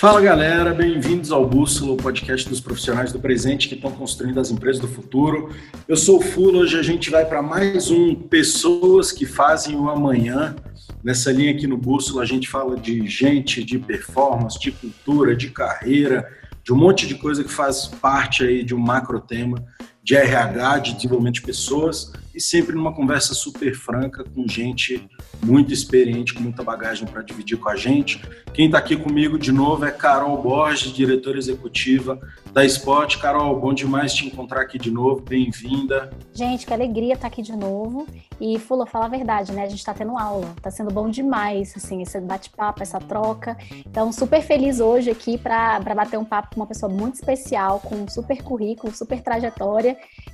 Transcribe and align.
Fala 0.00 0.18
galera, 0.22 0.72
bem-vindos 0.72 1.30
ao 1.30 1.46
Bússola, 1.46 1.92
o 1.92 1.96
podcast 1.98 2.48
dos 2.48 2.58
profissionais 2.58 3.12
do 3.12 3.20
presente 3.20 3.68
que 3.68 3.74
estão 3.74 3.92
construindo 3.92 4.40
as 4.40 4.50
empresas 4.50 4.80
do 4.80 4.88
futuro. 4.88 5.54
Eu 5.86 5.94
sou 5.94 6.20
o 6.20 6.22
Fulo, 6.22 6.60
hoje 6.60 6.78
a 6.78 6.82
gente 6.82 7.10
vai 7.10 7.26
para 7.26 7.42
mais 7.42 7.90
um 7.90 8.14
Pessoas 8.14 9.12
que 9.12 9.26
Fazem 9.26 9.76
o 9.76 9.90
Amanhã. 9.90 10.56
Nessa 11.04 11.30
linha 11.30 11.52
aqui 11.52 11.66
no 11.66 11.76
Bússola 11.76 12.22
a 12.22 12.24
gente 12.24 12.48
fala 12.48 12.78
de 12.78 13.06
gente, 13.06 13.62
de 13.62 13.78
performance, 13.78 14.58
de 14.58 14.72
cultura, 14.72 15.36
de 15.36 15.50
carreira, 15.50 16.26
de 16.64 16.72
um 16.72 16.76
monte 16.76 17.06
de 17.06 17.16
coisa 17.16 17.44
que 17.44 17.52
faz 17.52 17.86
parte 17.86 18.42
aí 18.42 18.64
de 18.64 18.74
um 18.74 18.78
macro 18.78 19.20
tema 19.20 19.62
de 20.02 20.16
RH, 20.16 20.78
de 20.78 20.94
desenvolvimento 20.94 21.34
de 21.34 21.42
pessoas 21.42 22.12
e 22.34 22.40
sempre 22.40 22.74
numa 22.74 22.92
conversa 22.92 23.34
super 23.34 23.74
franca 23.74 24.24
com 24.24 24.46
gente 24.46 25.08
muito 25.42 25.72
experiente, 25.72 26.34
com 26.34 26.42
muita 26.42 26.62
bagagem 26.62 27.06
para 27.06 27.22
dividir 27.22 27.58
com 27.58 27.68
a 27.68 27.76
gente. 27.76 28.22
Quem 28.52 28.66
está 28.66 28.78
aqui 28.78 28.96
comigo 28.96 29.38
de 29.38 29.52
novo 29.52 29.84
é 29.84 29.90
Carol 29.90 30.40
Borges, 30.40 30.92
diretora 30.92 31.38
executiva 31.38 32.20
da 32.52 32.64
Spot. 32.64 33.16
Carol, 33.18 33.58
bom 33.58 33.72
demais 33.72 34.12
te 34.12 34.26
encontrar 34.26 34.62
aqui 34.62 34.78
de 34.78 34.90
novo, 34.90 35.22
bem-vinda. 35.22 36.10
Gente, 36.34 36.66
que 36.66 36.72
alegria 36.72 37.14
estar 37.14 37.22
tá 37.22 37.26
aqui 37.28 37.42
de 37.42 37.56
novo. 37.56 38.06
E, 38.40 38.58
Fula, 38.58 38.86
fala 38.86 39.06
a 39.06 39.08
verdade, 39.08 39.52
né? 39.52 39.64
A 39.64 39.68
gente 39.68 39.78
está 39.78 39.94
tendo 39.94 40.16
aula, 40.16 40.52
está 40.56 40.70
sendo 40.70 40.90
bom 40.90 41.08
demais, 41.10 41.74
assim, 41.76 42.02
esse 42.02 42.18
bate-papo, 42.20 42.82
essa 42.82 42.98
troca. 42.98 43.56
Então, 43.86 44.12
super 44.12 44.42
feliz 44.42 44.80
hoje 44.80 45.10
aqui 45.10 45.38
para 45.38 45.78
bater 45.94 46.18
um 46.18 46.24
papo 46.24 46.54
com 46.54 46.60
uma 46.60 46.66
pessoa 46.66 46.90
muito 46.90 47.14
especial, 47.14 47.80
com 47.80 47.96
um 47.96 48.08
super 48.08 48.42
currículo, 48.42 48.94
super 48.94 49.20
trajetória, 49.22 49.89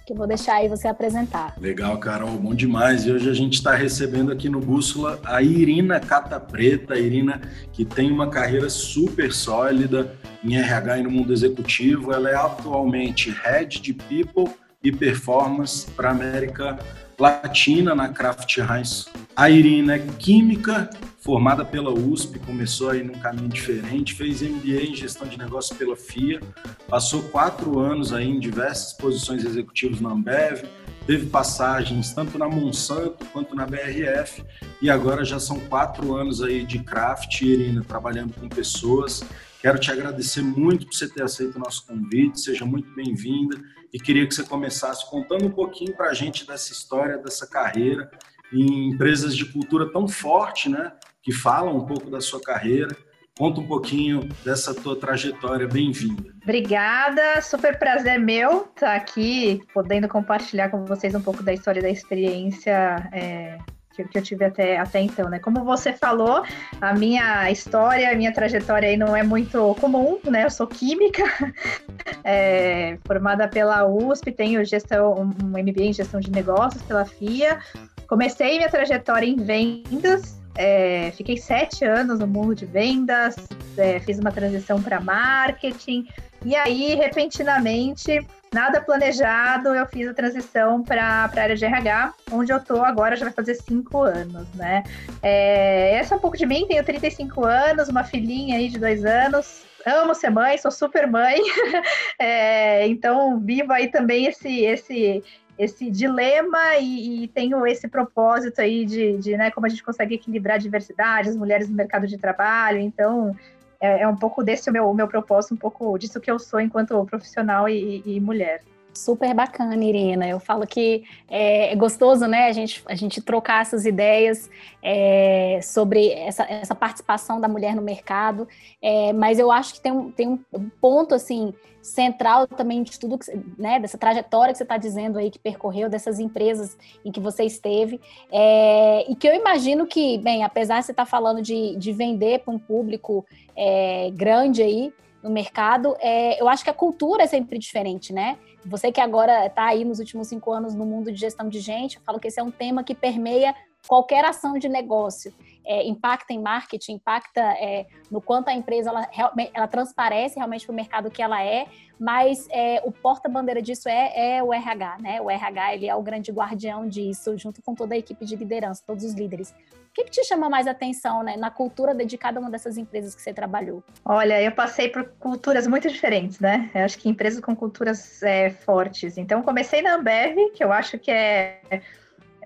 que 0.06 0.12
eu 0.12 0.16
vou 0.16 0.26
deixar 0.26 0.56
aí 0.56 0.68
você 0.68 0.88
apresentar. 0.88 1.54
Legal, 1.60 1.98
Carol, 1.98 2.30
bom 2.30 2.54
demais. 2.54 3.06
E 3.06 3.12
hoje 3.12 3.28
a 3.28 3.34
gente 3.34 3.54
está 3.54 3.74
recebendo 3.74 4.30
aqui 4.30 4.48
no 4.48 4.60
Bússola 4.60 5.20
a 5.24 5.42
Irina 5.42 5.98
Cata 5.98 6.38
Preta, 6.38 6.94
a 6.94 6.98
Irina 6.98 7.40
que 7.72 7.84
tem 7.84 8.10
uma 8.10 8.28
carreira 8.28 8.70
super 8.70 9.32
sólida 9.32 10.14
em 10.44 10.56
RH 10.56 10.98
e 10.98 11.02
no 11.02 11.10
mundo 11.10 11.32
executivo. 11.32 12.12
Ela 12.12 12.30
é 12.30 12.34
atualmente 12.34 13.30
Head 13.30 13.80
de 13.80 13.92
People 13.92 14.54
e 14.86 14.92
Performance 14.92 15.90
para 15.90 16.10
a 16.10 16.12
América 16.12 16.78
Latina 17.18 17.92
na 17.92 18.08
Kraft 18.08 18.58
Heinz. 18.58 19.08
A 19.34 19.50
Irina 19.50 19.96
é 19.96 19.98
química, 19.98 20.88
formada 21.18 21.64
pela 21.64 21.90
USP, 21.90 22.38
começou 22.38 22.90
aí 22.90 23.02
num 23.02 23.18
caminho 23.18 23.48
diferente, 23.48 24.14
fez 24.14 24.42
MBA 24.42 24.84
em 24.84 24.94
gestão 24.94 25.26
de 25.26 25.36
negócios 25.36 25.76
pela 25.76 25.96
FIA, 25.96 26.40
passou 26.88 27.22
quatro 27.24 27.80
anos 27.80 28.12
aí 28.12 28.28
em 28.28 28.38
diversas 28.38 28.92
posições 28.92 29.44
executivas 29.44 30.00
na 30.00 30.10
Ambev, 30.10 30.62
teve 31.04 31.26
passagens 31.26 32.12
tanto 32.12 32.38
na 32.38 32.48
Monsanto 32.48 33.24
quanto 33.32 33.56
na 33.56 33.66
BRF 33.66 34.44
e 34.80 34.88
agora 34.88 35.24
já 35.24 35.40
são 35.40 35.58
quatro 35.58 36.14
anos 36.14 36.40
aí 36.42 36.64
de 36.64 36.78
craft, 36.78 37.40
Irina, 37.42 37.82
trabalhando 37.82 38.34
com 38.34 38.48
pessoas. 38.48 39.24
Quero 39.60 39.80
te 39.80 39.90
agradecer 39.90 40.42
muito 40.42 40.86
por 40.86 40.94
você 40.94 41.08
ter 41.08 41.24
aceito 41.24 41.56
o 41.56 41.58
nosso 41.58 41.84
convite, 41.86 42.40
seja 42.40 42.64
muito 42.64 42.94
bem-vinda 42.94 43.58
e 43.92 43.98
queria 43.98 44.26
que 44.26 44.34
você 44.34 44.44
começasse 44.44 45.08
contando 45.10 45.46
um 45.46 45.50
pouquinho 45.50 45.94
para 45.94 46.10
a 46.10 46.14
gente 46.14 46.46
dessa 46.46 46.72
história, 46.72 47.18
dessa 47.18 47.46
carreira 47.46 48.10
em 48.52 48.90
empresas 48.90 49.36
de 49.36 49.44
cultura 49.44 49.90
tão 49.90 50.06
forte, 50.06 50.68
né? 50.68 50.92
Que 51.22 51.32
falam 51.32 51.76
um 51.76 51.84
pouco 51.84 52.08
da 52.08 52.20
sua 52.20 52.40
carreira 52.40 52.96
Conta 53.38 53.60
um 53.60 53.66
pouquinho 53.66 54.26
dessa 54.42 54.74
tua 54.74 54.98
trajetória, 54.98 55.68
bem-vinda. 55.68 56.32
Obrigada, 56.42 57.42
super 57.42 57.78
prazer 57.78 58.18
meu 58.18 58.62
estar 58.62 58.96
aqui, 58.96 59.60
podendo 59.74 60.08
compartilhar 60.08 60.70
com 60.70 60.86
vocês 60.86 61.14
um 61.14 61.20
pouco 61.20 61.42
da 61.42 61.52
história 61.52 61.82
da 61.82 61.90
experiência 61.90 62.96
é, 63.12 63.58
que, 63.96 64.04
que, 64.04 64.18
eu 64.18 64.22
tive 64.22 64.44
até, 64.44 64.78
até 64.78 65.00
então, 65.00 65.28
né? 65.28 65.38
Como 65.38 65.64
você 65.64 65.92
falou, 65.92 66.42
a 66.80 66.94
minha 66.94 67.50
história, 67.50 68.10
a 68.10 68.14
minha 68.14 68.32
trajetória 68.32 68.88
aí 68.88 68.96
não 68.96 69.16
é 69.16 69.22
muito 69.22 69.74
comum, 69.80 70.18
né? 70.24 70.44
Eu 70.44 70.50
sou 70.50 70.66
química, 70.66 71.24
é, 72.22 72.98
formada 73.06 73.48
pela 73.48 73.86
USP, 73.86 74.32
tenho 74.32 74.64
gestão, 74.64 75.14
um 75.14 75.48
MBA 75.48 75.84
em 75.84 75.92
gestão 75.92 76.20
de 76.20 76.30
negócios 76.30 76.82
pela 76.82 77.04
FIA. 77.04 77.58
Comecei 78.06 78.58
minha 78.58 78.68
trajetória 78.68 79.26
em 79.26 79.36
vendas, 79.36 80.40
é, 80.56 81.10
fiquei 81.16 81.36
sete 81.36 81.84
anos 81.84 82.20
no 82.20 82.26
mundo 82.26 82.54
de 82.54 82.66
vendas, 82.66 83.34
é, 83.76 83.98
fiz 84.00 84.18
uma 84.18 84.30
transição 84.30 84.80
para 84.80 85.00
marketing, 85.00 86.06
e 86.44 86.54
aí, 86.54 86.94
repentinamente, 86.94 88.24
nada 88.56 88.80
planejado, 88.80 89.74
eu 89.74 89.86
fiz 89.86 90.08
a 90.08 90.14
transição 90.14 90.82
para 90.82 91.04
a 91.04 91.40
área 91.40 91.54
de 91.54 91.62
RH, 91.62 92.14
onde 92.32 92.50
eu 92.50 92.56
estou 92.56 92.82
agora, 92.82 93.14
já 93.14 93.26
vai 93.26 93.34
fazer 93.34 93.54
cinco 93.54 94.00
anos, 94.00 94.48
né? 94.54 94.82
É, 95.22 95.94
essa 95.96 96.14
é 96.14 96.16
um 96.16 96.20
pouco 96.20 96.38
de 96.38 96.46
mim, 96.46 96.66
tenho 96.66 96.82
35 96.82 97.44
anos, 97.44 97.90
uma 97.90 98.02
filhinha 98.02 98.56
aí 98.56 98.70
de 98.70 98.78
dois 98.78 99.04
anos, 99.04 99.62
amo 99.84 100.14
ser 100.14 100.30
mãe, 100.30 100.56
sou 100.56 100.70
super 100.70 101.06
mãe, 101.06 101.36
é, 102.18 102.88
então 102.88 103.38
vivo 103.38 103.74
aí 103.74 103.88
também 103.88 104.24
esse, 104.24 104.64
esse, 104.64 105.22
esse 105.58 105.90
dilema 105.90 106.76
e, 106.80 107.24
e, 107.24 107.28
tenho 107.28 107.66
esse 107.66 107.86
propósito 107.86 108.62
aí 108.62 108.86
de, 108.86 109.18
de 109.18 109.36
né, 109.36 109.50
como 109.50 109.66
a 109.66 109.68
gente 109.68 109.84
consegue 109.84 110.14
equilibrar 110.14 110.54
a 110.54 110.60
diversidade, 110.60 111.28
as 111.28 111.36
mulheres 111.36 111.68
no 111.68 111.76
mercado 111.76 112.06
de 112.06 112.16
trabalho. 112.16 112.78
Então, 112.78 113.36
é, 113.80 114.02
é 114.02 114.08
um 114.08 114.16
pouco 114.16 114.42
desse 114.42 114.70
o 114.70 114.72
meu, 114.72 114.88
o 114.88 114.94
meu 114.94 115.08
propósito, 115.08 115.54
um 115.54 115.58
pouco 115.58 115.96
disso 115.98 116.20
que 116.20 116.30
eu 116.30 116.38
sou 116.38 116.60
enquanto 116.60 117.04
profissional 117.06 117.68
e, 117.68 118.02
e 118.04 118.20
mulher. 118.20 118.62
Super 118.96 119.34
bacana, 119.34 119.76
Irina. 119.76 120.26
Eu 120.26 120.40
falo 120.40 120.66
que 120.66 121.04
é, 121.28 121.72
é, 121.72 121.76
gostoso, 121.76 122.26
né, 122.26 122.46
a 122.46 122.52
gente, 122.52 122.82
a 122.86 122.94
gente 122.94 123.20
trocar 123.20 123.60
essas 123.60 123.84
ideias 123.84 124.50
é, 124.82 125.60
sobre 125.62 126.12
essa, 126.12 126.44
essa 126.44 126.74
participação 126.74 127.38
da 127.38 127.46
mulher 127.46 127.74
no 127.74 127.82
mercado, 127.82 128.48
é, 128.80 129.12
mas 129.12 129.38
eu 129.38 129.52
acho 129.52 129.74
que 129.74 129.80
tem 129.82 129.92
um, 129.92 130.10
tem 130.10 130.40
um 130.50 130.70
ponto, 130.80 131.14
assim, 131.14 131.52
central 131.86 132.48
também 132.48 132.82
de 132.82 132.98
tudo, 132.98 133.16
né, 133.56 133.78
dessa 133.78 133.96
trajetória 133.96 134.52
que 134.52 134.58
você 134.58 134.64
está 134.64 134.76
dizendo 134.76 135.18
aí, 135.18 135.30
que 135.30 135.38
percorreu, 135.38 135.88
dessas 135.88 136.18
empresas 136.18 136.76
em 137.04 137.12
que 137.12 137.20
você 137.20 137.44
esteve, 137.44 138.00
é, 138.30 139.10
e 139.10 139.14
que 139.14 139.28
eu 139.28 139.34
imagino 139.34 139.86
que, 139.86 140.18
bem, 140.18 140.42
apesar 140.42 140.80
de 140.80 140.86
você 140.86 140.92
estar 140.92 141.04
tá 141.04 141.10
falando 141.10 141.40
de, 141.40 141.76
de 141.76 141.92
vender 141.92 142.40
para 142.40 142.52
um 142.52 142.58
público 142.58 143.24
é, 143.56 144.10
grande 144.12 144.62
aí, 144.62 144.92
no 145.22 145.30
mercado, 145.30 145.96
é, 146.00 146.40
eu 146.40 146.48
acho 146.48 146.62
que 146.62 146.70
a 146.70 146.74
cultura 146.74 147.24
é 147.24 147.26
sempre 147.26 147.58
diferente, 147.58 148.12
né? 148.12 148.38
Você 148.64 148.92
que 148.92 149.00
agora 149.00 149.46
está 149.46 149.64
aí 149.64 149.84
nos 149.84 149.98
últimos 149.98 150.28
cinco 150.28 150.52
anos 150.52 150.74
no 150.74 150.86
mundo 150.86 151.10
de 151.10 151.18
gestão 151.18 151.48
de 151.48 151.58
gente, 151.58 151.96
eu 151.96 152.02
falo 152.02 152.20
que 152.20 152.28
esse 152.28 152.38
é 152.38 152.42
um 152.42 152.50
tema 152.50 152.84
que 152.84 152.94
permeia 152.94 153.52
qualquer 153.86 154.24
ação 154.24 154.58
de 154.58 154.68
negócio. 154.68 155.32
É, 155.68 155.84
impacta 155.84 156.32
em 156.32 156.40
marketing, 156.40 156.92
impacta 156.92 157.40
é, 157.40 157.86
no 158.08 158.20
quanto 158.20 158.48
a 158.48 158.54
empresa 158.54 158.88
ela, 158.88 159.08
ela 159.52 159.66
transparece 159.66 160.36
realmente 160.36 160.64
para 160.64 160.72
o 160.72 160.76
mercado 160.76 161.10
que 161.10 161.20
ela 161.20 161.42
é, 161.42 161.66
mas 161.98 162.46
é, 162.52 162.80
o 162.84 162.92
porta-bandeira 162.92 163.60
disso 163.60 163.88
é, 163.88 164.36
é, 164.36 164.42
o 164.44 164.54
RH, 164.54 164.98
né? 165.00 165.20
O 165.20 165.28
RH 165.28 165.74
ele 165.74 165.88
é 165.88 165.94
o 165.96 166.02
grande 166.02 166.30
guardião 166.30 166.88
disso, 166.88 167.36
junto 167.36 167.60
com 167.62 167.74
toda 167.74 167.96
a 167.96 167.98
equipe 167.98 168.24
de 168.24 168.36
liderança, 168.36 168.80
todos 168.86 169.02
os 169.02 169.14
líderes 169.14 169.52
que, 169.96 170.04
que 170.04 170.10
te 170.10 170.24
chama 170.24 170.50
mais 170.50 170.66
atenção 170.66 171.22
né, 171.22 171.36
na 171.36 171.50
cultura 171.50 171.94
de 171.94 172.18
cada 172.18 172.38
uma 172.38 172.50
dessas 172.50 172.76
empresas 172.76 173.14
que 173.14 173.22
você 173.22 173.32
trabalhou? 173.32 173.82
Olha, 174.04 174.42
eu 174.42 174.52
passei 174.52 174.90
por 174.90 175.04
culturas 175.18 175.66
muito 175.66 175.88
diferentes, 175.88 176.38
né? 176.38 176.70
Eu 176.74 176.84
acho 176.84 176.98
que 176.98 177.08
empresas 177.08 177.40
com 177.40 177.56
culturas 177.56 178.22
é, 178.22 178.50
fortes. 178.50 179.16
Então, 179.16 179.42
comecei 179.42 179.80
na 179.80 179.94
Ambev, 179.94 180.50
que 180.54 180.62
eu 180.62 180.70
acho 180.70 180.98
que 180.98 181.10
é 181.10 181.80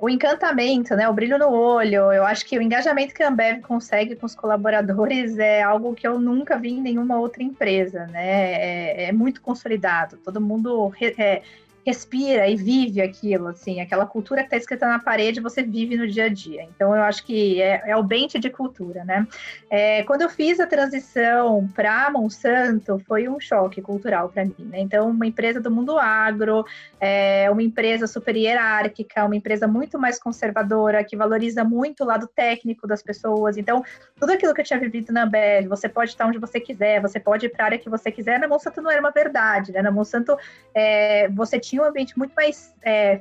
o 0.00 0.08
encantamento, 0.08 0.96
né? 0.96 1.08
O 1.08 1.12
brilho 1.12 1.38
no 1.38 1.50
olho. 1.50 2.10
Eu 2.12 2.24
acho 2.24 2.46
que 2.46 2.58
o 2.58 2.62
engajamento 2.62 3.14
que 3.14 3.22
a 3.22 3.28
Ambev 3.28 3.60
consegue 3.60 4.16
com 4.16 4.24
os 4.24 4.34
colaboradores 4.34 5.38
é 5.38 5.62
algo 5.62 5.94
que 5.94 6.06
eu 6.06 6.18
nunca 6.18 6.58
vi 6.58 6.70
em 6.70 6.80
nenhuma 6.80 7.18
outra 7.18 7.42
empresa, 7.42 8.06
né? 8.06 8.52
É, 8.54 9.04
é 9.08 9.12
muito 9.12 9.42
consolidado. 9.42 10.16
Todo 10.16 10.40
mundo 10.40 10.92
é, 11.18 11.42
respira 11.86 12.48
e 12.48 12.56
vive 12.56 13.00
aquilo, 13.00 13.48
assim, 13.48 13.80
aquela 13.80 14.06
cultura 14.06 14.42
que 14.42 14.46
está 14.46 14.56
escrita 14.56 14.86
na 14.86 14.98
parede, 14.98 15.40
você 15.40 15.62
vive 15.62 15.96
no 15.96 16.06
dia 16.06 16.24
a 16.24 16.28
dia. 16.28 16.64
Então, 16.64 16.94
eu 16.94 17.02
acho 17.02 17.24
que 17.24 17.60
é, 17.60 17.82
é 17.86 17.96
o 17.96 18.02
bente 18.02 18.38
de 18.38 18.50
cultura, 18.50 19.04
né? 19.04 19.26
É, 19.70 20.02
quando 20.04 20.22
eu 20.22 20.28
fiz 20.28 20.60
a 20.60 20.66
transição 20.66 21.68
para 21.74 22.10
Monsanto, 22.10 22.98
foi 23.06 23.28
um 23.28 23.40
choque 23.40 23.80
cultural 23.80 24.28
para 24.28 24.44
mim, 24.44 24.54
né? 24.58 24.80
Então, 24.80 25.10
uma 25.10 25.26
empresa 25.26 25.60
do 25.60 25.70
mundo 25.70 25.98
agro, 25.98 26.64
é, 27.00 27.48
uma 27.50 27.62
empresa 27.62 28.06
super 28.06 28.36
hierárquica, 28.36 29.24
uma 29.24 29.36
empresa 29.36 29.66
muito 29.66 29.98
mais 29.98 30.18
conservadora, 30.18 31.02
que 31.02 31.16
valoriza 31.16 31.64
muito 31.64 32.04
o 32.04 32.06
lado 32.06 32.26
técnico 32.26 32.86
das 32.86 33.02
pessoas. 33.02 33.56
Então, 33.56 33.82
tudo 34.18 34.32
aquilo 34.32 34.52
que 34.52 34.60
eu 34.60 34.64
tinha 34.64 34.78
vivido 34.78 35.12
na 35.12 35.24
Ambev, 35.24 35.66
você 35.68 35.88
pode 35.88 36.10
estar 36.10 36.26
onde 36.26 36.38
você 36.38 36.60
quiser, 36.60 37.00
você 37.00 37.18
pode 37.18 37.46
ir 37.46 37.48
para 37.48 37.64
a 37.64 37.66
área 37.66 37.78
que 37.78 37.88
você 37.88 38.12
quiser, 38.12 38.38
na 38.38 38.46
Monsanto 38.46 38.82
não 38.82 38.90
era 38.90 39.00
uma 39.00 39.10
verdade, 39.10 39.72
né? 39.72 39.80
Na 39.80 39.90
Monsanto, 39.90 40.36
é, 40.74 41.28
você 41.28 41.58
tinha 41.58 41.69
tinha 41.70 41.82
um 41.82 41.86
ambiente 41.86 42.18
muito 42.18 42.34
mais 42.34 42.74
é, 42.82 43.20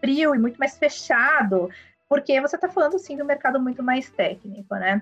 frio 0.00 0.34
e 0.34 0.38
muito 0.38 0.58
mais 0.58 0.76
fechado, 0.76 1.70
porque 2.08 2.40
você 2.40 2.56
está 2.56 2.68
falando, 2.68 2.98
sim, 2.98 3.16
de 3.16 3.22
um 3.22 3.26
mercado 3.26 3.60
muito 3.60 3.82
mais 3.82 4.10
técnico, 4.10 4.74
né? 4.74 5.00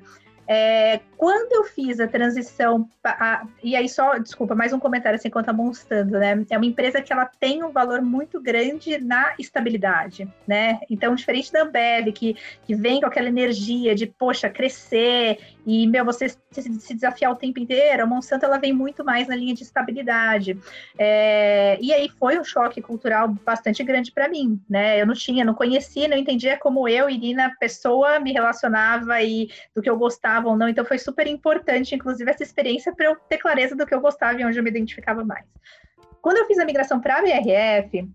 É, 0.54 1.00
quando 1.16 1.50
eu 1.54 1.64
fiz 1.64 1.98
a 1.98 2.06
transição, 2.06 2.86
a, 3.02 3.46
e 3.62 3.74
aí 3.74 3.88
só, 3.88 4.18
desculpa, 4.18 4.54
mais 4.54 4.70
um 4.74 4.78
comentário 4.78 5.16
assim 5.16 5.30
quanto 5.30 5.48
a 5.48 5.52
Monsanto, 5.52 6.10
né? 6.10 6.44
É 6.50 6.56
uma 6.58 6.66
empresa 6.66 7.00
que 7.00 7.10
ela 7.10 7.24
tem 7.24 7.64
um 7.64 7.70
valor 7.70 8.02
muito 8.02 8.38
grande 8.38 8.98
na 8.98 9.32
estabilidade, 9.38 10.28
né? 10.46 10.80
Então, 10.90 11.14
diferente 11.14 11.50
da 11.50 11.62
Ambev, 11.62 12.12
que, 12.12 12.36
que 12.66 12.74
vem 12.74 13.00
com 13.00 13.06
aquela 13.06 13.28
energia 13.28 13.94
de, 13.94 14.06
poxa, 14.06 14.50
crescer 14.50 15.38
e, 15.64 15.86
meu, 15.86 16.04
você 16.04 16.28
se 16.28 16.94
desafiar 16.94 17.32
o 17.32 17.36
tempo 17.36 17.58
inteiro, 17.58 18.02
a 18.02 18.06
Monsanto 18.06 18.44
ela 18.44 18.58
vem 18.58 18.74
muito 18.74 19.02
mais 19.02 19.28
na 19.28 19.36
linha 19.36 19.54
de 19.54 19.62
estabilidade. 19.62 20.58
É, 20.98 21.78
e 21.80 21.94
aí 21.94 22.10
foi 22.10 22.38
um 22.38 22.44
choque 22.44 22.82
cultural 22.82 23.28
bastante 23.28 23.82
grande 23.82 24.12
para 24.12 24.28
mim, 24.28 24.60
né? 24.68 25.00
Eu 25.00 25.06
não 25.06 25.14
tinha, 25.14 25.44
não 25.44 25.54
conhecia, 25.54 26.08
não 26.08 26.16
entendia 26.16 26.58
como 26.58 26.86
eu, 26.86 27.08
Irina, 27.08 27.56
pessoa, 27.58 28.20
me 28.20 28.32
relacionava 28.32 29.22
e 29.22 29.48
do 29.74 29.80
que 29.80 29.88
eu 29.88 29.96
gostava 29.96 30.41
ou 30.48 30.56
não. 30.56 30.68
Então 30.68 30.84
foi 30.84 30.98
super 30.98 31.26
importante, 31.26 31.94
inclusive, 31.94 32.30
essa 32.30 32.42
experiência 32.42 32.94
para 32.94 33.06
eu 33.06 33.16
ter 33.28 33.38
clareza 33.38 33.74
do 33.74 33.86
que 33.86 33.94
eu 33.94 34.00
gostava 34.00 34.40
e 34.40 34.44
onde 34.44 34.58
eu 34.58 34.62
me 34.62 34.70
identificava 34.70 35.24
mais. 35.24 35.46
Quando 36.20 36.36
eu 36.38 36.46
fiz 36.46 36.58
a 36.58 36.64
migração 36.64 37.00
para 37.00 37.18
a 37.18 37.22
BRF, 37.22 38.08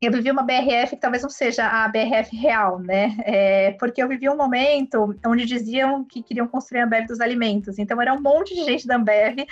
eu 0.00 0.12
vivi 0.12 0.30
uma 0.30 0.44
BRF 0.44 0.90
que 0.90 1.00
talvez 1.00 1.24
não 1.24 1.30
seja 1.30 1.66
a 1.66 1.88
BRF 1.88 2.34
real, 2.36 2.78
né? 2.78 3.16
É, 3.24 3.72
porque 3.72 4.00
eu 4.00 4.08
vivi 4.08 4.28
um 4.28 4.36
momento 4.36 5.16
onde 5.26 5.44
diziam 5.44 6.04
que 6.04 6.22
queriam 6.22 6.46
construir 6.46 6.80
a 6.80 6.84
Ambev 6.84 7.06
dos 7.06 7.20
alimentos. 7.20 7.78
Então, 7.78 8.00
era 8.00 8.14
um 8.14 8.20
monte 8.20 8.54
de 8.54 8.64
gente 8.64 8.86
da 8.86 8.94
Ambev 8.94 9.44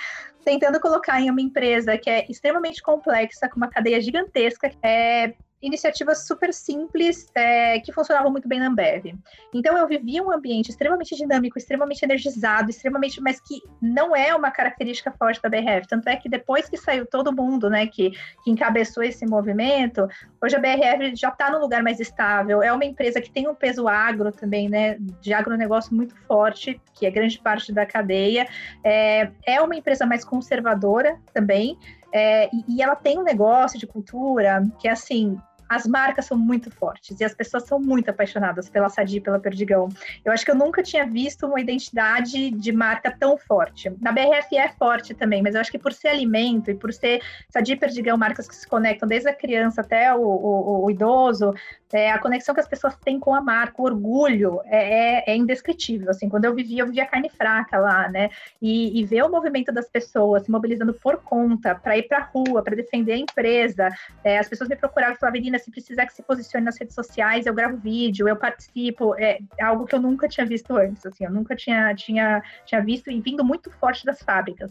tentando 0.45 0.79
colocar 0.79 1.21
em 1.21 1.29
uma 1.29 1.41
empresa 1.41 1.99
que 1.99 2.09
é 2.09 2.25
extremamente 2.31 2.81
complexa, 2.81 3.49
com 3.49 3.57
uma 3.57 3.69
cadeia 3.69 4.01
gigantesca, 4.01 4.71
é, 4.81 5.35
iniciativas 5.63 6.27
super 6.27 6.53
simples 6.53 7.31
é, 7.35 7.81
que 7.81 7.93
funcionavam 7.93 8.31
muito 8.31 8.49
bem 8.49 8.61
na 8.61 8.69
Ambev. 8.69 9.15
Então 9.55 9.77
eu 9.77 9.87
vivia 9.89 10.23
um 10.23 10.31
ambiente 10.31 10.71
extremamente 10.71 11.17
dinâmico, 11.17 11.59
extremamente 11.59 12.03
energizado, 12.03 12.71
extremamente, 12.71 13.21
mas 13.21 13.41
que 13.41 13.63
não 13.81 14.15
é 14.15 14.35
uma 14.35 14.51
característica 14.51 15.11
forte 15.13 15.41
da 15.41 15.49
BRF. 15.49 15.89
Tanto 15.89 16.09
é 16.09 16.17
que 16.17 16.29
depois 16.29 16.69
que 16.69 16.77
saiu 16.77 17.07
todo 17.07 17.35
mundo, 17.35 17.71
né, 17.71 17.87
que, 17.87 18.11
que 18.45 18.51
encabeçou 18.51 19.03
esse 19.03 19.27
movimento, 19.27 20.07
hoje 20.43 20.57
a 20.57 20.61
BRF 20.61 21.17
já 21.17 21.29
está 21.29 21.51
num 21.51 21.61
lugar 21.61 21.83
mais 21.83 22.01
estável. 22.01 22.63
É 22.63 22.73
uma 22.73 22.85
empresa 22.85 23.21
que 23.21 23.31
tem 23.31 23.49
um 23.49 23.55
peso 23.55 23.89
agro 23.89 24.31
também, 24.31 24.69
né, 24.69 24.99
de 25.21 25.33
agronegócio 25.33 25.95
muito 25.95 26.15
forte, 26.27 26.81
que 26.95 27.07
é 27.07 27.11
grande 27.11 27.39
parte 27.39 27.73
da 27.73 27.87
cadeia. 27.87 28.47
É, 28.85 29.31
é 29.45 29.61
uma 29.61 29.75
empresa 29.75 30.05
mais 30.05 30.25
conservadora 30.25 31.19
também. 31.33 31.79
É, 32.17 32.49
e, 32.51 32.65
e, 32.77 32.83
ela 32.83 32.97
tem 32.97 33.19
um 33.19 33.23
negócio 33.23 33.79
de 33.79 33.87
cultura 33.87 34.67
que, 34.79 34.89
assim, 34.89 35.39
as 35.69 35.87
marcas 35.87 36.25
são 36.25 36.39
muito 36.39 36.71
fortes 36.71 37.21
e 37.21 37.25
as 37.25 37.35
pessoas 37.35 37.65
são 37.65 37.79
muito 37.79 38.09
apaixonadas 38.09 38.71
pela 38.71 38.89
Sadi, 38.89 39.21
pela 39.21 39.39
Perdigão. 39.39 39.91
Eu 40.25 40.33
acho 40.33 40.43
que 40.43 40.51
eu 40.51 40.55
nunca 40.55 40.83
tinha 40.83 41.05
visto 41.05 41.47
uma 41.47 41.61
identidade 41.61 42.51
de 42.53 42.73
marca 42.73 43.15
tão 43.15 43.37
forte. 43.37 43.93
Na 44.01 44.13
BRF 44.13 44.57
é 44.57 44.69
forte 44.69 45.13
também, 45.13 45.43
mas 45.43 45.55
eu 45.55 45.61
acho 45.61 45.71
que 45.71 45.79
por 45.79 45.93
ser 45.93 46.09
alimento 46.09 46.71
e 46.71 46.75
por 46.75 46.91
ser 46.91 47.21
Sadi 47.51 47.73
e 47.73 47.77
Perdigão, 47.77 48.17
marcas 48.17 48.49
que 48.49 48.57
se 48.57 48.67
conectam 48.67 49.07
desde 49.07 49.29
a 49.29 49.35
criança 49.35 49.83
até 49.83 50.15
o, 50.15 50.23
o, 50.23 50.85
o 50.87 50.91
idoso, 50.91 51.53
é, 51.93 52.11
a 52.11 52.19
conexão 52.19 52.55
que 52.55 52.61
as 52.61 52.69
pessoas 52.69 52.97
têm 52.97 53.21
com 53.21 53.35
a 53.35 53.41
marca, 53.41 53.81
o 53.81 53.85
orgulho 53.85 54.61
é, 54.65 55.19
é, 55.19 55.33
é 55.33 55.37
indescritível. 55.37 56.11
Assim, 56.11 56.29
quando 56.29 56.45
eu 56.45 56.55
vivia, 56.55 56.83
eu 56.83 56.87
vivia 56.87 57.07
carne 57.07 57.29
fraca 57.29 57.79
lá, 57.79 58.09
né? 58.09 58.31
E, 58.61 58.99
e 58.99 59.05
ver 59.05 59.23
o 59.23 59.31
movimento 59.31 59.73
das 59.73 59.89
pessoas 59.89 60.45
se 60.45 60.51
mobilizando 60.51 60.93
por 60.95 61.19
conta 61.19 61.75
para 61.75 61.97
ir 61.97 62.05
para 62.05 62.19
a 62.19 62.23
rua, 62.23 62.63
para 62.63 62.75
defender 62.75 63.13
a 63.13 63.19
empresa. 63.19 63.89
É, 64.25 64.39
as 64.39 64.49
pessoas 64.49 64.69
me 64.69 64.77
procuravam 64.77 65.15
e 65.15 65.19
falavam, 65.19 65.59
se 65.59 65.71
precisar 65.71 66.07
que 66.07 66.15
se 66.15 66.23
posicione 66.23 66.65
nas 66.65 66.79
redes 66.79 66.95
sociais, 66.95 67.47
eu 67.47 67.55
gravo 67.55 67.77
vídeo, 67.77 68.29
eu 68.29 68.37
participo. 68.37 69.15
É 69.17 69.39
algo 69.61 69.87
que 69.87 69.95
eu 69.95 70.01
nunca 70.01 70.29
tinha 70.29 70.47
visto 70.47 70.77
antes, 70.77 71.07
assim, 71.07 71.25
eu 71.25 71.31
nunca 71.31 71.55
tinha, 71.55 71.95
tinha, 71.95 72.43
tinha 72.65 72.81
visto 72.81 73.11
e 73.11 73.21
vindo 73.21 73.45
muito 73.45 73.71
forte 73.71 74.05
das 74.05 74.21
fábricas. 74.23 74.71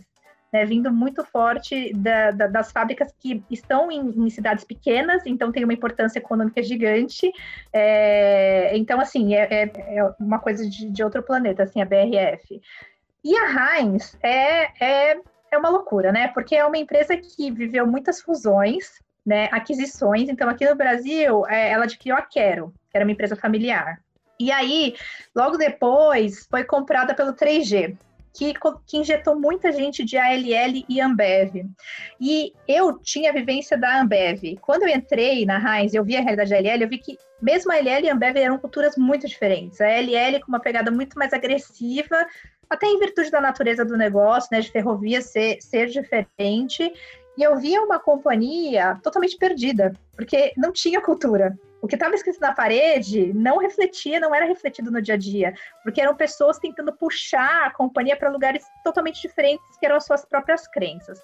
Né, 0.56 0.64
vindo 0.64 0.90
muito 0.90 1.22
forte 1.26 1.92
da, 1.94 2.32
da, 2.32 2.48
das 2.48 2.72
fábricas 2.72 3.14
que 3.20 3.44
estão 3.52 3.92
em, 3.92 4.00
em, 4.00 4.30
cidades 4.30 4.64
pequenas, 4.64 5.26
então 5.26 5.52
tem 5.52 5.66
uma 5.66 5.74
importância 5.74 6.18
econômica 6.18 6.64
gigante. 6.64 7.30
É, 7.74 8.72
então, 8.78 9.02
assim, 9.02 9.36
é, 9.36 9.48
é, 9.52 9.98
é 9.98 10.14
uma 10.18 10.40
coisa 10.40 10.66
de, 10.66 10.90
de, 10.90 11.04
outro 11.04 11.22
planeta, 11.22 11.64
assim, 11.64 11.82
a 11.82 11.86
BRF. 11.86 12.62
E 13.22 13.36
a 13.36 13.80
Heinz 13.80 14.18
é, 14.24 15.12
é, 15.12 15.20
é 15.52 15.58
uma 15.58 15.68
loucura, 15.68 16.14
né? 16.14 16.30
Porque 16.30 16.56
é 16.56 16.66
uma 16.66 16.78
empresa 16.78 17.18
que 17.18 17.52
viveu 17.52 17.86
muitas 17.86 18.22
fusões, 18.22 19.02
né, 19.26 19.50
aquisições. 19.52 20.30
Então, 20.30 20.48
aqui 20.48 20.66
no 20.70 20.74
Brasil, 20.78 21.46
é, 21.48 21.72
ela 21.72 21.84
adquiriu 21.84 22.16
a 22.16 22.22
Quero, 22.22 22.74
que 22.90 22.96
era 22.96 23.04
uma 23.04 23.12
empresa 23.12 23.36
familiar. 23.36 24.00
E 24.40 24.54
aí, 24.54 24.96
logo 25.36 25.58
depois, 25.58 26.48
foi 26.50 26.64
comprada 26.64 27.14
pelo 27.14 27.34
3G, 27.34 27.98
que, 28.36 28.54
que, 28.86 28.98
injetou 28.98 29.40
muita 29.40 29.72
gente 29.72 30.04
de 30.04 30.18
ALL 30.18 30.84
e 30.90 31.00
Ambev. 31.00 31.66
E 32.20 32.54
eu 32.68 33.00
tinha 33.00 33.30
a 33.30 33.34
vivência 33.34 33.78
da 33.78 34.02
Ambev. 34.02 34.58
Quando 34.62 34.84
eu 34.84 34.90
entrei 34.90 35.46
na 35.46 35.58
Heinz, 35.58 35.94
eu 35.94 36.04
vi 36.04 36.18
a 36.18 36.22
realidade 36.22 36.50
da 36.50 36.58
ALL, 36.58 36.82
eu 36.82 36.90
vi 36.90 36.98
que 36.98 37.18
mesmo 37.42 37.72
a 37.72 37.76
ALL 37.76 38.04
e 38.04 38.10
a 38.10 38.14
Ambev 38.14 38.38
eram 38.38 38.58
culturas 38.58 38.96
muito 38.98 39.28
diferentes. 39.28 39.80
A 39.80 39.88
ALL 39.88 40.40
com 40.42 40.50
uma 40.50 40.60
pegada 40.60 40.92
muito 40.92 41.18
mais 41.18 41.32
agressiva, 41.32 42.26
até 42.70 42.88
em 42.88 43.00
virtude 43.00 43.32
da 43.32 43.40
natureza 43.40 43.86
do 43.86 43.98
negócio, 43.98 44.50
né, 44.52 44.60
de 44.60 44.72
ferrovia 44.72 45.22
ser, 45.22 45.62
ser 45.62 45.88
diferente, 45.88 46.92
e 47.38 47.44
eu 47.44 47.58
via 47.58 47.82
uma 47.82 48.00
companhia 48.00 48.98
totalmente 49.04 49.38
perdida, 49.38 49.94
porque 50.16 50.54
não 50.58 50.72
tinha 50.72 51.02
cultura. 51.02 51.58
O 51.86 51.88
que 51.88 51.94
estava 51.94 52.16
escrito 52.16 52.40
na 52.40 52.52
parede 52.52 53.32
não 53.32 53.60
refletia, 53.60 54.20
não 54.20 54.34
era 54.34 54.48
refletido 54.48 54.90
no 54.90 55.00
dia 55.00 55.14
a 55.14 55.18
dia, 55.18 55.54
porque 55.84 56.02
eram 56.02 56.16
pessoas 56.16 56.58
tentando 56.58 56.92
puxar 56.92 57.68
a 57.68 57.70
companhia 57.70 58.18
para 58.18 58.32
lugares 58.32 58.66
totalmente 58.84 59.22
diferentes 59.22 59.78
que 59.80 59.86
eram 59.86 59.98
as 59.98 60.04
suas 60.04 60.26
próprias 60.26 60.68
crenças. 60.68 61.22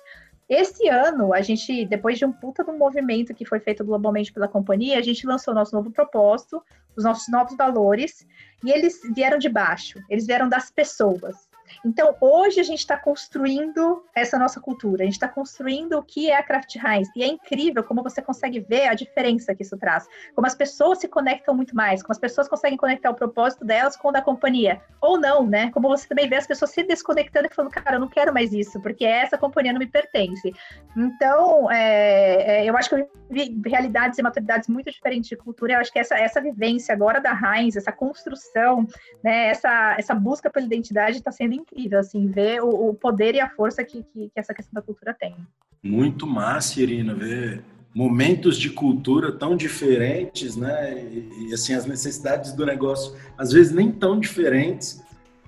Esse 0.47 0.87
ano, 0.87 1.33
a 1.33 1.41
gente, 1.41 1.83
depois 1.87 2.19
de 2.19 2.25
um 2.25 2.31
puta 2.31 2.63
do 2.63 2.73
movimento 2.73 3.33
que 3.33 3.43
foi 3.43 3.59
feito 3.59 3.83
globalmente 3.83 4.31
pela 4.31 4.47
companhia, 4.47 4.99
a 4.99 5.01
gente 5.01 5.25
lançou 5.25 5.51
nosso 5.51 5.73
novo 5.75 5.89
propósito, 5.89 6.63
os 6.95 7.03
nossos 7.03 7.27
novos 7.27 7.57
valores, 7.57 8.27
e 8.63 8.69
eles 8.69 9.01
vieram 9.15 9.39
de 9.39 9.49
baixo, 9.49 9.97
eles 10.11 10.27
vieram 10.27 10.47
das 10.47 10.69
pessoas. 10.69 11.49
Então, 11.85 12.15
hoje 12.19 12.59
a 12.59 12.63
gente 12.63 12.79
está 12.79 12.97
construindo 12.97 14.03
essa 14.15 14.37
nossa 14.37 14.59
cultura, 14.59 15.03
a 15.03 15.05
gente 15.05 15.13
está 15.13 15.27
construindo 15.27 15.97
o 15.97 16.03
que 16.03 16.29
é 16.29 16.35
a 16.35 16.43
Craft 16.43 16.75
Heinz. 16.75 17.09
E 17.15 17.23
é 17.23 17.27
incrível 17.27 17.83
como 17.83 18.03
você 18.03 18.21
consegue 18.21 18.59
ver 18.59 18.87
a 18.87 18.93
diferença 18.93 19.55
que 19.55 19.63
isso 19.63 19.77
traz. 19.77 20.07
Como 20.35 20.47
as 20.47 20.55
pessoas 20.55 20.99
se 20.99 21.07
conectam 21.07 21.55
muito 21.55 21.75
mais, 21.75 22.01
como 22.01 22.11
as 22.11 22.19
pessoas 22.19 22.47
conseguem 22.47 22.77
conectar 22.77 23.09
o 23.09 23.15
propósito 23.15 23.65
delas 23.65 23.95
com 23.95 24.09
o 24.09 24.11
da 24.11 24.21
companhia. 24.21 24.81
Ou 24.99 25.19
não, 25.19 25.45
né? 25.45 25.71
Como 25.71 25.87
você 25.87 26.07
também 26.07 26.29
vê 26.29 26.35
as 26.35 26.47
pessoas 26.47 26.71
se 26.71 26.83
desconectando 26.83 27.47
e 27.47 27.53
falando, 27.53 27.71
cara, 27.71 27.95
eu 27.95 27.99
não 27.99 28.07
quero 28.07 28.33
mais 28.33 28.53
isso, 28.53 28.81
porque 28.81 29.05
essa 29.05 29.37
companhia 29.37 29.73
não 29.73 29.79
me 29.79 29.87
pertence. 29.87 30.53
Então, 30.95 31.71
é, 31.71 32.63
é, 32.63 32.65
eu 32.65 32.75
acho 32.77 32.89
que 32.89 32.95
eu 32.95 33.09
vi 33.29 33.59
realidades 33.65 34.19
e 34.19 34.23
maturidades 34.23 34.67
muito 34.67 34.91
diferentes 34.91 35.29
de 35.29 35.35
cultura. 35.35 35.73
Eu 35.73 35.79
acho 35.79 35.91
que 35.91 35.99
essa, 35.99 36.15
essa 36.15 36.41
vivência 36.41 36.93
agora 36.93 37.19
da 37.19 37.31
Heinz, 37.33 37.75
essa 37.75 37.91
construção, 37.91 38.87
né, 39.23 39.47
essa, 39.47 39.95
essa 39.97 40.13
busca 40.13 40.49
pela 40.49 40.65
identidade 40.65 41.17
está 41.17 41.31
sendo 41.31 41.53
incrível, 41.61 41.99
assim, 41.99 42.27
ver 42.27 42.61
o, 42.61 42.89
o 42.89 42.93
poder 42.93 43.35
e 43.35 43.39
a 43.39 43.49
força 43.49 43.83
que, 43.83 44.03
que, 44.03 44.29
que, 44.29 44.39
essa 44.39 44.53
questão 44.53 44.73
da 44.73 44.81
cultura 44.81 45.13
tem. 45.13 45.35
Muito 45.83 46.27
massa, 46.27 46.81
Irina, 46.81 47.13
ver 47.13 47.63
momentos 47.93 48.57
de 48.57 48.69
cultura 48.69 49.31
tão 49.31 49.55
diferentes, 49.55 50.55
né? 50.55 51.03
E, 51.03 51.49
e, 51.49 51.53
assim, 51.53 51.73
as 51.73 51.85
necessidades 51.85 52.53
do 52.53 52.65
negócio, 52.65 53.15
às 53.37 53.51
vezes 53.51 53.71
nem 53.71 53.91
tão 53.91 54.19
diferentes, 54.19 55.01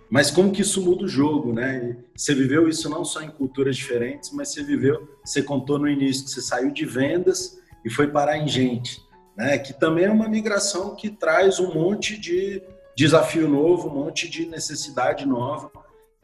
mas 0.09 0.29
como 0.29 0.51
que 0.51 0.61
isso 0.61 0.79
muda 0.83 1.05
o 1.05 1.07
jogo, 1.07 1.53
né? 1.53 1.97
E 2.15 2.19
você 2.19 2.35
viveu 2.35 2.67
isso 2.69 2.89
não 2.89 3.03
só 3.03 3.21
em 3.21 3.29
culturas 3.29 3.75
diferentes, 3.75 4.31
mas 4.31 4.49
você 4.49 4.63
viveu, 4.63 5.07
você 5.23 5.41
contou 5.41 5.79
no 5.79 5.87
início 5.87 6.25
que 6.25 6.29
você 6.29 6.41
saiu 6.41 6.71
de 6.71 6.85
vendas 6.85 7.59
e 7.83 7.89
foi 7.89 8.07
parar 8.07 8.37
em 8.37 8.47
gente, 8.47 9.01
né? 9.35 9.57
Que 9.57 9.73
também 9.73 10.05
é 10.05 10.11
uma 10.11 10.27
migração 10.27 10.95
que 10.95 11.09
traz 11.09 11.59
um 11.59 11.73
monte 11.73 12.17
de 12.17 12.61
desafio 12.95 13.47
novo, 13.47 13.89
um 13.89 14.03
monte 14.03 14.29
de 14.29 14.45
necessidade 14.45 15.25
nova. 15.25 15.71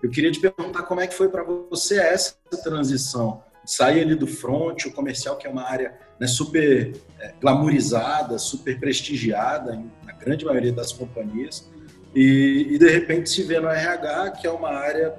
Eu 0.02 0.10
queria 0.10 0.32
te 0.32 0.40
perguntar 0.40 0.84
como 0.84 1.02
é 1.02 1.08
que 1.08 1.14
foi 1.14 1.30
para 1.30 1.44
você 1.44 2.00
essa 2.00 2.36
transição. 2.64 3.44
Sair 3.66 4.02
ali 4.02 4.16
do 4.16 4.26
front, 4.26 4.86
o 4.86 4.92
comercial, 4.92 5.38
que 5.38 5.46
é 5.46 5.50
uma 5.50 5.64
área 5.64 5.94
né, 6.20 6.26
super 6.26 6.94
é, 7.20 7.34
glamourizada, 7.40 8.38
super 8.38 8.80
prestigiada 8.80 9.82
na 10.06 10.14
grande 10.14 10.46
maioria 10.46 10.72
das 10.72 10.92
companhias, 10.92 11.70
e, 12.16 12.68
e, 12.72 12.78
de 12.80 12.90
repente 12.90 13.30
se 13.30 13.44
vê 13.44 13.60
no 13.60 13.68
RH, 13.70 14.32
que 14.32 14.48
é 14.48 14.52
uma 14.52 14.70
área 14.70 15.16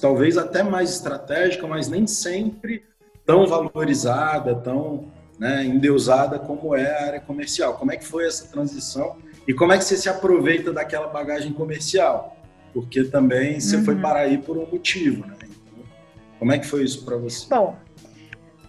talvez 0.00 0.36
até 0.36 0.62
mais 0.62 0.90
estratégica, 0.90 1.66
mas 1.68 1.88
nem 1.88 2.06
sempre 2.06 2.84
tão 3.24 3.46
valorizada, 3.46 4.54
tão 4.56 5.12
né, 5.38 5.64
endeusada 5.64 6.38
como 6.38 6.74
é 6.74 6.90
a 6.90 7.06
área 7.06 7.20
comercial. 7.20 7.74
Como 7.74 7.92
é 7.92 7.96
que 7.96 8.04
foi 8.04 8.26
essa 8.26 8.46
transição 8.48 9.16
e 9.46 9.54
como 9.54 9.72
é 9.72 9.78
que 9.78 9.84
você 9.84 9.96
se 9.96 10.08
aproveita 10.08 10.72
daquela 10.72 11.06
bagagem 11.06 11.52
comercial? 11.52 12.36
Porque 12.74 13.04
também 13.04 13.60
você 13.60 13.76
uhum. 13.76 13.84
foi 13.84 13.96
para 13.96 14.18
aí 14.20 14.36
por 14.36 14.58
um 14.58 14.66
motivo, 14.66 15.24
né? 15.26 15.36
Então, 15.38 15.84
como 16.38 16.52
é 16.52 16.58
que 16.58 16.66
foi 16.66 16.82
isso 16.82 17.04
para 17.04 17.16
você? 17.16 17.46
Bom, 17.48 17.78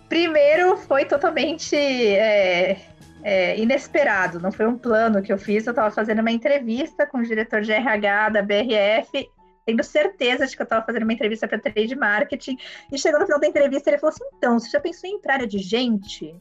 primeiro 0.07 0.77
foi 0.77 1.03
totalmente 1.03 1.75
é, 1.75 2.79
é, 3.23 3.59
inesperado, 3.59 4.39
não 4.39 4.51
foi 4.51 4.67
um 4.67 4.77
plano 4.77 5.23
que 5.23 5.33
eu 5.33 5.37
fiz, 5.37 5.65
eu 5.65 5.71
estava 5.71 5.89
fazendo 5.89 6.19
uma 6.19 6.31
entrevista 6.31 7.07
com 7.07 7.17
o 7.17 7.23
diretor 7.23 7.61
de 7.61 7.71
RH 7.71 8.29
da 8.29 8.41
BRF 8.43 9.27
tendo 9.65 9.83
certeza 9.83 10.45
de 10.45 10.55
que 10.55 10.61
eu 10.61 10.65
estava 10.65 10.85
fazendo 10.85 11.03
uma 11.03 11.13
entrevista 11.13 11.47
para 11.47 11.57
trade 11.57 11.95
marketing. 11.95 12.55
E 12.91 12.99
chegou 12.99 13.19
no 13.19 13.25
final 13.25 13.39
da 13.39 13.47
entrevista, 13.47 13.89
ele 13.89 13.97
falou 13.97 14.13
assim: 14.13 14.23
então, 14.37 14.59
você 14.59 14.69
já 14.69 14.79
pensou 14.79 15.09
em 15.09 15.15
entrar 15.15 15.33
área 15.35 15.47
de 15.47 15.57
gente? 15.57 16.39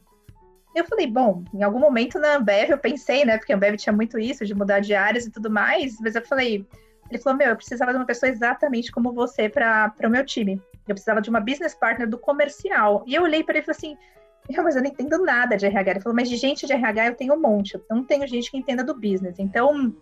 Eu 0.75 0.85
falei, 0.85 1.07
bom, 1.07 1.43
em 1.53 1.63
algum 1.63 1.79
momento 1.79 2.19
na 2.19 2.35
Ambev 2.35 2.69
eu 2.69 2.77
pensei, 2.77 3.23
né? 3.23 3.37
Porque 3.37 3.51
a 3.53 3.55
Ambev 3.55 3.77
tinha 3.77 3.93
muito 3.93 4.19
isso, 4.19 4.45
de 4.45 4.53
mudar 4.53 4.81
de 4.81 4.93
áreas 4.93 5.25
e 5.25 5.31
tudo 5.31 5.49
mais, 5.49 5.97
mas 6.01 6.15
eu 6.15 6.21
falei, 6.21 6.67
ele 7.09 7.21
falou, 7.21 7.37
meu, 7.37 7.49
eu 7.49 7.55
precisava 7.55 7.91
de 7.91 7.97
uma 7.97 8.05
pessoa 8.05 8.29
exatamente 8.29 8.91
como 8.91 9.13
você 9.13 9.47
para 9.47 9.93
o 10.03 10.09
meu 10.09 10.25
time. 10.25 10.61
Eu 10.87 10.95
precisava 10.95 11.21
de 11.21 11.29
uma 11.29 11.39
business 11.39 11.73
partner 11.73 12.09
do 12.09 12.17
comercial. 12.17 13.03
E 13.05 13.15
eu 13.15 13.23
olhei 13.23 13.43
para 13.43 13.55
ele 13.55 13.63
e 13.63 13.65
falei 13.65 13.77
assim, 13.77 13.97
mas 14.63 14.75
eu 14.75 14.81
não 14.81 14.89
entendo 14.89 15.23
nada 15.23 15.55
de 15.55 15.65
RH. 15.65 15.91
Ele 15.91 15.99
falou, 15.99 16.15
mas 16.15 16.29
de 16.29 16.35
gente 16.35 16.65
de 16.65 16.73
RH 16.73 17.07
eu 17.07 17.15
tenho 17.15 17.33
um 17.33 17.39
monte, 17.39 17.75
eu 17.75 17.95
não 17.95 18.03
tenho 18.03 18.27
gente 18.27 18.49
que 18.49 18.57
entenda 18.57 18.83
do 18.83 18.93
business. 18.93 19.39
Então, 19.39 19.95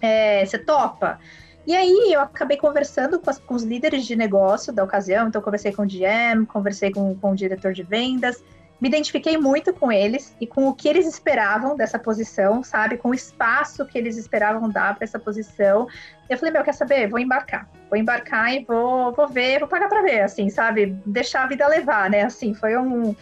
é, 0.00 0.44
você 0.44 0.58
topa? 0.58 1.18
E 1.66 1.74
aí 1.74 2.12
eu 2.12 2.20
acabei 2.20 2.56
conversando 2.56 3.18
com, 3.18 3.28
as, 3.28 3.38
com, 3.38 3.54
os 3.54 3.64
líderes 3.64 4.06
de 4.06 4.14
negócio 4.14 4.72
da 4.72 4.84
ocasião, 4.84 5.26
então 5.26 5.42
conversei 5.42 5.72
com 5.72 5.82
o 5.82 5.86
GM, 5.86 6.46
conversei 6.46 6.92
com, 6.92 7.14
com 7.16 7.32
o 7.32 7.34
diretor 7.34 7.72
de 7.72 7.82
vendas, 7.82 8.42
me 8.80 8.88
identifiquei 8.88 9.38
muito 9.38 9.72
com 9.72 9.90
eles 9.90 10.36
e 10.40 10.46
com 10.46 10.68
o 10.68 10.74
que 10.74 10.86
eles 10.86 11.06
esperavam 11.06 11.76
dessa 11.76 11.98
posição, 11.98 12.62
sabe? 12.62 12.98
Com 12.98 13.10
o 13.10 13.14
espaço 13.14 13.86
que 13.86 13.96
eles 13.96 14.16
esperavam 14.16 14.68
dar 14.68 14.94
para 14.94 15.04
essa 15.04 15.18
posição. 15.18 15.86
Eu 16.28 16.36
falei, 16.36 16.52
meu, 16.52 16.62
quer 16.62 16.74
saber? 16.74 17.08
Vou 17.08 17.18
embarcar. 17.18 17.68
Vou 17.88 17.98
embarcar 17.98 18.52
e 18.52 18.64
vou, 18.64 19.12
vou 19.12 19.28
ver, 19.28 19.60
vou 19.60 19.68
pagar 19.68 19.88
para 19.88 20.02
ver, 20.02 20.20
assim, 20.20 20.50
sabe? 20.50 20.94
Deixar 21.06 21.44
a 21.44 21.46
vida 21.46 21.66
levar, 21.66 22.10
né? 22.10 22.22
Assim, 22.22 22.52
foi 22.52 22.76
um. 22.76 23.16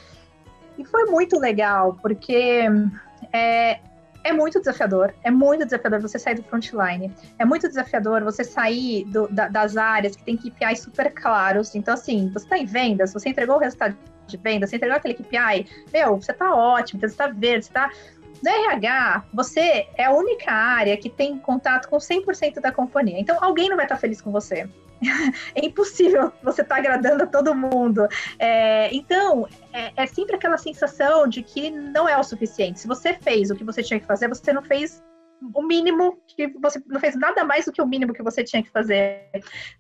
E 0.76 0.84
foi 0.84 1.04
muito 1.04 1.38
legal, 1.38 1.96
porque 2.02 2.66
é, 3.32 3.78
é 4.24 4.32
muito 4.32 4.58
desafiador, 4.58 5.14
é 5.22 5.30
muito 5.30 5.64
desafiador 5.64 6.00
você 6.00 6.18
sair 6.18 6.34
do 6.34 6.42
frontline, 6.42 7.14
é 7.38 7.44
muito 7.44 7.68
desafiador 7.68 8.24
você 8.24 8.42
sair 8.42 9.04
do, 9.04 9.28
da, 9.28 9.46
das 9.46 9.76
áreas 9.76 10.16
que 10.16 10.24
tem 10.24 10.36
KPIs 10.36 10.80
super 10.80 11.12
claros. 11.12 11.76
Então, 11.76 11.94
assim, 11.94 12.28
você 12.32 12.44
está 12.44 12.58
em 12.58 12.64
vendas, 12.64 13.12
você 13.12 13.28
entregou 13.28 13.54
o 13.54 13.60
resultado 13.60 13.96
de 14.26 14.36
venda, 14.36 14.66
você 14.66 14.76
entregou 14.76 14.96
aquele 14.96 15.14
KPI, 15.14 15.66
meu, 15.92 16.16
você 16.16 16.32
está 16.32 16.54
ótimo, 16.54 17.00
você 17.00 17.06
está 17.06 17.28
verde, 17.28 17.66
você 17.66 17.70
está 17.70 17.90
no 18.42 18.50
RH, 18.50 19.24
você 19.32 19.88
é 19.96 20.04
a 20.04 20.12
única 20.12 20.52
área 20.52 20.96
que 20.96 21.08
tem 21.08 21.38
contato 21.38 21.88
com 21.88 21.96
100% 21.96 22.60
da 22.60 22.70
companhia. 22.70 23.18
Então, 23.18 23.38
alguém 23.40 23.68
não 23.68 23.76
vai 23.76 23.86
estar 23.86 23.96
feliz 23.96 24.20
com 24.20 24.30
você. 24.30 24.68
é 25.54 25.64
impossível 25.64 26.32
você 26.42 26.62
estar 26.62 26.74
tá 26.74 26.80
agradando 26.80 27.24
a 27.24 27.26
todo 27.26 27.54
mundo. 27.54 28.06
É, 28.38 28.94
então, 28.94 29.48
é, 29.72 29.92
é, 29.96 30.06
sempre 30.06 30.36
aquela 30.36 30.58
sensação 30.58 31.26
de 31.26 31.42
que 31.42 31.70
não 31.70 32.08
é 32.08 32.18
o 32.18 32.24
suficiente. 32.24 32.80
Se 32.80 32.86
você 32.86 33.14
fez 33.14 33.50
o 33.50 33.54
que 33.54 33.64
você 33.64 33.82
tinha 33.82 34.00
que 34.00 34.06
fazer, 34.06 34.28
você 34.28 34.52
não 34.52 34.62
fez 34.62 35.02
o 35.52 35.62
mínimo 35.62 36.18
que 36.26 36.48
você 36.60 36.80
não 36.86 37.00
fez 37.00 37.16
nada 37.16 37.44
mais 37.44 37.64
do 37.66 37.72
que 37.72 37.82
o 37.82 37.86
mínimo 37.86 38.14
que 38.14 38.22
você 38.22 38.42
tinha 38.42 38.62
que 38.62 38.70
fazer, 38.70 39.28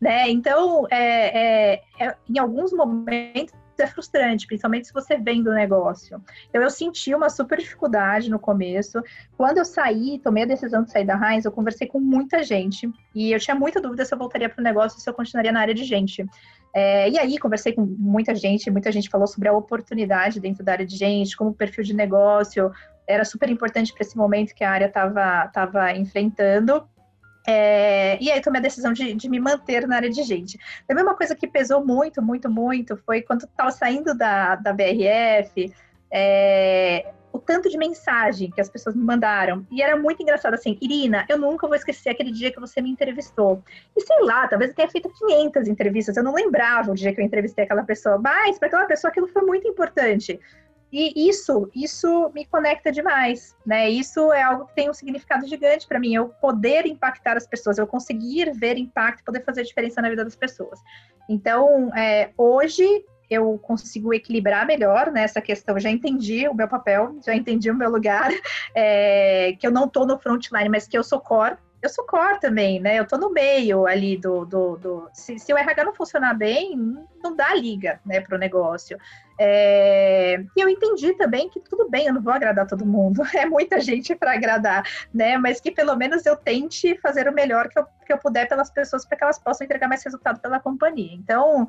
né? 0.00 0.28
Então, 0.28 0.86
é, 0.90 1.72
é, 1.72 1.82
é 2.00 2.16
em 2.28 2.38
alguns 2.38 2.72
momentos 2.72 3.54
é 3.82 3.86
frustrante, 3.86 4.46
principalmente 4.46 4.86
se 4.86 4.92
você 4.92 5.16
vem 5.16 5.42
do 5.42 5.52
negócio. 5.52 6.22
Então, 6.48 6.62
eu 6.62 6.70
senti 6.70 7.14
uma 7.14 7.28
super 7.28 7.58
dificuldade 7.58 8.30
no 8.30 8.38
começo. 8.38 9.02
Quando 9.36 9.58
eu 9.58 9.64
saí, 9.64 10.18
tomei 10.18 10.44
a 10.44 10.46
decisão 10.46 10.82
de 10.82 10.90
sair 10.90 11.04
da 11.04 11.14
Heinz, 11.14 11.44
eu 11.44 11.52
conversei 11.52 11.86
com 11.86 12.00
muita 12.00 12.42
gente 12.42 12.90
e 13.14 13.32
eu 13.32 13.38
tinha 13.38 13.54
muita 13.54 13.80
dúvida 13.80 14.04
se 14.04 14.14
eu 14.14 14.18
voltaria 14.18 14.48
para 14.48 14.60
o 14.60 14.64
negócio, 14.64 15.00
se 15.00 15.08
eu 15.08 15.14
continuaria 15.14 15.52
na 15.52 15.60
área 15.60 15.74
de 15.74 15.84
gente. 15.84 16.24
É, 16.74 17.08
e 17.08 17.18
aí, 17.18 17.38
conversei 17.38 17.72
com 17.72 17.82
muita 17.82 18.34
gente, 18.34 18.70
muita 18.70 18.90
gente 18.90 19.08
falou 19.08 19.26
sobre 19.26 19.48
a 19.48 19.52
oportunidade 19.52 20.40
dentro 20.40 20.64
da 20.64 20.72
área 20.72 20.86
de 20.86 20.96
gente, 20.96 21.36
como 21.36 21.50
o 21.50 21.54
perfil 21.54 21.84
de 21.84 21.94
negócio 21.94 22.72
era 23.06 23.24
super 23.24 23.50
importante 23.50 23.92
para 23.92 24.02
esse 24.02 24.16
momento 24.16 24.54
que 24.54 24.64
a 24.64 24.70
área 24.70 24.86
estava 24.86 25.48
tava 25.48 25.92
enfrentando. 25.92 26.88
É, 27.46 28.16
e 28.22 28.30
aí 28.30 28.40
tomei 28.40 28.58
a 28.58 28.62
decisão 28.62 28.92
de, 28.92 29.14
de, 29.14 29.28
me 29.28 29.38
manter 29.38 29.86
na 29.86 29.96
área 29.96 30.10
de 30.10 30.22
gente. 30.22 30.58
Também 30.86 31.04
uma 31.04 31.16
coisa 31.16 31.34
que 31.34 31.46
pesou 31.46 31.84
muito, 31.84 32.22
muito, 32.22 32.50
muito 32.50 32.96
foi 32.96 33.22
quando 33.22 33.44
estava 33.44 33.70
saindo 33.70 34.16
da, 34.16 34.56
da 34.56 34.72
BRF, 34.72 35.72
é, 36.10 37.12
o 37.34 37.38
tanto 37.40 37.68
de 37.68 37.76
mensagem 37.76 38.48
que 38.48 38.60
as 38.60 38.68
pessoas 38.68 38.94
me 38.94 39.02
mandaram. 39.02 39.66
E 39.68 39.82
era 39.82 39.96
muito 39.96 40.22
engraçado 40.22 40.54
assim, 40.54 40.78
Irina, 40.80 41.26
eu 41.28 41.36
nunca 41.36 41.66
vou 41.66 41.74
esquecer 41.74 42.10
aquele 42.10 42.30
dia 42.30 42.52
que 42.52 42.60
você 42.60 42.80
me 42.80 42.88
entrevistou. 42.88 43.60
E 43.96 44.00
sei 44.00 44.20
lá, 44.22 44.46
talvez 44.46 44.70
eu 44.70 44.76
tenha 44.76 44.88
feito 44.88 45.10
500 45.10 45.66
entrevistas, 45.66 46.16
eu 46.16 46.22
não 46.22 46.32
lembrava 46.32 46.92
o 46.92 46.94
dia 46.94 47.12
que 47.12 47.20
eu 47.20 47.24
entrevistei 47.24 47.64
aquela 47.64 47.82
pessoa, 47.82 48.18
mas 48.18 48.56
para 48.56 48.68
aquela 48.68 48.86
pessoa 48.86 49.10
aquilo 49.10 49.26
foi 49.26 49.42
muito 49.42 49.66
importante. 49.66 50.38
E 50.96 51.28
isso, 51.28 51.68
isso 51.74 52.30
me 52.32 52.44
conecta 52.44 52.92
demais, 52.92 53.56
né? 53.66 53.90
Isso 53.90 54.32
é 54.32 54.40
algo 54.40 54.66
que 54.66 54.76
tem 54.76 54.88
um 54.88 54.94
significado 54.94 55.44
gigante 55.44 55.88
para 55.88 55.98
mim, 55.98 56.14
eu 56.14 56.28
poder 56.40 56.86
impactar 56.86 57.36
as 57.36 57.48
pessoas, 57.48 57.78
eu 57.78 57.86
conseguir 57.86 58.52
ver 58.52 58.78
impacto, 58.78 59.24
poder 59.24 59.44
fazer 59.44 59.64
diferença 59.64 60.00
na 60.00 60.08
vida 60.08 60.22
das 60.22 60.36
pessoas. 60.36 60.78
Então, 61.28 61.92
é, 61.96 62.30
hoje 62.38 62.86
eu 63.28 63.58
consigo 63.58 64.14
equilibrar 64.14 64.64
melhor 64.64 65.10
nessa 65.10 65.40
né, 65.40 65.46
questão. 65.46 65.80
Já 65.80 65.90
entendi 65.90 66.46
o 66.46 66.54
meu 66.54 66.68
papel, 66.68 67.18
já 67.26 67.34
entendi 67.34 67.68
o 67.72 67.74
meu 67.74 67.90
lugar, 67.90 68.30
é, 68.72 69.56
que 69.58 69.66
eu 69.66 69.72
não 69.72 69.86
estou 69.86 70.06
no 70.06 70.16
frontline, 70.16 70.68
mas 70.68 70.86
que 70.86 70.96
eu 70.96 71.02
sou 71.02 71.18
core. 71.18 71.56
Eu 71.84 71.90
sou 71.90 72.06
core 72.06 72.40
também, 72.40 72.80
né? 72.80 72.98
Eu 72.98 73.02
estou 73.02 73.18
no 73.18 73.30
meio 73.30 73.86
ali 73.86 74.16
do. 74.16 74.46
do, 74.46 74.76
do... 74.78 75.10
Se, 75.12 75.38
se, 75.38 75.52
o 75.52 75.58
RH 75.58 75.84
não 75.84 75.92
funcionar 75.92 76.32
bem, 76.32 76.74
não 77.22 77.36
dá 77.36 77.54
liga 77.54 78.00
né, 78.06 78.22
para 78.22 78.36
o 78.36 78.38
negócio. 78.38 78.96
É... 79.38 80.42
E 80.56 80.60
eu 80.62 80.66
entendi 80.70 81.12
também 81.12 81.50
que 81.50 81.60
tudo 81.60 81.90
bem, 81.90 82.06
eu 82.06 82.14
não 82.14 82.22
vou 82.22 82.32
agradar 82.32 82.66
todo 82.66 82.86
mundo, 82.86 83.22
é 83.36 83.44
muita 83.44 83.80
gente 83.80 84.14
para 84.14 84.32
agradar, 84.32 84.82
né? 85.12 85.36
Mas 85.36 85.60
que 85.60 85.70
pelo 85.70 85.94
menos 85.94 86.24
eu 86.24 86.36
tente 86.36 86.96
fazer 87.02 87.28
o 87.28 87.34
melhor 87.34 87.68
que 87.68 87.78
eu, 87.78 87.84
que 88.06 88.12
eu 88.14 88.18
puder 88.18 88.48
pelas 88.48 88.70
pessoas 88.70 89.04
para 89.04 89.18
que 89.18 89.24
elas 89.24 89.38
possam 89.38 89.66
entregar 89.66 89.86
mais 89.86 90.02
resultado 90.02 90.40
pela 90.40 90.58
companhia. 90.58 91.12
Então, 91.12 91.68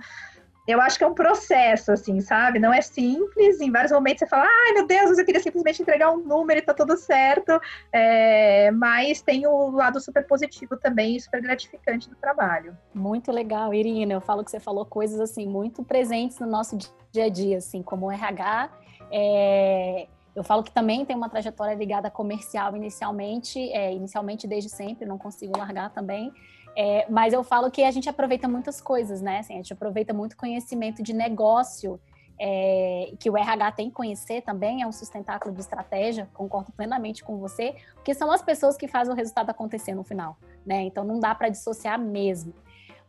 eu 0.67 0.81
acho 0.81 0.98
que 0.98 1.03
é 1.03 1.07
um 1.07 1.13
processo, 1.13 1.91
assim, 1.91 2.19
sabe? 2.22 2.57
Não 2.57 2.74
é 2.74 2.81
simples. 2.81 3.62
Em 3.62 3.72
vários 3.72 3.91
momentos 3.91 4.19
você 4.19 4.27
fala, 4.27 4.45
ai 4.45 4.74
meu 4.74 4.88
Deus, 4.88 5.17
eu 5.17 5.25
queria 5.25 5.41
simplesmente 5.41 5.81
entregar 5.81 6.12
um 6.12 6.17
número 6.17 6.60
e 6.60 6.62
tá 6.62 6.74
tudo 6.74 6.98
certo. 6.98 7.60
É, 7.91 8.72
mas 8.72 9.22
tem 9.22 9.45
o 9.45 9.69
lado 9.72 10.00
super 10.00 10.25
positivo 10.25 10.75
também, 10.77 11.19
super 11.19 11.41
gratificante 11.41 12.10
do 12.10 12.15
trabalho. 12.15 12.75
Muito 12.93 13.31
legal, 13.31 13.74
Irina. 13.74 14.13
Eu 14.13 14.22
falo 14.22 14.43
que 14.43 14.50
você 14.50 14.60
falou 14.60 14.86
coisas 14.86 15.19
assim 15.19 15.45
muito 15.48 15.84
presentes 15.84 16.39
no 16.39 16.48
nosso 16.48 16.77
dia 17.12 17.25
a 17.25 17.29
dia, 17.29 17.57
assim, 17.57 17.84
como 17.84 18.07
o 18.07 18.12
RH. 18.12 18.69
É, 19.12 20.07
eu 20.36 20.43
falo 20.43 20.63
que 20.63 20.72
também 20.72 21.05
tem 21.05 21.15
uma 21.15 21.29
trajetória 21.29 21.74
ligada 21.75 22.10
comercial 22.10 22.75
inicialmente, 22.75 23.60
é, 23.72 23.93
inicialmente 23.93 24.45
desde 24.45 24.69
sempre, 24.69 25.05
não 25.05 25.17
consigo 25.17 25.57
largar 25.57 25.91
também. 25.91 26.34
É, 26.75 27.05
mas 27.10 27.34
eu 27.34 27.44
falo 27.44 27.72
que 27.72 27.84
a 27.84 27.91
gente 27.91 28.10
aproveita 28.10 28.48
muitas 28.48 28.82
coisas, 28.82 29.22
né? 29.22 29.39
Assim, 29.39 29.53
a 29.53 29.58
gente 29.58 29.72
aproveita 29.72 30.13
muito 30.13 30.36
conhecimento 30.36 31.01
de 31.01 31.13
negócio, 31.13 32.00
é, 32.38 33.13
que 33.17 33.29
o 33.29 33.38
RH 33.38 33.72
tem 33.72 33.89
que 33.89 33.96
conhecer 33.96 34.41
também, 34.41 34.82
é 34.82 34.88
um 34.88 34.91
sustentáculo 34.91 35.53
de 35.53 35.62
estratégia, 35.62 36.29
concordo 36.34 36.72
plenamente 36.74 37.24
com 37.24 37.38
você, 37.38 37.75
porque 37.94 38.13
são 38.13 38.29
as 38.29 38.41
pessoas 38.41 38.75
que 38.75 38.88
fazem 38.88 39.13
o 39.13 39.15
resultado 39.15 39.50
acontecer 39.50 39.96
no 39.96 40.03
final, 40.03 40.38
né? 40.65 40.82
Então 40.82 41.03
não 41.03 41.20
dá 41.20 41.34
para 41.34 41.50
dissociar 41.50 41.98
mesmo. 41.98 42.53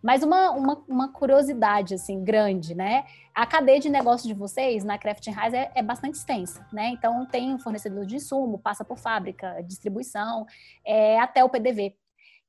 Mas 0.03 0.23
uma, 0.23 0.51
uma, 0.53 0.85
uma, 0.87 1.09
curiosidade, 1.13 1.95
assim, 1.95 2.23
grande, 2.23 2.77
né? 2.77 3.05
A 3.35 3.45
cadeia 3.45 3.81
de 3.81 3.89
negócio 3.89 4.29
de 4.29 4.35
vocês, 4.35 4.85
na 4.85 4.97
Craft 4.99 5.27
House, 5.29 5.55
é, 5.55 5.73
é, 5.75 5.83
bastante 5.83 6.15
extensa, 6.15 6.65
né? 6.73 6.91
Então, 6.91 7.27
tem 7.27 7.59
fornecedor 7.59 8.07
de 8.07 8.15
insumo, 8.15 8.59
passa 8.59 8.85
por 8.85 8.99
fábrica, 8.99 9.61
distribuição, 9.65 10.47
é, 10.85 11.19
até 11.19 11.43
o 11.43 11.49
PDV. 11.49 11.97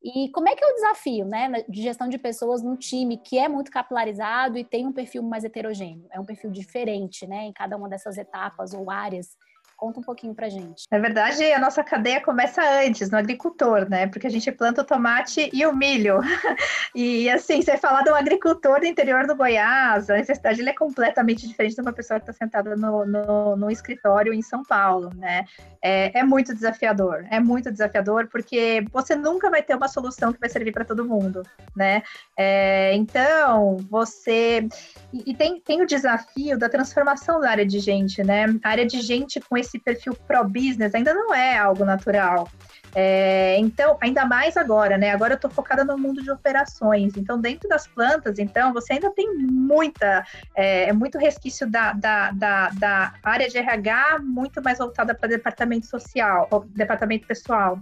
E 0.03 0.29
como 0.31 0.47
é 0.47 0.55
que 0.55 0.63
é 0.63 0.67
o 0.67 0.75
desafio, 0.75 1.25
né, 1.25 1.63
de 1.67 1.81
gestão 1.81 2.07
de 2.07 2.17
pessoas 2.17 2.61
num 2.61 2.75
time 2.75 3.17
que 3.17 3.37
é 3.37 3.47
muito 3.47 3.71
capilarizado 3.71 4.57
e 4.57 4.63
tem 4.63 4.85
um 4.85 4.93
perfil 4.93 5.23
mais 5.23 5.43
heterogêneo? 5.43 6.07
É 6.11 6.19
um 6.19 6.25
perfil 6.25 6.51
diferente, 6.51 7.25
né, 7.25 7.45
em 7.45 7.53
cada 7.53 7.75
uma 7.75 7.89
dessas 7.89 8.17
etapas 8.17 8.73
ou 8.73 8.89
áreas 8.91 9.35
Conta 9.77 9.99
um 9.99 10.03
pouquinho 10.03 10.33
pra 10.33 10.49
gente. 10.49 10.85
Na 10.91 10.97
verdade, 10.97 11.43
a 11.51 11.59
nossa 11.59 11.83
cadeia 11.83 12.19
começa 12.19 12.63
antes, 12.83 13.11
no 13.11 13.17
agricultor, 13.17 13.87
né? 13.87 14.07
Porque 14.07 14.25
a 14.25 14.29
gente 14.29 14.51
planta 14.51 14.81
o 14.81 14.83
tomate 14.83 15.51
e 15.53 15.63
o 15.67 15.75
milho. 15.75 16.19
e 16.95 17.29
assim, 17.29 17.61
você 17.61 17.77
falar 17.77 18.01
de 18.01 18.09
um 18.09 18.15
agricultor 18.15 18.79
do 18.79 18.87
interior 18.87 19.27
do 19.27 19.35
Goiás, 19.35 20.09
a 20.09 20.15
necessidade 20.15 20.67
é 20.67 20.73
completamente 20.73 21.47
diferente 21.47 21.75
de 21.75 21.81
uma 21.81 21.93
pessoa 21.93 22.19
que 22.19 22.27
está 22.27 22.33
sentada 22.33 22.75
no, 22.75 23.05
no, 23.05 23.55
no, 23.55 23.69
escritório 23.69 24.33
em 24.33 24.41
São 24.41 24.63
Paulo, 24.63 25.11
né? 25.13 25.45
É, 25.89 26.19
é 26.19 26.23
muito 26.23 26.53
desafiador, 26.53 27.25
é 27.31 27.39
muito 27.39 27.71
desafiador, 27.71 28.27
porque 28.29 28.83
você 28.91 29.15
nunca 29.15 29.49
vai 29.49 29.63
ter 29.63 29.73
uma 29.73 29.87
solução 29.87 30.33
que 30.33 30.39
vai 30.39 30.49
servir 30.49 30.73
para 30.73 30.83
todo 30.83 31.05
mundo, 31.05 31.43
né? 31.73 32.03
É, 32.35 32.93
então, 32.93 33.77
você. 33.89 34.67
E, 35.13 35.31
e 35.31 35.33
tem, 35.33 35.61
tem 35.61 35.81
o 35.81 35.87
desafio 35.87 36.59
da 36.59 36.67
transformação 36.67 37.39
da 37.39 37.49
área 37.49 37.65
de 37.65 37.79
gente, 37.79 38.21
né? 38.21 38.47
A 38.65 38.69
área 38.69 38.85
de 38.85 38.99
gente 38.99 39.39
com 39.39 39.55
esse 39.55 39.79
perfil 39.79 40.13
pro-business 40.27 40.93
ainda 40.93 41.13
não 41.13 41.33
é 41.33 41.57
algo 41.57 41.85
natural. 41.85 42.49
É, 42.95 43.57
então, 43.59 43.97
ainda 44.01 44.25
mais 44.25 44.57
agora, 44.57 44.97
né? 44.97 45.11
Agora 45.11 45.33
eu 45.33 45.35
estou 45.35 45.51
focada 45.51 45.83
no 45.83 45.97
mundo 45.97 46.21
de 46.21 46.31
operações. 46.31 47.15
Então, 47.17 47.39
dentro 47.39 47.67
das 47.69 47.87
plantas, 47.87 48.39
então, 48.39 48.73
você 48.73 48.93
ainda 48.93 49.11
tem 49.11 49.35
muita, 49.35 50.25
é, 50.55 50.89
é 50.89 50.93
muito 50.93 51.17
resquício 51.17 51.69
da, 51.69 51.93
da, 51.93 52.31
da, 52.31 52.69
da, 52.69 53.13
área 53.23 53.47
de 53.47 53.57
RH, 53.57 54.19
muito 54.23 54.61
mais 54.63 54.77
voltada 54.77 55.13
para 55.13 55.29
departamento 55.29 55.85
social, 55.85 56.47
departamento 56.75 57.27
pessoal. 57.27 57.79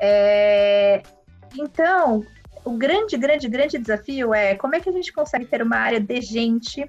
É, 0.00 1.02
então, 1.56 2.24
o 2.64 2.72
grande, 2.72 3.16
grande, 3.16 3.48
grande 3.48 3.78
desafio 3.78 4.34
é 4.34 4.54
como 4.54 4.74
é 4.74 4.80
que 4.80 4.88
a 4.88 4.92
gente 4.92 5.12
consegue 5.12 5.46
ter 5.46 5.62
uma 5.62 5.76
área 5.76 6.00
de 6.00 6.20
gente 6.20 6.88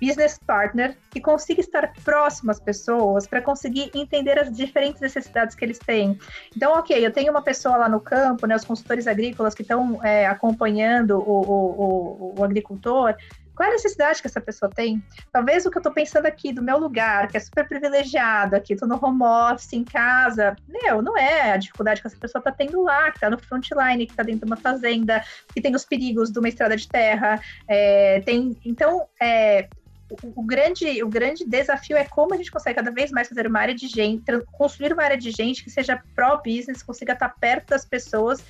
business 0.00 0.38
partner 0.46 0.96
que 1.10 1.20
consiga 1.20 1.60
estar 1.60 1.92
próximo 2.04 2.50
às 2.50 2.60
pessoas 2.60 3.26
para 3.26 3.40
conseguir 3.40 3.90
entender 3.94 4.38
as 4.38 4.52
diferentes 4.52 5.00
necessidades 5.00 5.54
que 5.54 5.64
eles 5.64 5.78
têm. 5.78 6.18
Então, 6.54 6.72
ok, 6.72 7.04
eu 7.04 7.12
tenho 7.12 7.30
uma 7.30 7.42
pessoa 7.42 7.76
lá 7.76 7.88
no 7.88 8.00
campo, 8.00 8.46
né, 8.46 8.56
os 8.56 8.64
consultores 8.64 9.06
agrícolas 9.06 9.54
que 9.54 9.62
estão 9.62 10.04
é, 10.04 10.26
acompanhando 10.26 11.18
o, 11.18 11.40
o, 11.40 12.34
o, 12.34 12.40
o 12.40 12.44
agricultor, 12.44 13.14
qual 13.56 13.66
é 13.66 13.70
a 13.70 13.74
necessidade 13.74 14.20
que 14.20 14.26
essa 14.26 14.40
pessoa 14.40 14.70
tem? 14.70 15.02
Talvez 15.32 15.64
o 15.64 15.70
que 15.70 15.78
eu 15.78 15.80
estou 15.80 15.92
pensando 15.92 16.26
aqui 16.26 16.52
do 16.52 16.62
meu 16.62 16.78
lugar, 16.78 17.26
que 17.28 17.38
é 17.38 17.40
super 17.40 17.66
privilegiado, 17.66 18.54
aqui 18.54 18.74
estou 18.74 18.86
no 18.86 19.02
home 19.02 19.22
office, 19.22 19.72
em 19.72 19.82
casa, 19.82 20.54
meu, 20.68 21.00
não 21.00 21.16
é 21.16 21.52
a 21.52 21.56
dificuldade 21.56 22.02
que 22.02 22.06
essa 22.06 22.18
pessoa 22.18 22.40
está 22.40 22.52
tendo 22.52 22.82
lá, 22.82 23.10
que 23.10 23.16
está 23.16 23.30
no 23.30 23.38
frontline, 23.38 24.04
que 24.04 24.12
está 24.12 24.22
dentro 24.22 24.40
de 24.40 24.52
uma 24.52 24.56
fazenda, 24.56 25.24
que 25.54 25.60
tem 25.62 25.74
os 25.74 25.86
perigos 25.86 26.30
de 26.30 26.38
uma 26.38 26.48
estrada 26.48 26.76
de 26.76 26.86
terra, 26.86 27.40
é, 27.66 28.20
tem, 28.20 28.54
então, 28.62 29.08
é, 29.20 29.66
o, 30.10 30.40
o, 30.40 30.42
grande, 30.42 31.02
o 31.02 31.08
grande 31.08 31.44
desafio 31.44 31.96
é 31.96 32.04
como 32.04 32.34
a 32.34 32.36
gente 32.36 32.50
consegue 32.50 32.76
cada 32.76 32.90
vez 32.90 33.10
mais 33.10 33.28
fazer 33.28 33.46
uma 33.46 33.58
área 33.58 33.74
de 33.74 33.88
gente, 33.88 34.22
construir 34.52 34.92
uma 34.92 35.02
área 35.02 35.16
de 35.16 35.30
gente 35.30 35.64
que 35.64 35.70
seja 35.70 36.00
pró-business, 36.14 36.82
consiga 36.82 37.12
estar 37.12 37.28
perto 37.28 37.70
das 37.70 37.84
pessoas 37.84 38.42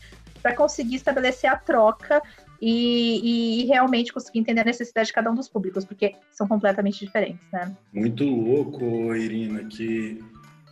para 0.43 0.55
conseguir 0.55 0.97
estabelecer 0.97 1.51
a 1.51 1.57
troca 1.57 2.23
e, 2.61 3.63
e, 3.63 3.67
realmente 3.67 4.13
conseguir 4.13 4.39
entender 4.39 4.61
a 4.61 4.65
necessidade 4.65 5.09
de 5.09 5.13
cada 5.13 5.31
um 5.31 5.35
dos 5.35 5.49
públicos, 5.49 5.85
porque 5.85 6.15
são 6.31 6.47
completamente 6.47 7.05
diferentes, 7.05 7.47
né? 7.53 7.75
Muito 7.93 8.25
louco, 8.25 9.15
Irina, 9.15 9.65
que 9.65 10.23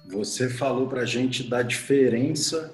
você 0.09 0.49
falou 0.49 0.87
para 0.87 1.03
a 1.03 1.07
gente 1.07 1.43
da 1.49 1.63
diferença 1.63 2.73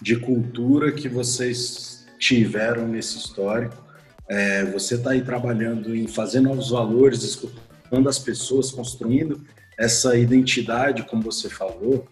de 0.00 0.16
cultura 0.16 0.92
que 0.92 1.08
vocês 1.08 2.06
tiveram 2.18 2.88
nesse 2.88 3.18
histórico 3.18 3.83
é, 4.28 4.64
você 4.64 4.94
está 4.94 5.10
aí 5.10 5.22
trabalhando 5.22 5.94
em 5.94 6.06
fazer 6.06 6.40
novos 6.40 6.70
valores, 6.70 7.22
escutando 7.22 8.08
as 8.08 8.18
pessoas, 8.18 8.70
construindo 8.70 9.44
essa 9.78 10.16
identidade, 10.16 11.02
como 11.04 11.22
você 11.22 11.48
falou, 11.48 12.06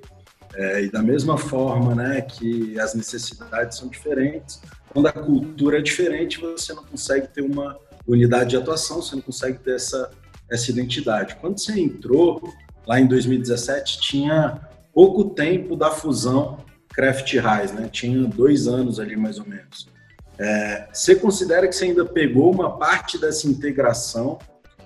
é, 0.55 0.85
e 0.85 0.91
da 0.91 1.03
mesma 1.03 1.39
forma 1.39 1.95
né, 1.95 2.21
que 2.21 2.79
as 2.79 2.95
necessidades 2.95 3.79
são 3.79 3.89
diferentes, 3.89 4.61
quando 4.91 5.07
a 5.07 5.13
cultura 5.13 5.79
é 5.79 5.83
diferente, 5.83 6.39
você 6.39 6.75
não 6.75 6.85
consegue 6.85 7.27
ter 7.29 7.41
uma 7.41 7.79
unidade 8.07 8.51
de 8.51 8.57
atuação, 8.57 9.01
você 9.01 9.15
não 9.15 9.23
consegue 9.23 9.59
ter 9.59 9.77
essa, 9.77 10.11
essa 10.51 10.71
identidade. 10.71 11.37
Quando 11.37 11.59
você 11.59 11.81
entrou 11.81 12.53
lá 12.87 13.01
em 13.01 13.07
2017, 13.07 14.01
tinha 14.01 14.61
pouco 14.93 15.31
tempo 15.31 15.77
da 15.77 15.91
fusão 15.91 16.59
Craft 16.91 17.33
Rise, 17.33 17.75
né? 17.75 17.89
tinha 17.91 18.23
dois 18.25 18.69
anos 18.69 19.01
ali 19.01 19.17
mais 19.17 19.39
ou 19.39 19.47
menos. 19.47 19.89
É, 20.39 20.89
você 20.93 21.15
considera 21.15 21.69
que 21.69 21.75
você 21.75 21.87
ainda 21.87 22.05
pegou 22.05 22.53
uma 22.53 22.77
parte 22.79 23.19
dessa 23.19 23.47
integração 23.47 24.39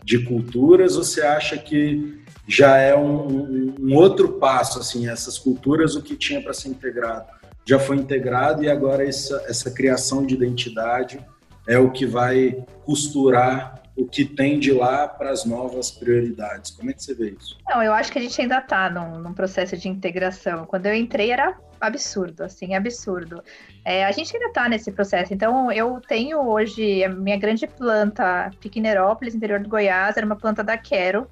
de 0.05 0.25
culturas 0.25 0.97
ou 0.97 1.05
você 1.05 1.23
acha 1.23 1.57
que 1.59 2.23
já 2.47 2.77
é 2.77 2.97
um, 2.97 3.75
um 3.81 3.95
outro 3.95 4.35
passo, 4.35 4.79
assim, 4.79 5.09
essas 5.09 5.37
culturas, 5.37 5.97
o 5.97 6.03
que 6.03 6.17
tinha 6.17 6.41
para 6.41 6.55
ser 6.55 6.69
integrado? 6.69 7.27
Já 7.65 7.79
foi 7.79 7.97
integrado 7.97 8.63
e 8.63 8.71
agora 8.71 9.07
essa, 9.07 9.45
essa 9.49 9.71
criação 9.71 10.25
de 10.25 10.35
identidade 10.35 11.19
é 11.67 11.79
o 11.79 11.91
que 11.91 12.07
vai 12.07 12.65
costurar 12.85 13.83
o 13.97 14.07
que 14.07 14.25
tem 14.25 14.59
de 14.59 14.73
lá 14.73 15.09
para 15.09 15.31
as 15.31 15.45
novas 15.45 15.91
prioridades. 15.91 16.71
Como 16.73 16.91
é 16.91 16.93
que 16.93 17.03
você 17.03 17.15
vê 17.15 17.31
isso? 17.31 17.57
Não, 17.69 17.83
eu 17.83 17.93
acho 17.93 18.13
que 18.13 18.19
a 18.19 18.23
gente 18.23 18.39
ainda 18.41 18.59
está 18.59 18.91
num, 18.91 19.19
num, 19.19 19.33
processo 19.33 19.77
de 19.77 19.89
integração. 19.89 20.67
Quando 20.67 20.87
eu 20.87 20.95
entrei 20.95 21.31
era 21.31 21.57
absurdo, 21.81 22.45
assim, 22.45 22.75
absurdo. 22.75 23.43
É, 23.85 24.05
a 24.05 24.13
gente 24.13 24.35
ainda 24.35 24.49
está 24.49 24.69
nesse 24.69 24.93
processo. 24.93 25.33
Então, 25.33 25.73
eu 25.73 26.01
tenho 26.07 26.41
hoje 26.41 27.03
a 27.05 27.09
minha 27.09 27.39
grande 27.39 27.67
planta, 27.67 28.51
Piquinerópolis, 28.61 29.35
interior 29.35 29.61
do 29.61 29.69
Goiás, 29.69 30.17
era 30.17 30.27
uma 30.27 30.37
planta 30.37 30.63
da 30.63 30.77
Quero. 30.77 31.27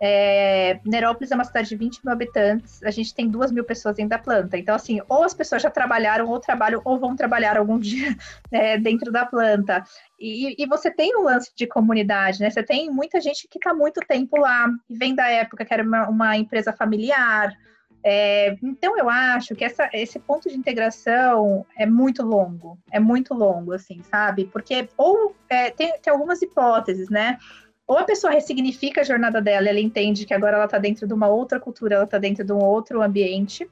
É, 0.00 0.78
Nerópolis 0.84 1.30
é 1.30 1.34
uma 1.34 1.44
cidade 1.44 1.68
de 1.68 1.76
20 1.76 2.04
mil 2.04 2.12
habitantes, 2.12 2.82
a 2.82 2.90
gente 2.90 3.14
tem 3.14 3.28
duas 3.28 3.50
mil 3.50 3.64
pessoas 3.64 3.96
dentro 3.96 4.10
da 4.10 4.18
planta. 4.18 4.56
Então, 4.56 4.74
assim, 4.74 5.00
ou 5.08 5.24
as 5.24 5.34
pessoas 5.34 5.62
já 5.62 5.70
trabalharam, 5.70 6.28
ou 6.28 6.38
trabalham, 6.38 6.80
ou 6.84 6.98
vão 6.98 7.16
trabalhar 7.16 7.56
algum 7.56 7.78
dia 7.80 8.16
né, 8.50 8.78
dentro 8.78 9.10
da 9.10 9.26
planta. 9.26 9.84
E, 10.18 10.62
e, 10.62 10.66
você 10.66 10.90
tem 10.90 11.16
um 11.16 11.22
lance 11.22 11.52
de 11.54 11.66
comunidade, 11.66 12.40
né? 12.40 12.50
Você 12.50 12.62
tem 12.62 12.90
muita 12.90 13.20
gente 13.20 13.46
que 13.48 13.58
está 13.58 13.72
muito 13.72 14.00
tempo 14.00 14.38
lá, 14.38 14.68
e 14.88 14.96
vem 14.96 15.14
da 15.14 15.28
época 15.28 15.64
que 15.64 15.72
era 15.74 15.82
uma, 15.82 16.08
uma 16.08 16.36
empresa 16.36 16.72
familiar, 16.72 17.56
é, 18.04 18.56
então 18.62 18.96
eu 18.96 19.08
acho 19.08 19.54
que 19.54 19.64
essa, 19.64 19.90
esse 19.92 20.18
ponto 20.18 20.48
de 20.48 20.56
integração 20.56 21.66
é 21.76 21.84
muito 21.84 22.22
longo, 22.22 22.78
é 22.90 23.00
muito 23.00 23.34
longo, 23.34 23.72
assim, 23.72 24.02
sabe? 24.02 24.46
Porque 24.46 24.88
ou 24.96 25.34
é, 25.48 25.70
tem, 25.70 25.92
tem 26.00 26.12
algumas 26.12 26.40
hipóteses, 26.40 27.08
né? 27.08 27.38
Ou 27.88 27.96
a 27.96 28.04
pessoa 28.04 28.32
ressignifica 28.32 29.00
a 29.00 29.04
jornada 29.04 29.40
dela, 29.40 29.68
ela 29.68 29.80
entende 29.80 30.26
que 30.26 30.34
agora 30.34 30.56
ela 30.56 30.66
está 30.66 30.78
dentro 30.78 31.06
de 31.06 31.14
uma 31.14 31.26
outra 31.26 31.58
cultura, 31.58 31.94
ela 31.94 32.04
está 32.04 32.18
dentro 32.18 32.44
de 32.44 32.52
um 32.52 32.62
outro 32.62 33.00
ambiente, 33.02 33.68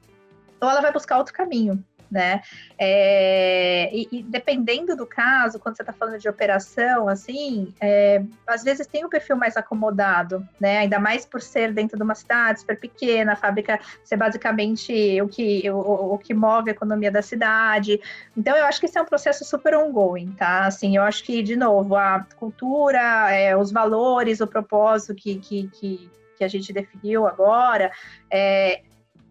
ou 0.59 0.71
ela 0.71 0.81
vai 0.81 0.91
buscar 0.91 1.19
outro 1.19 1.35
caminho 1.35 1.85
né? 2.11 2.43
É, 2.79 3.91
e, 3.93 4.09
e, 4.11 4.23
dependendo 4.23 4.97
do 4.97 5.07
caso, 5.07 5.59
quando 5.59 5.77
você 5.77 5.83
está 5.83 5.93
falando 5.93 6.19
de 6.19 6.29
operação, 6.29 7.09
assim, 7.09 7.75
é, 7.81 8.23
às 8.47 8.63
vezes 8.63 8.87
tem 8.87 9.05
um 9.05 9.09
perfil 9.09 9.37
mais 9.37 9.57
acomodado, 9.57 10.47
né? 10.61 10.79
Ainda 10.79 10.99
mais 10.99 11.25
por 11.25 11.41
ser 11.41 11.73
dentro 11.73 11.97
de 11.97 12.03
uma 12.03 12.15
cidade 12.15 12.61
super 12.61 12.79
pequena, 12.79 13.33
a 13.33 13.37
fábrica 13.37 13.81
ser 14.05 14.17
basicamente 14.17 15.21
o 15.21 15.29
que, 15.29 15.71
o, 15.71 16.15
o 16.15 16.19
que 16.19 16.35
move 16.35 16.71
a 16.71 16.73
economia 16.73 17.11
da 17.11 17.23
cidade. 17.23 18.01
Então, 18.37 18.57
eu 18.57 18.65
acho 18.67 18.81
que 18.81 18.87
esse 18.87 18.99
é 18.99 19.03
um 19.03 19.07
processo 19.07 19.45
super 19.45 19.75
ongoing, 19.77 20.33
tá? 20.33 20.67
Assim, 20.67 20.97
eu 20.97 21.03
acho 21.03 21.25
que, 21.25 21.43
de 21.43 21.57
novo, 21.57 21.97
a 21.97 22.27
cultura, 22.37 23.31
é, 23.33 23.57
os 23.57 23.73
valores, 23.73 24.41
o 24.41 24.47
propósito 24.47 25.15
que, 25.15 25.37
que, 25.37 25.69
que 25.69 26.17
que 26.37 26.45
a 26.45 26.49
gente 26.49 26.73
definiu 26.73 27.27
agora, 27.27 27.91
é, 28.31 28.83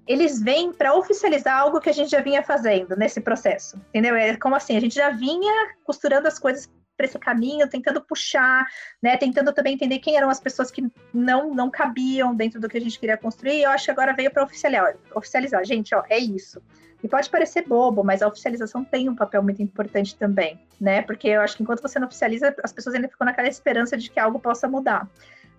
eles 0.08 0.42
vêm 0.42 0.72
para 0.72 0.94
oficializar 0.94 1.58
algo 1.58 1.80
que 1.80 1.90
a 1.90 1.94
gente 1.94 2.12
já 2.12 2.22
vinha 2.22 2.44
fazendo 2.44 2.96
nesse 2.96 3.20
processo, 3.20 3.78
entendeu? 3.90 4.16
É 4.16 4.36
como 4.38 4.56
assim, 4.56 4.78
a 4.78 4.80
gente 4.80 4.96
já 4.96 5.10
vinha 5.10 5.76
costurando 5.84 6.28
as 6.28 6.38
coisas 6.38 6.70
para 6.96 7.06
esse 7.06 7.20
caminho, 7.20 7.68
tentando 7.68 8.02
puxar, 8.02 8.66
né, 9.02 9.18
tentando 9.18 9.52
também 9.52 9.74
entender 9.74 10.00
quem 10.00 10.16
eram 10.16 10.30
as 10.30 10.40
pessoas 10.40 10.72
que 10.72 10.82
não 11.14 11.54
não 11.54 11.70
cabiam 11.70 12.34
dentro 12.34 12.60
do 12.60 12.70
que 12.70 12.78
a 12.78 12.82
gente 12.82 13.00
queria 13.00 13.18
construir. 13.18 13.60
E 13.60 13.64
eu 13.64 13.70
acho 13.70 13.86
que 13.86 13.92
agora 13.92 14.14
veio 14.14 14.32
para 14.32 14.44
oficializar, 14.44 14.96
oficializar, 15.14 15.66
gente, 15.66 15.94
ó, 15.94 16.04
é 16.10 16.18
isso. 16.18 16.62
E 17.04 17.08
pode 17.08 17.30
parecer 17.30 17.68
bobo, 17.68 18.04
mas 18.04 18.22
a 18.22 18.28
oficialização 18.28 18.84
tem 18.84 19.10
um 19.10 19.16
papel 19.16 19.44
muito 19.44 19.62
importante 19.62 20.16
também, 20.16 20.60
né? 20.80 21.02
Porque 21.02 21.28
eu 21.28 21.42
acho 21.42 21.58
que 21.58 21.64
enquanto 21.64 21.82
você 21.82 22.00
não 22.00 22.08
oficializa, 22.08 22.56
as 22.64 22.72
pessoas 22.72 22.96
ainda 22.96 23.10
ficam 23.10 23.26
naquela 23.26 23.48
esperança 23.48 23.98
de 23.98 24.10
que 24.10 24.20
algo 24.20 24.40
possa 24.40 24.68
mudar 24.68 25.08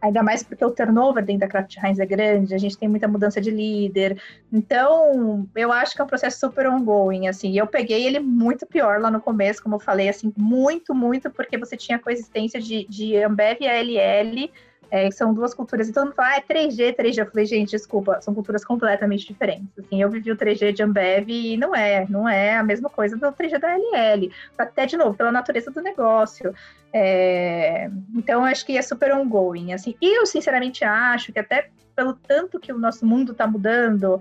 ainda 0.00 0.22
mais 0.22 0.42
porque 0.42 0.64
o 0.64 0.70
turnover 0.70 1.24
dentro 1.24 1.40
da 1.40 1.48
Kraft 1.48 1.76
Heinz 1.82 1.98
é 1.98 2.06
grande, 2.06 2.54
a 2.54 2.58
gente 2.58 2.76
tem 2.76 2.88
muita 2.88 3.08
mudança 3.08 3.40
de 3.40 3.50
líder. 3.50 4.20
Então, 4.52 5.48
eu 5.54 5.72
acho 5.72 5.94
que 5.94 6.00
é 6.00 6.04
um 6.04 6.08
processo 6.08 6.38
super 6.40 6.68
ongoing, 6.68 7.28
assim. 7.28 7.56
Eu 7.56 7.66
peguei 7.66 8.06
ele 8.06 8.20
muito 8.20 8.66
pior 8.66 9.00
lá 9.00 9.10
no 9.10 9.20
começo, 9.20 9.62
como 9.62 9.76
eu 9.76 9.80
falei, 9.80 10.08
assim, 10.08 10.32
muito, 10.36 10.94
muito, 10.94 11.30
porque 11.30 11.58
você 11.58 11.76
tinha 11.76 11.98
coexistência 11.98 12.60
de, 12.60 12.86
de 12.88 13.16
Ambev 13.16 13.58
e 13.60 13.68
ALL, 13.68 14.50
é, 14.90 15.10
são 15.10 15.34
duas 15.34 15.54
culturas, 15.54 15.88
e 15.88 15.92
todo 15.92 16.06
mundo 16.06 16.14
fala, 16.14 16.28
ah, 16.28 16.36
é 16.36 16.40
3G, 16.40 16.96
3G. 16.96 17.18
Eu 17.18 17.26
falei, 17.26 17.46
gente, 17.46 17.70
desculpa, 17.70 18.20
são 18.20 18.34
culturas 18.34 18.64
completamente 18.64 19.26
diferentes. 19.26 19.68
Assim, 19.78 20.00
eu 20.00 20.10
vivi 20.10 20.30
o 20.30 20.36
3G 20.36 20.72
de 20.72 20.82
Ambev 20.82 21.28
e 21.28 21.56
não 21.56 21.74
é, 21.74 22.06
não 22.08 22.28
é 22.28 22.56
a 22.56 22.62
mesma 22.62 22.88
coisa 22.88 23.16
do 23.16 23.26
3G 23.32 23.58
da 23.58 23.76
LL. 23.76 24.30
Até, 24.56 24.86
de 24.86 24.96
novo, 24.96 25.16
pela 25.16 25.32
natureza 25.32 25.70
do 25.70 25.82
negócio. 25.82 26.54
É, 26.92 27.90
então, 28.14 28.44
acho 28.44 28.64
que 28.64 28.76
é 28.78 28.82
super 28.82 29.12
ongoing, 29.14 29.72
assim. 29.72 29.94
E 30.00 30.18
eu, 30.18 30.26
sinceramente, 30.26 30.84
acho 30.84 31.32
que 31.32 31.38
até 31.38 31.68
pelo 31.94 32.12
tanto 32.12 32.60
que 32.60 32.72
o 32.72 32.78
nosso 32.78 33.06
mundo 33.06 33.32
está 33.32 33.46
mudando, 33.46 34.20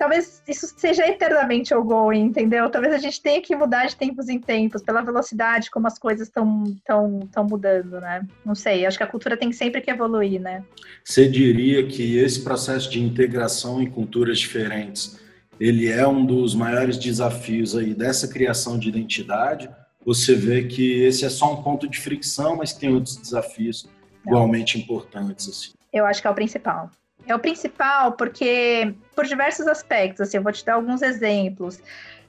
talvez 0.00 0.42
isso 0.48 0.66
seja 0.78 1.06
eternamente 1.06 1.74
ongoing, 1.74 2.22
entendeu? 2.22 2.70
Talvez 2.70 2.94
a 2.94 2.98
gente 2.98 3.20
tenha 3.20 3.38
que 3.42 3.54
mudar 3.54 3.84
de 3.84 3.94
tempos 3.94 4.30
em 4.30 4.40
tempos, 4.40 4.82
pela 4.82 5.02
velocidade 5.02 5.70
como 5.70 5.86
as 5.86 5.98
coisas 5.98 6.28
estão 6.28 6.74
tão, 6.86 7.20
tão 7.30 7.44
mudando, 7.44 8.00
né? 8.00 8.26
Não 8.42 8.54
sei, 8.54 8.86
acho 8.86 8.96
que 8.96 9.04
a 9.04 9.06
cultura 9.06 9.36
tem 9.36 9.52
sempre 9.52 9.82
que 9.82 9.90
evoluir, 9.90 10.40
né? 10.40 10.64
Você 11.04 11.28
diria 11.28 11.86
que 11.86 12.16
esse 12.16 12.42
processo 12.42 12.90
de 12.90 12.98
integração 12.98 13.82
em 13.82 13.90
culturas 13.90 14.38
diferentes, 14.38 15.20
ele 15.60 15.86
é 15.90 16.08
um 16.08 16.24
dos 16.24 16.54
maiores 16.54 16.96
desafios 16.96 17.76
aí 17.76 17.92
dessa 17.92 18.26
criação 18.26 18.78
de 18.78 18.88
identidade? 18.88 19.68
Você 20.06 20.34
vê 20.34 20.64
que 20.64 21.02
esse 21.02 21.26
é 21.26 21.28
só 21.28 21.52
um 21.52 21.62
ponto 21.62 21.86
de 21.86 22.00
fricção, 22.00 22.56
mas 22.56 22.72
tem 22.72 22.90
outros 22.90 23.18
desafios 23.18 23.86
Não. 24.24 24.32
igualmente 24.32 24.78
importantes, 24.78 25.46
assim? 25.46 25.72
Eu 25.92 26.06
acho 26.06 26.22
que 26.22 26.26
é 26.26 26.30
o 26.30 26.34
principal. 26.34 26.90
É 27.26 27.34
o 27.34 27.38
principal 27.38 28.12
porque, 28.12 28.94
por 29.14 29.24
diversos 29.24 29.66
aspectos, 29.66 30.20
assim, 30.20 30.38
eu 30.38 30.42
vou 30.42 30.52
te 30.52 30.64
dar 30.64 30.74
alguns 30.74 31.02
exemplos. 31.02 31.80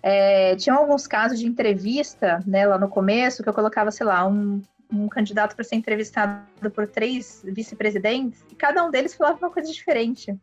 É, 0.04 0.56
tinha 0.56 0.76
alguns 0.76 1.08
casos 1.08 1.40
de 1.40 1.46
entrevista, 1.46 2.44
né, 2.46 2.66
lá 2.66 2.78
no 2.78 2.90
começo, 2.90 3.44
que 3.44 3.50
eu 3.50 3.54
colocava, 3.54 3.92
sei 3.92 4.06
lá, 4.06 4.28
um, 4.28 4.62
um 4.92 5.08
candidato 5.08 5.56
para 5.56 5.64
ser 5.64 5.76
entrevistado 5.76 6.72
por 6.74 6.88
três 6.88 7.42
vice-presidentes, 7.44 8.44
e 8.52 8.56
cada 8.56 8.84
um 8.84 8.92
deles 8.92 9.14
falava 9.14 9.38
uma 9.38 9.52
coisa 9.52 9.72
diferente. 9.72 10.36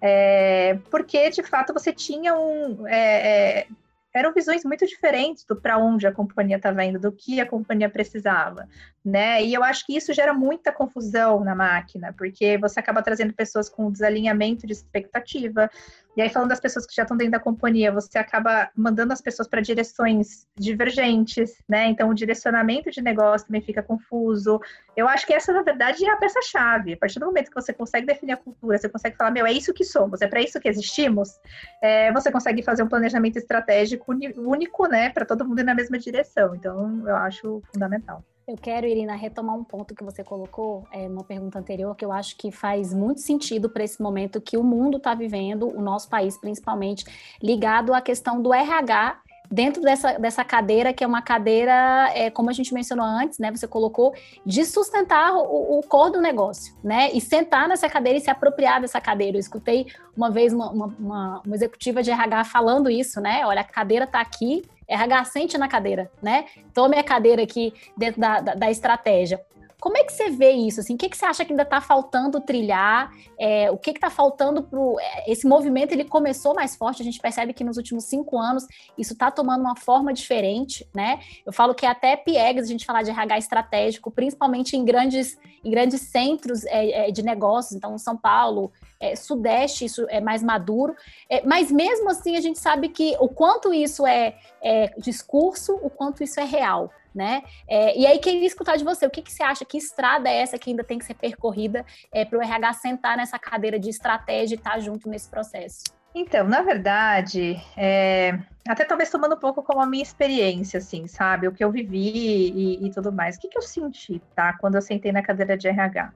É, 0.00 0.78
porque, 0.90 1.30
de 1.30 1.42
fato, 1.42 1.72
você 1.72 1.92
tinha 1.92 2.34
um. 2.34 2.86
É, 2.88 3.60
é 3.60 3.66
eram 4.14 4.32
visões 4.32 4.64
muito 4.64 4.86
diferentes 4.86 5.44
do 5.44 5.56
para 5.56 5.78
onde 5.78 6.06
a 6.06 6.12
companhia 6.12 6.56
estava 6.56 6.84
indo, 6.84 6.98
do 6.98 7.10
que 7.10 7.40
a 7.40 7.46
companhia 7.46 7.88
precisava, 7.88 8.68
né? 9.04 9.42
E 9.42 9.54
eu 9.54 9.64
acho 9.64 9.86
que 9.86 9.96
isso 9.96 10.12
gera 10.12 10.34
muita 10.34 10.70
confusão 10.70 11.42
na 11.42 11.54
máquina, 11.54 12.14
porque 12.16 12.58
você 12.58 12.78
acaba 12.78 13.02
trazendo 13.02 13.32
pessoas 13.32 13.68
com 13.68 13.90
desalinhamento 13.90 14.66
de 14.66 14.72
expectativa, 14.72 15.70
e 16.14 16.20
aí, 16.20 16.28
falando 16.28 16.50
das 16.50 16.60
pessoas 16.60 16.86
que 16.86 16.94
já 16.94 17.02
estão 17.02 17.16
dentro 17.16 17.32
da 17.32 17.40
companhia, 17.40 17.90
você 17.90 18.18
acaba 18.18 18.70
mandando 18.76 19.14
as 19.14 19.20
pessoas 19.22 19.48
para 19.48 19.62
direções 19.62 20.46
divergentes, 20.58 21.54
né? 21.66 21.86
Então, 21.86 22.10
o 22.10 22.14
direcionamento 22.14 22.90
de 22.90 23.00
negócio 23.00 23.46
também 23.46 23.62
fica 23.62 23.82
confuso. 23.82 24.60
Eu 24.94 25.08
acho 25.08 25.26
que 25.26 25.32
essa, 25.32 25.52
na 25.54 25.62
verdade, 25.62 26.04
é 26.04 26.10
a 26.10 26.16
peça-chave. 26.16 26.92
A 26.92 26.96
partir 26.98 27.18
do 27.18 27.24
momento 27.24 27.48
que 27.48 27.54
você 27.54 27.72
consegue 27.72 28.06
definir 28.06 28.32
a 28.32 28.36
cultura, 28.36 28.76
você 28.76 28.90
consegue 28.90 29.16
falar, 29.16 29.30
meu, 29.30 29.46
é 29.46 29.52
isso 29.52 29.72
que 29.72 29.84
somos, 29.84 30.20
é 30.20 30.26
para 30.26 30.42
isso 30.42 30.60
que 30.60 30.68
existimos, 30.68 31.40
é, 31.82 32.12
você 32.12 32.30
consegue 32.30 32.62
fazer 32.62 32.82
um 32.82 32.88
planejamento 32.88 33.38
estratégico 33.38 34.12
único, 34.36 34.86
né, 34.86 35.08
para 35.10 35.24
todo 35.24 35.46
mundo 35.46 35.60
ir 35.60 35.64
na 35.64 35.74
mesma 35.74 35.98
direção. 35.98 36.54
Então, 36.54 37.08
eu 37.08 37.16
acho 37.16 37.62
fundamental. 37.72 38.22
Eu 38.46 38.56
quero, 38.56 38.86
Irina, 38.86 39.14
retomar 39.14 39.56
um 39.56 39.62
ponto 39.62 39.94
que 39.94 40.02
você 40.02 40.24
colocou 40.24 40.84
é, 40.90 41.08
numa 41.08 41.22
pergunta 41.22 41.58
anterior, 41.58 41.94
que 41.94 42.04
eu 42.04 42.10
acho 42.10 42.36
que 42.36 42.50
faz 42.50 42.92
muito 42.92 43.20
sentido 43.20 43.70
para 43.70 43.84
esse 43.84 44.02
momento 44.02 44.40
que 44.40 44.56
o 44.56 44.64
mundo 44.64 44.96
está 44.96 45.14
vivendo, 45.14 45.68
o 45.68 45.80
nosso 45.80 46.08
país 46.08 46.36
principalmente, 46.36 47.04
ligado 47.40 47.94
à 47.94 48.00
questão 48.00 48.42
do 48.42 48.52
RH 48.52 49.20
dentro 49.48 49.82
dessa, 49.82 50.18
dessa 50.18 50.42
cadeira, 50.42 50.92
que 50.94 51.04
é 51.04 51.06
uma 51.06 51.20
cadeira, 51.20 52.10
é, 52.14 52.30
como 52.30 52.48
a 52.48 52.52
gente 52.54 52.72
mencionou 52.72 53.04
antes, 53.04 53.38
né? 53.38 53.50
Você 53.50 53.68
colocou 53.68 54.14
de 54.46 54.64
sustentar 54.64 55.34
o, 55.34 55.78
o 55.78 56.10
do 56.10 56.20
negócio, 56.20 56.74
né? 56.82 57.12
E 57.12 57.20
sentar 57.20 57.68
nessa 57.68 57.88
cadeira 57.88 58.18
e 58.18 58.20
se 58.22 58.30
apropriar 58.30 58.80
dessa 58.80 59.00
cadeira. 59.00 59.36
Eu 59.36 59.40
escutei 59.40 59.86
uma 60.16 60.30
vez 60.30 60.54
uma, 60.54 60.70
uma, 60.70 60.86
uma, 60.98 61.42
uma 61.46 61.54
executiva 61.54 62.02
de 62.02 62.10
RH 62.10 62.44
falando 62.44 62.88
isso, 62.88 63.20
né? 63.20 63.44
Olha, 63.44 63.60
a 63.60 63.64
cadeira 63.64 64.06
está 64.06 64.20
aqui, 64.20 64.64
RH 64.88 65.24
sente 65.26 65.58
na 65.58 65.68
cadeira, 65.68 66.10
né? 66.22 66.46
Tome 66.74 66.98
a 66.98 67.04
cadeira 67.04 67.42
aqui 67.42 67.72
dentro 67.96 68.20
da, 68.20 68.40
da, 68.40 68.54
da 68.54 68.70
estratégia. 68.70 69.40
Como 69.82 69.98
é 69.98 70.04
que 70.04 70.12
você 70.12 70.30
vê 70.30 70.52
isso? 70.52 70.78
Assim, 70.78 70.94
o 70.94 70.96
que, 70.96 71.08
que 71.08 71.16
você 71.16 71.24
acha 71.24 71.44
que 71.44 71.52
ainda 71.52 71.64
está 71.64 71.80
faltando 71.80 72.40
trilhar? 72.40 73.10
É, 73.36 73.68
o 73.68 73.76
que 73.76 73.90
está 73.90 74.08
faltando 74.08 74.62
para 74.62 74.78
é, 75.00 75.32
esse 75.32 75.44
movimento? 75.44 75.90
Ele 75.90 76.04
começou 76.04 76.54
mais 76.54 76.76
forte. 76.76 77.02
A 77.02 77.04
gente 77.04 77.18
percebe 77.18 77.52
que 77.52 77.64
nos 77.64 77.76
últimos 77.78 78.04
cinco 78.04 78.38
anos 78.38 78.64
isso 78.96 79.12
está 79.12 79.28
tomando 79.28 79.62
uma 79.62 79.74
forma 79.74 80.12
diferente, 80.12 80.88
né? 80.94 81.18
Eu 81.44 81.52
falo 81.52 81.74
que 81.74 81.84
é 81.84 81.88
até 81.88 82.14
piegas 82.16 82.66
a 82.66 82.68
gente 82.68 82.86
falar 82.86 83.02
de 83.02 83.10
RH 83.10 83.38
estratégico, 83.38 84.08
principalmente 84.08 84.76
em 84.76 84.84
grandes, 84.84 85.36
em 85.64 85.70
grandes 85.72 86.02
centros 86.02 86.64
é, 86.66 87.08
é 87.08 87.10
de 87.10 87.24
negócios. 87.24 87.72
Então, 87.72 87.98
São 87.98 88.16
Paulo, 88.16 88.70
é, 89.02 89.16
Sudeste, 89.16 89.84
isso 89.84 90.06
é 90.08 90.20
mais 90.20 90.42
maduro. 90.42 90.94
É, 91.28 91.44
mas 91.44 91.72
mesmo 91.72 92.08
assim, 92.08 92.36
a 92.36 92.40
gente 92.40 92.58
sabe 92.58 92.88
que 92.88 93.16
o 93.18 93.28
quanto 93.28 93.74
isso 93.74 94.06
é, 94.06 94.36
é 94.62 94.92
discurso, 94.96 95.74
o 95.82 95.90
quanto 95.90 96.22
isso 96.22 96.38
é 96.38 96.44
real 96.44 96.90
né? 97.14 97.42
É, 97.68 97.94
e 97.98 98.06
aí 98.06 98.18
queria 98.18 98.46
escutar 98.46 98.76
de 98.76 98.84
você, 98.84 99.04
o 99.06 99.10
que, 99.10 99.20
que 99.20 99.30
você 99.30 99.42
acha, 99.42 99.66
que 99.66 99.76
estrada 99.76 100.30
é 100.30 100.38
essa 100.38 100.58
que 100.58 100.70
ainda 100.70 100.82
tem 100.82 100.98
que 100.98 101.04
ser 101.04 101.12
percorrida 101.12 101.84
é, 102.10 102.24
para 102.24 102.38
o 102.38 102.42
RH 102.42 102.72
sentar 102.72 103.18
nessa 103.18 103.38
cadeira 103.38 103.78
de 103.78 103.90
estratégia 103.90 104.54
e 104.54 104.58
estar 104.58 104.72
tá 104.72 104.78
junto 104.78 105.10
nesse 105.10 105.28
processo? 105.28 105.84
Então, 106.14 106.46
na 106.46 106.60
verdade, 106.60 107.62
é, 107.76 108.38
até 108.68 108.84
talvez 108.84 109.10
tomando 109.10 109.34
um 109.34 109.38
pouco 109.38 109.62
como 109.62 109.80
a 109.80 109.86
minha 109.86 110.02
experiência, 110.02 110.78
assim, 110.78 111.06
sabe? 111.06 111.48
O 111.48 111.52
que 111.52 111.64
eu 111.64 111.70
vivi 111.70 112.50
e, 112.54 112.86
e 112.86 112.90
tudo 112.90 113.10
mais. 113.10 113.36
O 113.36 113.40
que, 113.40 113.48
que 113.48 113.58
eu 113.58 113.62
senti, 113.62 114.20
tá? 114.34 114.52
Quando 114.54 114.74
eu 114.74 114.82
sentei 114.82 115.10
na 115.10 115.22
cadeira 115.22 115.56
de 115.56 115.68
RH. 115.68 116.12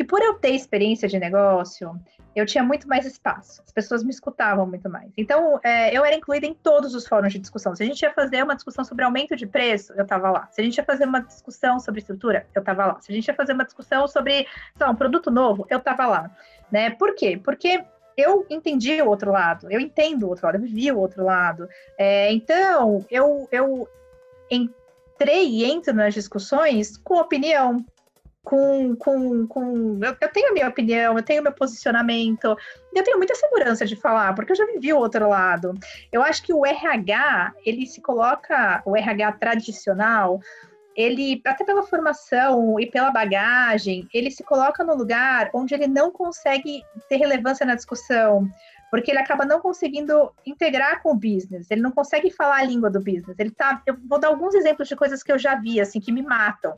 E 0.00 0.04
por 0.04 0.22
eu 0.22 0.32
ter 0.32 0.54
experiência 0.54 1.06
de 1.06 1.18
negócio, 1.18 1.94
eu 2.34 2.46
tinha 2.46 2.64
muito 2.64 2.88
mais 2.88 3.04
espaço. 3.04 3.62
As 3.66 3.70
pessoas 3.70 4.02
me 4.02 4.08
escutavam 4.08 4.66
muito 4.66 4.88
mais. 4.88 5.12
Então, 5.14 5.60
é, 5.62 5.94
eu 5.94 6.02
era 6.02 6.16
incluída 6.16 6.46
em 6.46 6.54
todos 6.54 6.94
os 6.94 7.06
fóruns 7.06 7.34
de 7.34 7.38
discussão. 7.38 7.76
Se 7.76 7.82
a 7.82 7.86
gente 7.86 8.00
ia 8.00 8.10
fazer 8.10 8.42
uma 8.42 8.54
discussão 8.54 8.82
sobre 8.82 9.04
aumento 9.04 9.36
de 9.36 9.46
preço, 9.46 9.92
eu 9.92 10.04
estava 10.04 10.30
lá. 10.30 10.48
Se 10.50 10.62
a 10.62 10.64
gente 10.64 10.78
ia 10.78 10.84
fazer 10.84 11.04
uma 11.04 11.20
discussão 11.20 11.78
sobre 11.78 12.00
estrutura, 12.00 12.46
eu 12.54 12.60
estava 12.60 12.86
lá. 12.86 13.00
Se 13.02 13.12
a 13.12 13.14
gente 13.14 13.28
ia 13.28 13.34
fazer 13.34 13.52
uma 13.52 13.64
discussão 13.66 14.08
sobre, 14.08 14.46
sei 14.74 14.86
lá, 14.86 14.90
um 14.90 14.96
produto 14.96 15.30
novo, 15.30 15.66
eu 15.68 15.76
estava 15.76 16.06
lá. 16.06 16.30
Né? 16.72 16.88
Por 16.88 17.14
quê? 17.14 17.38
Porque 17.44 17.84
eu 18.16 18.46
entendi 18.48 19.02
o 19.02 19.06
outro 19.08 19.30
lado, 19.30 19.70
eu 19.70 19.78
entendo 19.78 20.22
o 20.22 20.30
outro 20.30 20.46
lado, 20.46 20.56
eu 20.56 20.62
vivi 20.62 20.90
o 20.90 20.98
outro 20.98 21.22
lado. 21.22 21.68
É, 21.98 22.32
então, 22.32 23.04
eu, 23.10 23.46
eu 23.52 23.86
entrei 24.50 25.46
e 25.46 25.64
entro 25.66 25.92
nas 25.92 26.14
discussões 26.14 26.96
com 26.96 27.16
opinião, 27.16 27.84
com. 28.44 28.96
com, 28.96 29.46
com 29.46 29.98
eu, 30.02 30.16
eu, 30.20 30.32
tenho 30.32 30.50
a 30.50 30.52
minha 30.52 30.68
opinião, 30.68 31.16
eu 31.16 31.22
tenho 31.22 31.42
meu 31.42 31.52
posicionamento, 31.52 32.56
eu 32.94 33.04
tenho 33.04 33.18
muita 33.18 33.34
segurança 33.34 33.86
de 33.86 33.96
falar, 33.96 34.34
porque 34.34 34.52
eu 34.52 34.56
já 34.56 34.66
vivi 34.66 34.92
o 34.92 34.98
outro 34.98 35.28
lado. 35.28 35.74
Eu 36.12 36.22
acho 36.22 36.42
que 36.42 36.52
o 36.52 36.64
RH, 36.64 37.54
ele 37.64 37.86
se 37.86 38.00
coloca, 38.00 38.82
o 38.84 38.96
RH 38.96 39.32
tradicional, 39.32 40.40
ele, 40.96 41.40
até 41.46 41.64
pela 41.64 41.82
formação 41.82 42.78
e 42.78 42.86
pela 42.86 43.10
bagagem, 43.10 44.08
ele 44.12 44.30
se 44.30 44.42
coloca 44.42 44.84
no 44.84 44.94
lugar 44.94 45.50
onde 45.54 45.74
ele 45.74 45.86
não 45.86 46.10
consegue 46.10 46.82
ter 47.08 47.16
relevância 47.16 47.64
na 47.64 47.74
discussão, 47.74 48.48
porque 48.90 49.10
ele 49.10 49.20
acaba 49.20 49.44
não 49.44 49.60
conseguindo 49.60 50.32
integrar 50.44 51.00
com 51.00 51.12
o 51.12 51.14
business, 51.16 51.70
ele 51.70 51.80
não 51.80 51.92
consegue 51.92 52.30
falar 52.30 52.56
a 52.56 52.64
língua 52.64 52.90
do 52.90 52.98
business. 52.98 53.38
Ele 53.38 53.50
tá, 53.50 53.80
eu 53.86 53.96
vou 54.04 54.18
dar 54.18 54.28
alguns 54.28 54.54
exemplos 54.54 54.88
de 54.88 54.96
coisas 54.96 55.22
que 55.22 55.30
eu 55.30 55.38
já 55.38 55.54
vi, 55.54 55.80
assim, 55.80 56.00
que 56.00 56.10
me 56.10 56.22
matam. 56.22 56.74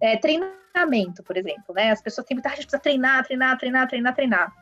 É, 0.00 0.16
treinamento, 0.16 1.22
por 1.22 1.36
exemplo, 1.36 1.74
né? 1.74 1.90
As 1.90 2.00
pessoas 2.00 2.26
têm 2.26 2.36
muita, 2.36 2.48
ah, 2.48 2.52
gente 2.52 2.66
precisa 2.66 2.82
treinar, 2.82 3.24
treinar, 3.24 3.58
treinar, 3.58 3.88
treinar, 3.88 4.14
treinar. 4.14 4.52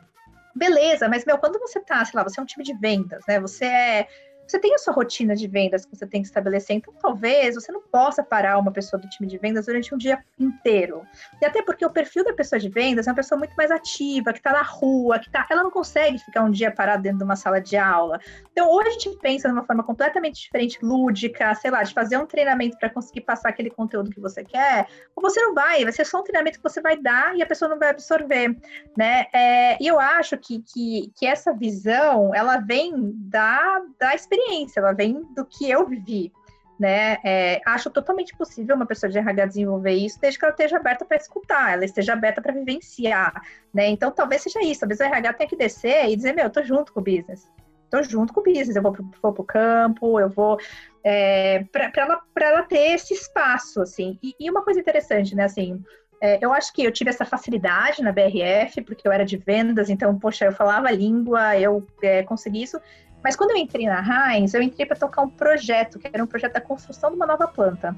Beleza, 0.55 1.07
mas, 1.07 1.23
meu, 1.25 1.37
quando 1.37 1.59
você 1.59 1.79
tá, 1.79 2.03
sei 2.03 2.17
lá, 2.17 2.23
você 2.23 2.39
é 2.39 2.43
um 2.43 2.45
time 2.45 2.63
de 2.63 2.73
vendas, 2.73 3.23
né? 3.27 3.39
Você 3.39 3.65
é 3.65 4.07
você 4.47 4.59
tem 4.59 4.73
a 4.73 4.77
sua 4.77 4.93
rotina 4.93 5.35
de 5.35 5.47
vendas 5.47 5.85
que 5.85 5.95
você 5.95 6.07
tem 6.07 6.21
que 6.21 6.27
estabelecer, 6.27 6.77
então 6.77 6.93
talvez 7.01 7.55
você 7.55 7.71
não 7.71 7.81
possa 7.81 8.23
parar 8.23 8.57
uma 8.57 8.71
pessoa 8.71 8.99
do 8.99 9.07
time 9.09 9.27
de 9.27 9.37
vendas 9.37 9.65
durante 9.65 9.93
um 9.93 9.97
dia 9.97 10.23
inteiro. 10.39 11.03
E 11.41 11.45
até 11.45 11.61
porque 11.61 11.85
o 11.85 11.89
perfil 11.89 12.23
da 12.23 12.33
pessoa 12.33 12.59
de 12.59 12.69
vendas 12.69 13.07
é 13.07 13.09
uma 13.09 13.15
pessoa 13.15 13.37
muito 13.37 13.53
mais 13.55 13.69
ativa, 13.69 14.31
que 14.31 14.39
está 14.39 14.51
na 14.53 14.61
rua, 14.61 15.19
que 15.19 15.29
tá, 15.29 15.45
ela 15.49 15.63
não 15.63 15.71
consegue 15.71 16.17
ficar 16.19 16.43
um 16.43 16.51
dia 16.51 16.71
parada 16.71 17.03
dentro 17.03 17.19
de 17.19 17.23
uma 17.23 17.35
sala 17.35 17.59
de 17.59 17.75
aula. 17.75 18.19
Então, 18.51 18.69
ou 18.69 18.79
a 18.79 18.89
gente 18.89 19.09
pensa 19.17 19.49
de 19.49 19.53
uma 19.53 19.65
forma 19.65 19.83
completamente 19.83 20.41
diferente, 20.41 20.79
lúdica, 20.81 21.53
sei 21.55 21.69
lá, 21.69 21.83
de 21.83 21.93
fazer 21.93 22.17
um 22.17 22.25
treinamento 22.25 22.77
para 22.77 22.89
conseguir 22.89 23.21
passar 23.21 23.49
aquele 23.49 23.69
conteúdo 23.69 24.09
que 24.09 24.19
você 24.19 24.43
quer, 24.43 24.87
ou 25.15 25.21
você 25.21 25.39
não 25.41 25.53
vai, 25.53 25.83
vai 25.83 25.91
ser 25.91 26.05
só 26.05 26.19
um 26.19 26.23
treinamento 26.23 26.57
que 26.57 26.63
você 26.63 26.81
vai 26.81 26.97
dar 26.97 27.35
e 27.35 27.41
a 27.41 27.45
pessoa 27.45 27.69
não 27.69 27.77
vai 27.77 27.89
absorver, 27.89 28.55
né? 28.95 29.25
É, 29.33 29.77
e 29.81 29.87
eu 29.87 29.99
acho 29.99 30.37
que, 30.37 30.61
que, 30.61 31.11
que 31.15 31.25
essa 31.25 31.53
visão, 31.53 32.33
ela 32.33 32.57
vem 32.57 32.93
da, 33.15 33.81
da 33.99 34.15
experiência 34.15 34.36
experiência, 34.37 34.79
ela 34.79 34.93
vem 34.93 35.23
do 35.35 35.45
que 35.45 35.69
eu 35.69 35.85
vivi. 35.87 36.31
Né? 36.79 37.17
É, 37.23 37.59
acho 37.65 37.89
totalmente 37.89 38.37
possível 38.37 38.75
uma 38.75 38.85
pessoa 38.85 39.09
de 39.11 39.17
RH 39.17 39.47
desenvolver 39.47 39.93
isso, 39.93 40.21
desde 40.21 40.37
que 40.37 40.45
ela 40.45 40.51
esteja 40.51 40.77
aberta 40.77 41.03
para 41.03 41.17
escutar, 41.17 41.73
ela 41.73 41.83
esteja 41.83 42.13
aberta 42.13 42.39
para 42.39 42.53
vivenciar, 42.53 43.41
né? 43.73 43.87
Então, 43.87 44.11
talvez 44.11 44.43
seja 44.43 44.61
isso. 44.61 44.81
Talvez 44.81 44.99
o 44.99 45.03
RH 45.03 45.33
tenha 45.33 45.49
que 45.49 45.55
descer 45.55 46.07
e 46.07 46.15
dizer: 46.15 46.35
Meu, 46.35 46.45
eu 46.45 46.51
tô 46.51 46.61
junto 46.61 46.93
com 46.93 46.99
o 46.99 47.03
business, 47.03 47.49
tô 47.89 48.03
junto 48.03 48.31
com 48.31 48.41
o 48.41 48.43
business, 48.43 48.75
eu 48.75 48.83
vou 48.83 48.91
pro, 48.91 49.33
pro 49.33 49.43
campo, 49.43 50.19
eu 50.19 50.29
vou. 50.29 50.59
É, 51.03 51.63
para 51.71 51.91
ela, 51.97 52.21
ela 52.39 52.61
ter 52.61 52.93
esse 52.93 53.11
espaço, 53.11 53.81
assim. 53.81 54.19
E, 54.21 54.35
e 54.39 54.47
uma 54.47 54.63
coisa 54.63 54.79
interessante, 54.79 55.35
né? 55.35 55.45
Assim, 55.45 55.83
é, 56.21 56.39
eu 56.43 56.51
acho 56.51 56.73
que 56.73 56.83
eu 56.83 56.91
tive 56.91 57.09
essa 57.09 57.25
facilidade 57.25 58.01
na 58.01 58.11
BRF, 58.11 58.81
porque 58.81 59.07
eu 59.07 59.11
era 59.11 59.23
de 59.23 59.37
vendas, 59.37 59.89
então, 59.89 60.17
poxa, 60.17 60.45
eu 60.45 60.51
falava 60.51 60.87
a 60.87 60.91
língua, 60.91 61.57
eu 61.57 61.85
é, 62.01 62.23
consegui 62.23 62.63
isso. 62.63 62.79
Mas 63.23 63.35
quando 63.35 63.51
eu 63.51 63.57
entrei 63.57 63.85
na 63.87 64.35
Heinz, 64.35 64.53
eu 64.53 64.61
entrei 64.61 64.85
para 64.85 64.95
tocar 64.95 65.21
um 65.21 65.29
projeto, 65.29 65.99
que 65.99 66.07
era 66.11 66.23
um 66.23 66.27
projeto 66.27 66.53
da 66.53 66.61
construção 66.61 67.09
de 67.09 67.15
uma 67.15 67.25
nova 67.25 67.47
planta. 67.47 67.95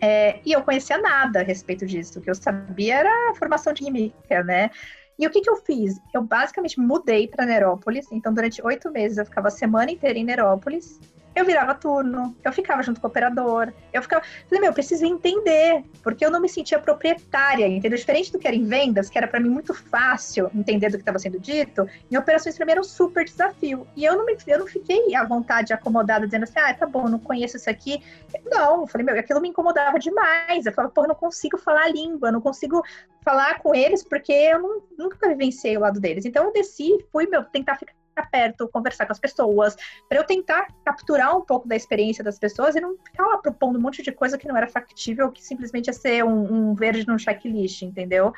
É, 0.00 0.40
e 0.44 0.52
eu 0.52 0.62
conhecia 0.62 0.98
nada 0.98 1.40
a 1.40 1.42
respeito 1.42 1.86
disso. 1.86 2.18
O 2.18 2.22
que 2.22 2.30
eu 2.30 2.34
sabia 2.34 2.96
era 2.96 3.30
a 3.30 3.34
formação 3.34 3.72
de 3.72 3.84
química, 3.84 4.42
né? 4.42 4.70
E 5.18 5.26
o 5.26 5.30
que, 5.30 5.42
que 5.42 5.50
eu 5.50 5.56
fiz? 5.56 6.00
Eu 6.14 6.22
basicamente 6.22 6.80
mudei 6.80 7.28
para 7.28 7.44
Nerópolis. 7.44 8.06
Então, 8.10 8.32
durante 8.32 8.64
oito 8.64 8.90
meses, 8.90 9.18
eu 9.18 9.26
ficava 9.26 9.48
a 9.48 9.50
semana 9.50 9.90
inteira 9.90 10.18
em 10.18 10.24
Nerópolis 10.24 10.98
eu 11.34 11.44
virava 11.44 11.74
turno, 11.74 12.36
eu 12.42 12.52
ficava 12.52 12.82
junto 12.82 13.00
com 13.00 13.06
o 13.06 13.10
operador, 13.10 13.72
eu 13.92 14.02
ficava. 14.02 14.22
Falei, 14.48 14.60
meu, 14.60 14.70
eu 14.70 14.74
preciso 14.74 15.04
entender, 15.04 15.84
porque 16.02 16.24
eu 16.24 16.30
não 16.30 16.40
me 16.40 16.48
sentia 16.48 16.78
proprietária, 16.78 17.66
entendeu? 17.66 17.98
Diferente 17.98 18.32
do 18.32 18.38
que 18.38 18.46
era 18.46 18.56
em 18.56 18.64
vendas, 18.64 19.08
que 19.08 19.16
era 19.16 19.28
para 19.28 19.40
mim 19.40 19.48
muito 19.48 19.72
fácil 19.72 20.50
entender 20.54 20.88
do 20.88 20.96
que 20.96 21.02
estava 21.02 21.18
sendo 21.18 21.38
dito, 21.38 21.88
em 22.10 22.16
operações 22.16 22.56
para 22.56 22.66
mim 22.66 22.72
era 22.72 22.80
um 22.80 22.84
super 22.84 23.24
desafio. 23.24 23.86
E 23.96 24.04
eu 24.04 24.16
não, 24.16 24.26
me, 24.26 24.36
eu 24.46 24.58
não 24.58 24.66
fiquei 24.66 25.14
à 25.14 25.24
vontade, 25.24 25.72
acomodada, 25.72 26.26
dizendo 26.26 26.44
assim, 26.44 26.58
ah, 26.58 26.74
tá 26.74 26.86
bom, 26.86 27.08
não 27.08 27.18
conheço 27.18 27.56
isso 27.56 27.70
aqui. 27.70 28.02
Não, 28.44 28.82
eu 28.82 28.86
falei, 28.86 29.04
meu, 29.04 29.18
aquilo 29.18 29.40
me 29.40 29.48
incomodava 29.48 29.98
demais. 29.98 30.66
Eu 30.66 30.72
falava, 30.72 30.92
pô, 30.92 31.06
não 31.06 31.14
consigo 31.14 31.58
falar 31.58 31.84
a 31.84 31.88
língua, 31.88 32.32
não 32.32 32.40
consigo 32.40 32.82
falar 33.22 33.60
com 33.60 33.74
eles, 33.74 34.02
porque 34.02 34.32
eu 34.32 34.60
não, 34.60 34.82
nunca 34.98 35.28
vivenciei 35.28 35.76
o 35.76 35.80
lado 35.80 36.00
deles. 36.00 36.24
Então 36.24 36.44
eu 36.44 36.52
desci, 36.52 37.04
fui, 37.12 37.26
meu, 37.26 37.44
tentar 37.44 37.76
ficar 37.76 37.92
perto, 38.30 38.68
conversar 38.68 39.06
com 39.06 39.12
as 39.12 39.18
pessoas, 39.18 39.76
para 40.08 40.18
eu 40.18 40.24
tentar 40.24 40.68
capturar 40.84 41.36
um 41.36 41.40
pouco 41.40 41.66
da 41.66 41.76
experiência 41.76 42.22
das 42.22 42.38
pessoas 42.38 42.76
e 42.76 42.80
não 42.80 42.96
ficar 42.98 43.26
lá 43.26 43.38
propondo 43.38 43.78
um 43.78 43.82
monte 43.82 44.02
de 44.02 44.12
coisa 44.12 44.36
que 44.36 44.46
não 44.46 44.56
era 44.56 44.68
factível, 44.68 45.30
que 45.30 45.42
simplesmente 45.42 45.86
ia 45.86 45.92
ser 45.92 46.24
um, 46.24 46.70
um 46.70 46.74
verde 46.74 47.06
num 47.06 47.18
checklist, 47.18 47.82
entendeu? 47.82 48.32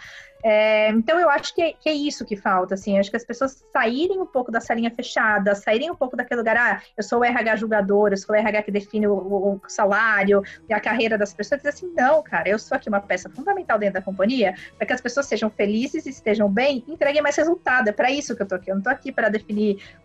É, 0.45 0.89
então 0.89 1.21
eu 1.21 1.31
acho 1.31 1.55
que 1.55 1.63
é, 1.63 1.73
que 1.73 1.89
é, 1.89 1.93
isso 1.93 2.25
que 2.25 2.37
falta, 2.37 2.75
assim, 2.75 2.99
acho 2.99 3.11
que 3.11 3.17
as 3.17 3.25
pessoas 3.25 3.65
saírem 3.73 4.21
um 4.21 4.27
pouco 4.27 4.51
da 4.51 4.61
salinha 4.61 4.91
fechada, 4.91 5.55
saírem 5.55 5.89
um 5.89 5.95
pouco 5.95 6.17
daquele 6.17 6.41
lugar, 6.41 6.57
ah, 6.57 6.83
eu 6.97 7.03
sou 7.03 7.21
o 7.21 7.25
RH 7.25 7.57
julgador, 7.57 8.11
eu 8.11 8.17
sou 8.17 8.35
o 8.35 8.39
RH 8.39 8.65
que 8.65 8.73
define 8.73 9.07
o, 9.07 9.15
o, 9.15 9.61
salário 9.69 10.43
e 10.69 10.75
a 10.75 10.81
carreira 10.81 11.17
das 11.17 11.33
pessoas, 11.33 11.61
dizer 11.61 11.69
assim, 11.69 11.93
não, 11.95 12.23
cara, 12.25 12.49
eu 12.49 12.59
sou 12.59 12.77
aqui 12.77 12.89
uma 12.89 13.01
peça 13.01 13.31
fundamental 13.31 13.79
dentro 13.79 13.95
da 13.95 14.03
companhia, 14.03 14.55
para 14.77 14.87
que 14.87 14.93
as 14.93 15.01
pessoas 15.01 15.27
sejam 15.27 15.49
felizes, 15.49 16.07
estejam 16.07 16.51
bem, 16.51 16.85
entreguem 16.89 17.23
mais 17.23 17.37
resultado, 17.37 17.89
é 17.89 17.93
para 17.93 18.11
isso 18.11 18.35
que 18.35 18.43
eu 18.43 18.47
tô 18.47 18.57
aqui, 18.57 18.71
eu 18.71 18.75
não 18.75 18.83
tô 18.83 18.91
aqui 18.91 19.13
para 19.13 19.29
definir 19.29 19.62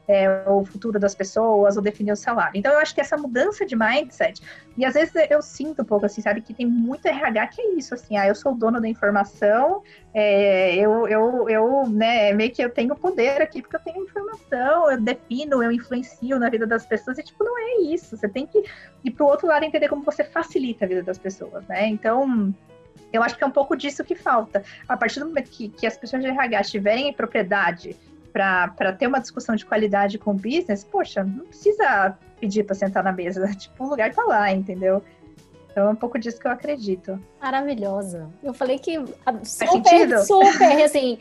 é, 0.07 0.43
o 0.47 0.63
futuro 0.63 0.99
das 0.99 1.13
pessoas 1.13 1.75
ou 1.75 1.83
definir 1.83 2.11
o 2.11 2.15
salário. 2.15 2.53
Então 2.55 2.71
eu 2.71 2.79
acho 2.79 2.95
que 2.95 3.01
essa 3.01 3.17
mudança 3.17 3.65
de 3.65 3.75
mindset, 3.75 4.41
e 4.77 4.85
às 4.85 4.93
vezes 4.93 5.13
eu 5.29 5.41
sinto 5.41 5.81
um 5.81 5.85
pouco 5.85 6.05
assim, 6.05 6.21
sabe, 6.21 6.41
que 6.41 6.53
tem 6.53 6.65
muito 6.65 7.05
RH 7.05 7.47
que 7.47 7.61
é 7.61 7.73
isso, 7.73 7.93
assim, 7.93 8.17
ah, 8.17 8.25
eu 8.25 8.33
sou 8.33 8.53
o 8.53 8.55
dono 8.55 8.79
da 8.79 8.87
informação, 8.87 9.83
é, 10.13 10.75
eu, 10.75 11.07
eu, 11.07 11.49
eu, 11.49 11.89
né, 11.89 12.31
meio 12.33 12.51
que 12.51 12.61
eu 12.61 12.69
tenho 12.69 12.95
poder 12.95 13.41
aqui 13.41 13.61
porque 13.61 13.75
eu 13.75 13.81
tenho 13.81 14.03
informação, 14.03 14.89
eu 14.89 15.01
defino, 15.01 15.61
eu 15.61 15.71
influencio 15.71 16.39
na 16.39 16.49
vida 16.49 16.65
das 16.65 16.85
pessoas, 16.85 17.17
e 17.17 17.23
tipo, 17.23 17.43
não 17.43 17.57
é 17.57 17.81
isso. 17.81 18.15
Você 18.15 18.29
tem 18.29 18.47
que 18.47 18.63
ir 19.03 19.11
para 19.11 19.25
o 19.25 19.29
outro 19.29 19.47
lado 19.47 19.63
entender 19.63 19.89
como 19.89 20.03
você 20.03 20.23
facilita 20.23 20.85
a 20.85 20.87
vida 20.87 21.03
das 21.03 21.17
pessoas, 21.17 21.65
né? 21.67 21.87
Então, 21.87 22.53
eu 23.11 23.21
acho 23.21 23.37
que 23.37 23.43
é 23.43 23.47
um 23.47 23.51
pouco 23.51 23.75
disso 23.75 24.03
que 24.03 24.15
falta. 24.15 24.63
A 24.87 24.97
partir 24.97 25.19
do 25.19 25.27
momento 25.27 25.49
que, 25.49 25.69
que 25.69 25.85
as 25.85 25.97
pessoas 25.97 26.21
de 26.21 26.29
RH 26.29 26.61
estiverem 26.61 27.09
em 27.09 27.13
propriedade 27.13 27.95
para 28.37 28.93
ter 28.93 29.07
uma 29.07 29.19
discussão 29.19 29.55
de 29.55 29.65
qualidade 29.65 30.19
com 30.19 30.31
o 30.31 30.33
business, 30.33 30.83
poxa, 30.83 31.23
não 31.23 31.45
precisa 31.45 32.15
pedir 32.39 32.63
para 32.63 32.75
sentar 32.75 33.03
na 33.03 33.11
mesa, 33.11 33.47
tipo, 33.55 33.83
o 33.83 33.89
lugar 33.89 34.13
tá 34.13 34.23
lá, 34.23 34.51
entendeu? 34.51 35.01
Então 35.71 35.89
é 35.89 35.91
um 35.91 35.95
pouco 35.95 36.17
disso 36.17 36.39
que 36.39 36.47
eu 36.47 36.51
acredito. 36.51 37.19
Maravilhosa. 37.39 38.31
Eu 38.41 38.51
falei 38.51 38.79
que 38.79 38.97
super, 39.43 40.17
super, 40.25 40.83
assim, 40.83 41.19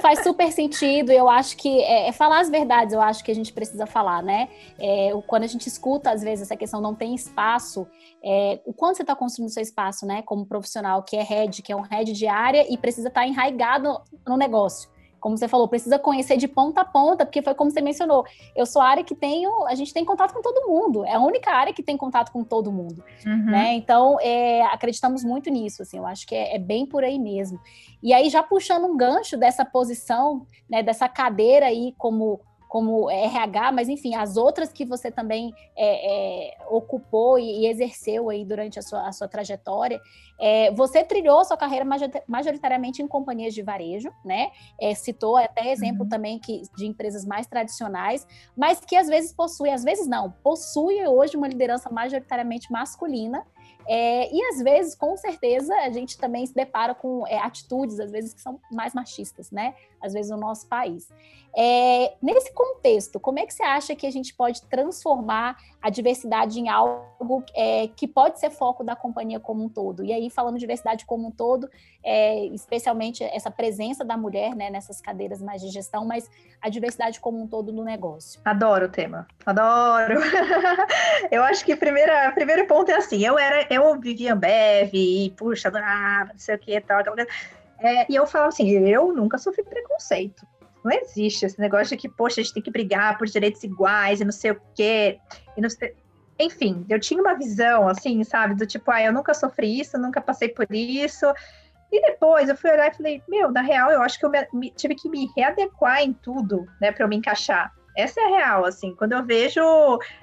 faz 0.00 0.22
super 0.22 0.50
sentido. 0.50 1.12
Eu 1.12 1.28
acho 1.28 1.54
que 1.58 1.82
é, 1.82 2.08
é, 2.08 2.12
falar 2.12 2.40
as 2.40 2.48
verdades, 2.48 2.94
eu 2.94 3.02
acho 3.02 3.22
que 3.22 3.30
a 3.30 3.34
gente 3.34 3.52
precisa 3.52 3.84
falar, 3.84 4.22
né? 4.22 4.48
É, 4.78 5.10
quando 5.26 5.42
a 5.42 5.46
gente 5.46 5.66
escuta, 5.66 6.10
às 6.10 6.22
vezes, 6.22 6.46
essa 6.46 6.56
questão 6.56 6.80
não 6.80 6.94
tem 6.94 7.14
espaço, 7.14 7.86
é, 8.24 8.58
o 8.64 8.72
quanto 8.72 8.96
você 8.96 9.02
está 9.02 9.14
construindo 9.14 9.50
seu 9.50 9.62
espaço, 9.62 10.06
né? 10.06 10.22
Como 10.22 10.46
profissional 10.46 11.02
que 11.02 11.14
é 11.14 11.22
head, 11.22 11.60
que 11.60 11.70
é 11.70 11.76
um 11.76 11.82
head 11.82 12.10
de 12.10 12.26
área 12.26 12.64
e 12.72 12.78
precisa 12.78 13.08
estar 13.08 13.20
tá 13.20 13.26
enraigado 13.26 14.00
no 14.26 14.38
negócio 14.38 14.88
como 15.20 15.36
você 15.36 15.48
falou, 15.48 15.68
precisa 15.68 15.98
conhecer 15.98 16.36
de 16.36 16.46
ponta 16.46 16.82
a 16.82 16.84
ponta, 16.84 17.24
porque 17.24 17.42
foi 17.42 17.54
como 17.54 17.70
você 17.70 17.80
mencionou. 17.80 18.24
Eu 18.54 18.66
sou 18.66 18.80
a 18.80 18.88
área 18.88 19.04
que 19.04 19.14
tenho, 19.14 19.66
a 19.66 19.74
gente 19.74 19.92
tem 19.92 20.04
contato 20.04 20.32
com 20.32 20.42
todo 20.42 20.68
mundo. 20.68 21.04
É 21.04 21.14
a 21.14 21.20
única 21.20 21.50
área 21.50 21.72
que 21.72 21.82
tem 21.82 21.96
contato 21.96 22.30
com 22.30 22.44
todo 22.44 22.72
mundo, 22.72 23.02
uhum. 23.26 23.46
né? 23.46 23.74
Então, 23.74 24.18
é, 24.20 24.62
acreditamos 24.66 25.24
muito 25.24 25.50
nisso, 25.50 25.82
assim. 25.82 25.98
Eu 25.98 26.06
acho 26.06 26.26
que 26.26 26.34
é, 26.34 26.56
é, 26.56 26.58
bem 26.58 26.86
por 26.86 27.04
aí 27.04 27.18
mesmo. 27.18 27.60
E 28.02 28.12
aí, 28.12 28.30
já 28.30 28.42
puxando 28.42 28.84
um 28.84 28.96
gancho 28.96 29.36
dessa 29.36 29.64
posição, 29.64 30.46
né, 30.68 30.82
dessa 30.82 31.08
cadeira 31.08 31.66
aí 31.66 31.94
como 31.98 32.40
como 32.68 33.10
RH, 33.10 33.72
mas 33.72 33.88
enfim, 33.88 34.14
as 34.14 34.36
outras 34.36 34.70
que 34.70 34.84
você 34.84 35.10
também 35.10 35.52
é, 35.74 36.50
é, 36.50 36.66
ocupou 36.68 37.38
e, 37.38 37.62
e, 37.62 37.66
exerceu 37.66 38.28
aí 38.28 38.44
durante 38.44 38.78
a 38.78 38.82
sua, 38.82 39.08
a 39.08 39.12
sua 39.12 39.26
trajetória, 39.26 39.98
é, 40.38 40.70
você 40.72 41.02
trilhou 41.02 41.44
sua 41.44 41.56
carreira 41.56 41.84
majoritariamente 42.28 43.02
em 43.02 43.08
companhias 43.08 43.54
de 43.54 43.62
varejo, 43.62 44.12
né? 44.24 44.50
É, 44.78 44.94
citou 44.94 45.36
até 45.36 45.72
exemplo 45.72 46.02
uhum. 46.02 46.08
também 46.08 46.38
que, 46.38 46.62
de 46.76 46.86
empresas 46.86 47.24
mais 47.24 47.46
tradicionais, 47.46 48.26
mas 48.54 48.80
que 48.80 48.94
às 48.94 49.08
vezes 49.08 49.32
possui, 49.32 49.70
às 49.70 49.82
vezes 49.82 50.06
não, 50.06 50.30
possui 50.30 51.06
hoje 51.06 51.36
uma 51.36 51.48
liderança 51.48 51.90
majoritariamente 51.90 52.70
masculina 52.70 53.46
é, 53.88 54.30
e 54.30 54.44
às 54.44 54.62
vezes, 54.62 54.94
com 54.94 55.16
certeza, 55.16 55.74
a 55.74 55.90
gente 55.90 56.18
também 56.18 56.44
se 56.44 56.54
depara 56.54 56.94
com 56.94 57.26
é, 57.26 57.38
atitudes, 57.38 57.98
às 57.98 58.10
vezes, 58.10 58.34
que 58.34 58.40
são 58.40 58.60
mais 58.70 58.92
machistas, 58.92 59.50
né? 59.50 59.74
Às 59.98 60.12
vezes 60.12 60.30
no 60.30 60.36
nosso 60.36 60.66
país. 60.66 61.08
É, 61.56 62.14
nesse 62.22 62.52
contexto, 62.52 63.18
como 63.18 63.38
é 63.38 63.46
que 63.46 63.54
você 63.54 63.62
acha 63.62 63.96
que 63.96 64.06
a 64.06 64.10
gente 64.10 64.34
pode 64.34 64.62
transformar 64.62 65.56
a 65.80 65.88
diversidade 65.88 66.60
em 66.60 66.68
algo 66.68 67.42
é, 67.54 67.88
que 67.88 68.06
pode 68.06 68.38
ser 68.38 68.50
foco 68.50 68.84
da 68.84 68.94
companhia 68.94 69.40
como 69.40 69.64
um 69.64 69.68
todo? 69.68 70.04
E 70.04 70.12
aí, 70.12 70.28
falando 70.28 70.54
de 70.54 70.60
diversidade 70.60 71.06
como 71.06 71.28
um 71.28 71.30
todo, 71.30 71.68
é, 72.04 72.44
especialmente 72.46 73.24
essa 73.24 73.50
presença 73.50 74.04
da 74.04 74.16
mulher 74.16 74.54
né, 74.54 74.70
nessas 74.70 75.00
cadeiras 75.00 75.40
mais 75.40 75.62
de 75.62 75.68
gestão, 75.70 76.04
mas 76.04 76.30
a 76.60 76.68
diversidade 76.68 77.18
como 77.20 77.42
um 77.42 77.46
todo 77.46 77.72
no 77.72 77.82
negócio. 77.82 78.40
Adoro 78.44 78.86
o 78.86 78.88
tema, 78.88 79.26
adoro. 79.46 80.20
eu 81.30 81.42
acho 81.42 81.64
que 81.64 81.72
o 81.72 81.76
primeiro 81.76 82.66
ponto 82.66 82.90
é 82.90 82.96
assim, 82.96 83.24
eu 83.24 83.38
era, 83.38 83.66
eu 83.70 83.77
vivia 84.00 84.34
Ambev, 84.34 84.90
e 84.94 85.30
puxa, 85.36 85.68
adorava, 85.68 86.32
não 86.32 86.38
sei 86.38 86.54
o 86.54 86.58
que, 86.58 86.80
tal, 86.80 87.02
é, 87.80 88.10
e 88.10 88.16
eu 88.16 88.26
falava 88.26 88.48
assim, 88.48 88.68
eu 88.70 89.12
nunca 89.12 89.38
sofri 89.38 89.62
preconceito. 89.62 90.46
Não 90.84 90.92
existe 90.92 91.46
esse 91.46 91.60
negócio 91.60 91.96
de 91.96 91.96
que, 91.96 92.08
poxa, 92.08 92.40
a 92.40 92.44
gente 92.44 92.54
tem 92.54 92.62
que 92.62 92.70
brigar 92.70 93.18
por 93.18 93.26
direitos 93.26 93.62
iguais 93.62 94.20
e 94.20 94.24
não 94.24 94.32
sei 94.32 94.52
o 94.52 94.60
quê. 94.74 95.18
Sei... 95.70 95.94
Enfim, 96.38 96.86
eu 96.88 97.00
tinha 97.00 97.20
uma 97.20 97.34
visão, 97.34 97.88
assim, 97.88 98.22
sabe, 98.24 98.54
do 98.54 98.66
tipo, 98.66 98.90
ah, 98.90 99.02
eu 99.02 99.12
nunca 99.12 99.34
sofri 99.34 99.80
isso, 99.80 99.98
nunca 99.98 100.20
passei 100.20 100.48
por 100.48 100.66
isso. 100.70 101.26
E 101.90 102.00
depois 102.02 102.48
eu 102.48 102.56
fui 102.56 102.70
olhar 102.70 102.92
e 102.92 102.96
falei, 102.96 103.22
meu, 103.28 103.50
na 103.50 103.60
real, 103.60 103.90
eu 103.90 104.02
acho 104.02 104.18
que 104.18 104.26
eu 104.26 104.30
me, 104.30 104.46
me, 104.52 104.70
tive 104.70 104.94
que 104.94 105.08
me 105.08 105.28
readequar 105.36 106.02
em 106.02 106.12
tudo, 106.12 106.66
né, 106.80 106.92
para 106.92 107.04
eu 107.04 107.08
me 107.08 107.16
encaixar. 107.16 107.72
Essa 107.98 108.20
é 108.20 108.24
a 108.24 108.28
real, 108.28 108.64
assim, 108.64 108.94
quando 108.94 109.12
eu 109.12 109.24
vejo, 109.24 109.60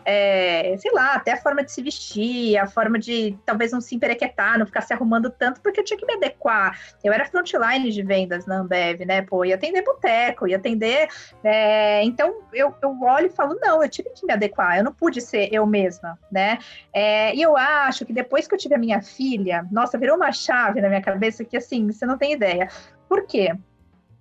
é, 0.05 0.77
sei 0.77 0.91
lá, 0.93 1.15
até 1.15 1.33
a 1.33 1.41
forma 1.41 1.61
de 1.61 1.73
se 1.73 1.83
vestir, 1.83 2.57
a 2.57 2.65
forma 2.65 2.97
de 2.97 3.37
talvez 3.45 3.73
não 3.73 3.81
se 3.81 3.93
emperequetar, 3.93 4.57
não 4.57 4.65
ficar 4.65 4.79
se 4.79 4.93
arrumando 4.93 5.29
tanto, 5.29 5.59
porque 5.59 5.81
eu 5.81 5.83
tinha 5.83 5.99
que 5.99 6.05
me 6.05 6.13
adequar. 6.13 6.79
Eu 7.03 7.11
era 7.11 7.25
frontline 7.25 7.91
de 7.91 8.01
vendas 8.01 8.45
na 8.45 8.59
Ambev, 8.59 9.01
né? 9.05 9.21
Pô, 9.23 9.43
ia 9.43 9.55
atender 9.55 9.83
boteco, 9.83 10.47
ia 10.47 10.55
atender. 10.55 11.09
É, 11.43 12.01
então 12.05 12.43
eu, 12.53 12.73
eu 12.81 12.97
olho 13.01 13.25
e 13.25 13.29
falo, 13.29 13.57
não, 13.61 13.83
eu 13.83 13.89
tive 13.89 14.09
que 14.11 14.25
me 14.25 14.31
adequar, 14.31 14.77
eu 14.77 14.83
não 14.83 14.93
pude 14.93 15.19
ser 15.19 15.53
eu 15.53 15.65
mesma, 15.65 16.17
né? 16.31 16.59
É, 16.93 17.35
e 17.35 17.41
eu 17.41 17.57
acho 17.57 18.05
que 18.05 18.13
depois 18.13 18.47
que 18.47 18.55
eu 18.55 18.59
tive 18.59 18.75
a 18.75 18.79
minha 18.79 19.01
filha, 19.01 19.67
nossa, 19.69 19.97
virou 19.97 20.15
uma 20.15 20.31
chave 20.31 20.79
na 20.79 20.87
minha 20.87 21.01
cabeça 21.01 21.43
que 21.43 21.57
assim, 21.57 21.91
você 21.91 22.05
não 22.05 22.17
tem 22.17 22.31
ideia. 22.31 22.69
Por 23.09 23.27
quê? 23.27 23.53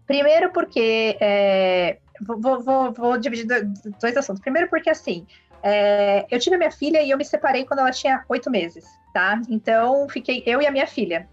Primeiro 0.07 0.53
porque 0.53 1.17
é, 1.21 1.99
Vou, 2.27 2.63
vou, 2.63 2.93
vou 2.93 3.19
dividir 3.19 3.47
dois 4.01 4.17
assuntos. 4.17 4.41
Primeiro, 4.41 4.69
porque 4.69 4.91
assim, 4.91 5.27
é, 5.63 6.27
eu 6.31 6.39
tive 6.39 6.57
a 6.57 6.59
minha 6.59 6.71
filha 6.71 7.03
e 7.03 7.11
eu 7.11 7.17
me 7.17 7.25
separei 7.25 7.65
quando 7.65 7.81
ela 7.81 7.91
tinha 7.91 8.25
oito 8.29 8.51
meses, 8.51 8.85
tá? 9.13 9.41
Então, 9.49 10.09
fiquei 10.09 10.43
eu 10.47 10.61
e 10.61 10.67
a 10.67 10.71
minha 10.71 10.87
filha. 10.87 11.29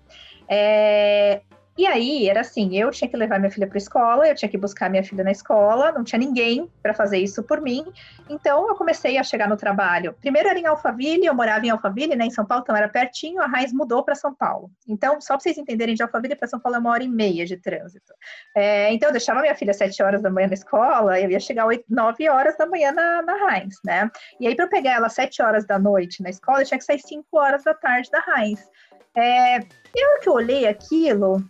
É, 0.47 1.41
e 1.77 1.87
aí 1.87 2.27
era 2.27 2.41
assim, 2.41 2.77
eu 2.77 2.91
tinha 2.91 3.09
que 3.09 3.15
levar 3.15 3.39
minha 3.39 3.49
filha 3.49 3.65
para 3.65 3.77
escola, 3.77 4.27
eu 4.27 4.35
tinha 4.35 4.49
que 4.49 4.57
buscar 4.57 4.89
minha 4.89 5.03
filha 5.03 5.23
na 5.23 5.31
escola, 5.31 5.91
não 5.91 6.03
tinha 6.03 6.19
ninguém 6.19 6.69
para 6.83 6.93
fazer 6.93 7.17
isso 7.17 7.41
por 7.43 7.61
mim. 7.61 7.85
Então 8.29 8.67
eu 8.67 8.75
comecei 8.75 9.17
a 9.17 9.23
chegar 9.23 9.47
no 9.47 9.55
trabalho. 9.55 10.13
Primeiro 10.19 10.49
era 10.49 10.59
em 10.59 10.65
Alphaville, 10.65 11.25
eu 11.25 11.33
morava 11.33 11.65
em 11.65 11.69
Alphaville, 11.69 12.15
né, 12.15 12.25
em 12.25 12.29
São 12.29 12.45
Paulo, 12.45 12.63
então 12.63 12.75
era 12.75 12.89
pertinho. 12.89 13.41
A 13.41 13.47
Raiz 13.47 13.71
mudou 13.71 14.03
para 14.03 14.15
São 14.15 14.33
Paulo. 14.33 14.69
Então 14.85 15.21
só 15.21 15.35
para 15.35 15.43
vocês 15.43 15.57
entenderem, 15.57 15.95
de 15.95 16.03
Alphaville 16.03 16.35
para 16.35 16.47
São 16.47 16.59
Paulo 16.59 16.75
é 16.75 16.79
uma 16.79 16.91
hora 16.91 17.03
e 17.03 17.07
meia 17.07 17.45
de 17.45 17.55
trânsito. 17.55 18.13
É, 18.55 18.91
então 18.93 19.07
eu 19.09 19.13
deixava 19.13 19.39
minha 19.39 19.55
filha 19.55 19.71
às 19.71 19.99
horas 19.99 20.21
da 20.21 20.29
manhã 20.29 20.47
na 20.47 20.53
escola, 20.53 21.19
eu 21.21 21.31
ia 21.31 21.39
chegar 21.39 21.69
às 21.71 21.79
nove 21.89 22.29
horas 22.29 22.57
da 22.57 22.65
manhã 22.65 22.91
na, 22.91 23.21
na 23.21 23.57
Heinz, 23.57 23.77
né? 23.85 24.11
E 24.41 24.47
aí 24.47 24.55
para 24.55 24.65
eu 24.65 24.69
pegar 24.69 24.91
ela 24.91 25.07
às 25.07 25.39
horas 25.39 25.65
da 25.65 25.79
noite 25.79 26.21
na 26.21 26.29
escola, 26.29 26.61
eu 26.61 26.65
tinha 26.65 26.77
que 26.77 26.83
sair 26.83 26.99
cinco 26.99 27.37
horas 27.37 27.63
da 27.63 27.73
tarde 27.73 28.09
da 28.11 28.23
Heinz. 28.37 28.69
É, 29.15 29.59
eu 29.59 30.19
que 30.21 30.29
olhei 30.29 30.67
aquilo, 30.67 31.43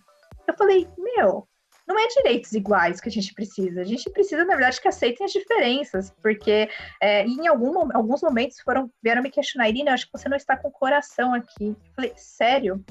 eu 0.48 0.54
falei, 0.56 0.88
meu, 0.98 1.48
não 1.92 2.00
é 2.00 2.08
direitos 2.08 2.54
iguais 2.54 3.02
que 3.02 3.10
a 3.10 3.12
gente 3.12 3.34
precisa. 3.34 3.82
A 3.82 3.84
gente 3.84 4.10
precisa, 4.10 4.46
na 4.46 4.56
verdade, 4.56 4.80
que 4.80 4.88
aceitem 4.88 5.26
as 5.26 5.32
diferenças, 5.32 6.14
porque 6.22 6.70
é, 7.02 7.26
em 7.26 7.48
algum, 7.48 7.96
alguns 7.96 8.22
momentos 8.22 8.60
foram 8.62 8.90
vieram 9.04 9.22
me 9.22 9.30
questionar, 9.30 9.70
Irina, 9.70 9.94
acho 9.94 10.06
que 10.06 10.18
você 10.18 10.30
não 10.30 10.38
está 10.38 10.56
com 10.56 10.70
o 10.70 10.72
coração 10.72 11.34
aqui. 11.34 11.66
Eu 11.70 11.94
falei, 11.96 12.14
sério? 12.16 12.84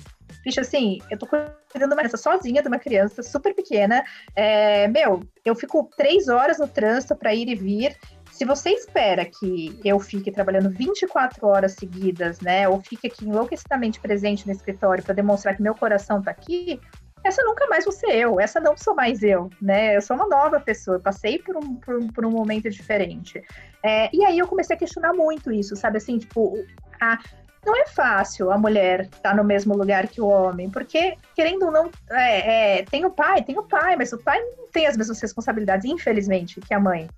Bicho, 0.44 0.60
assim, 0.60 0.98
eu 1.10 1.18
tô 1.18 1.26
cuidando 1.26 1.90
de 1.90 1.94
uma 1.94 1.96
criança 1.96 2.16
sozinha, 2.16 2.62
de 2.62 2.68
uma 2.68 2.78
criança 2.78 3.22
super 3.22 3.54
pequena. 3.54 4.04
É, 4.34 4.86
meu, 4.88 5.22
eu 5.44 5.54
fico 5.54 5.88
três 5.96 6.28
horas 6.28 6.58
no 6.58 6.68
trânsito 6.68 7.16
para 7.16 7.34
ir 7.34 7.48
e 7.48 7.54
vir. 7.54 7.96
Se 8.30 8.44
você 8.44 8.70
espera 8.70 9.24
que 9.24 9.78
eu 9.84 9.98
fique 9.98 10.30
trabalhando 10.30 10.70
24 10.70 11.46
horas 11.46 11.72
seguidas, 11.72 12.40
né, 12.40 12.68
ou 12.68 12.80
fique 12.80 13.06
aqui 13.06 13.26
enlouquecidamente 13.26 14.00
presente 14.00 14.46
no 14.46 14.52
escritório 14.52 15.02
para 15.02 15.14
demonstrar 15.14 15.56
que 15.56 15.62
meu 15.62 15.74
coração 15.74 16.22
tá 16.22 16.30
aqui, 16.30 16.80
essa 17.22 17.42
nunca 17.42 17.66
mais 17.66 17.84
vou 17.84 17.92
ser 17.92 18.14
eu, 18.14 18.40
essa 18.40 18.60
não 18.60 18.76
sou 18.76 18.94
mais 18.94 19.22
eu, 19.22 19.50
né? 19.60 19.96
Eu 19.96 20.02
sou 20.02 20.16
uma 20.16 20.26
nova 20.26 20.58
pessoa, 20.58 20.96
eu 20.96 21.00
passei 21.00 21.38
por 21.38 21.56
um, 21.56 21.76
por, 21.76 22.12
por 22.12 22.24
um 22.24 22.30
momento 22.30 22.70
diferente. 22.70 23.42
É, 23.82 24.08
e 24.14 24.24
aí 24.24 24.38
eu 24.38 24.46
comecei 24.48 24.74
a 24.74 24.78
questionar 24.78 25.12
muito 25.12 25.52
isso, 25.52 25.76
sabe? 25.76 25.98
Assim, 25.98 26.18
tipo, 26.18 26.54
a, 27.00 27.18
não 27.64 27.76
é 27.76 27.86
fácil 27.86 28.50
a 28.50 28.58
mulher 28.58 29.02
estar 29.02 29.30
tá 29.30 29.34
no 29.34 29.44
mesmo 29.44 29.76
lugar 29.76 30.08
que 30.08 30.20
o 30.20 30.26
homem, 30.26 30.70
porque, 30.70 31.16
querendo 31.34 31.66
ou 31.66 31.72
não, 31.72 31.90
é, 32.10 32.78
é, 32.78 32.84
tem 32.84 33.04
o 33.04 33.10
pai, 33.10 33.42
tem 33.42 33.58
o 33.58 33.62
pai, 33.62 33.96
mas 33.96 34.12
o 34.12 34.18
pai 34.18 34.40
não 34.56 34.68
tem 34.68 34.86
as 34.86 34.96
mesmas 34.96 35.20
responsabilidades, 35.20 35.84
infelizmente, 35.84 36.60
que 36.60 36.72
a 36.72 36.80
mãe. 36.80 37.08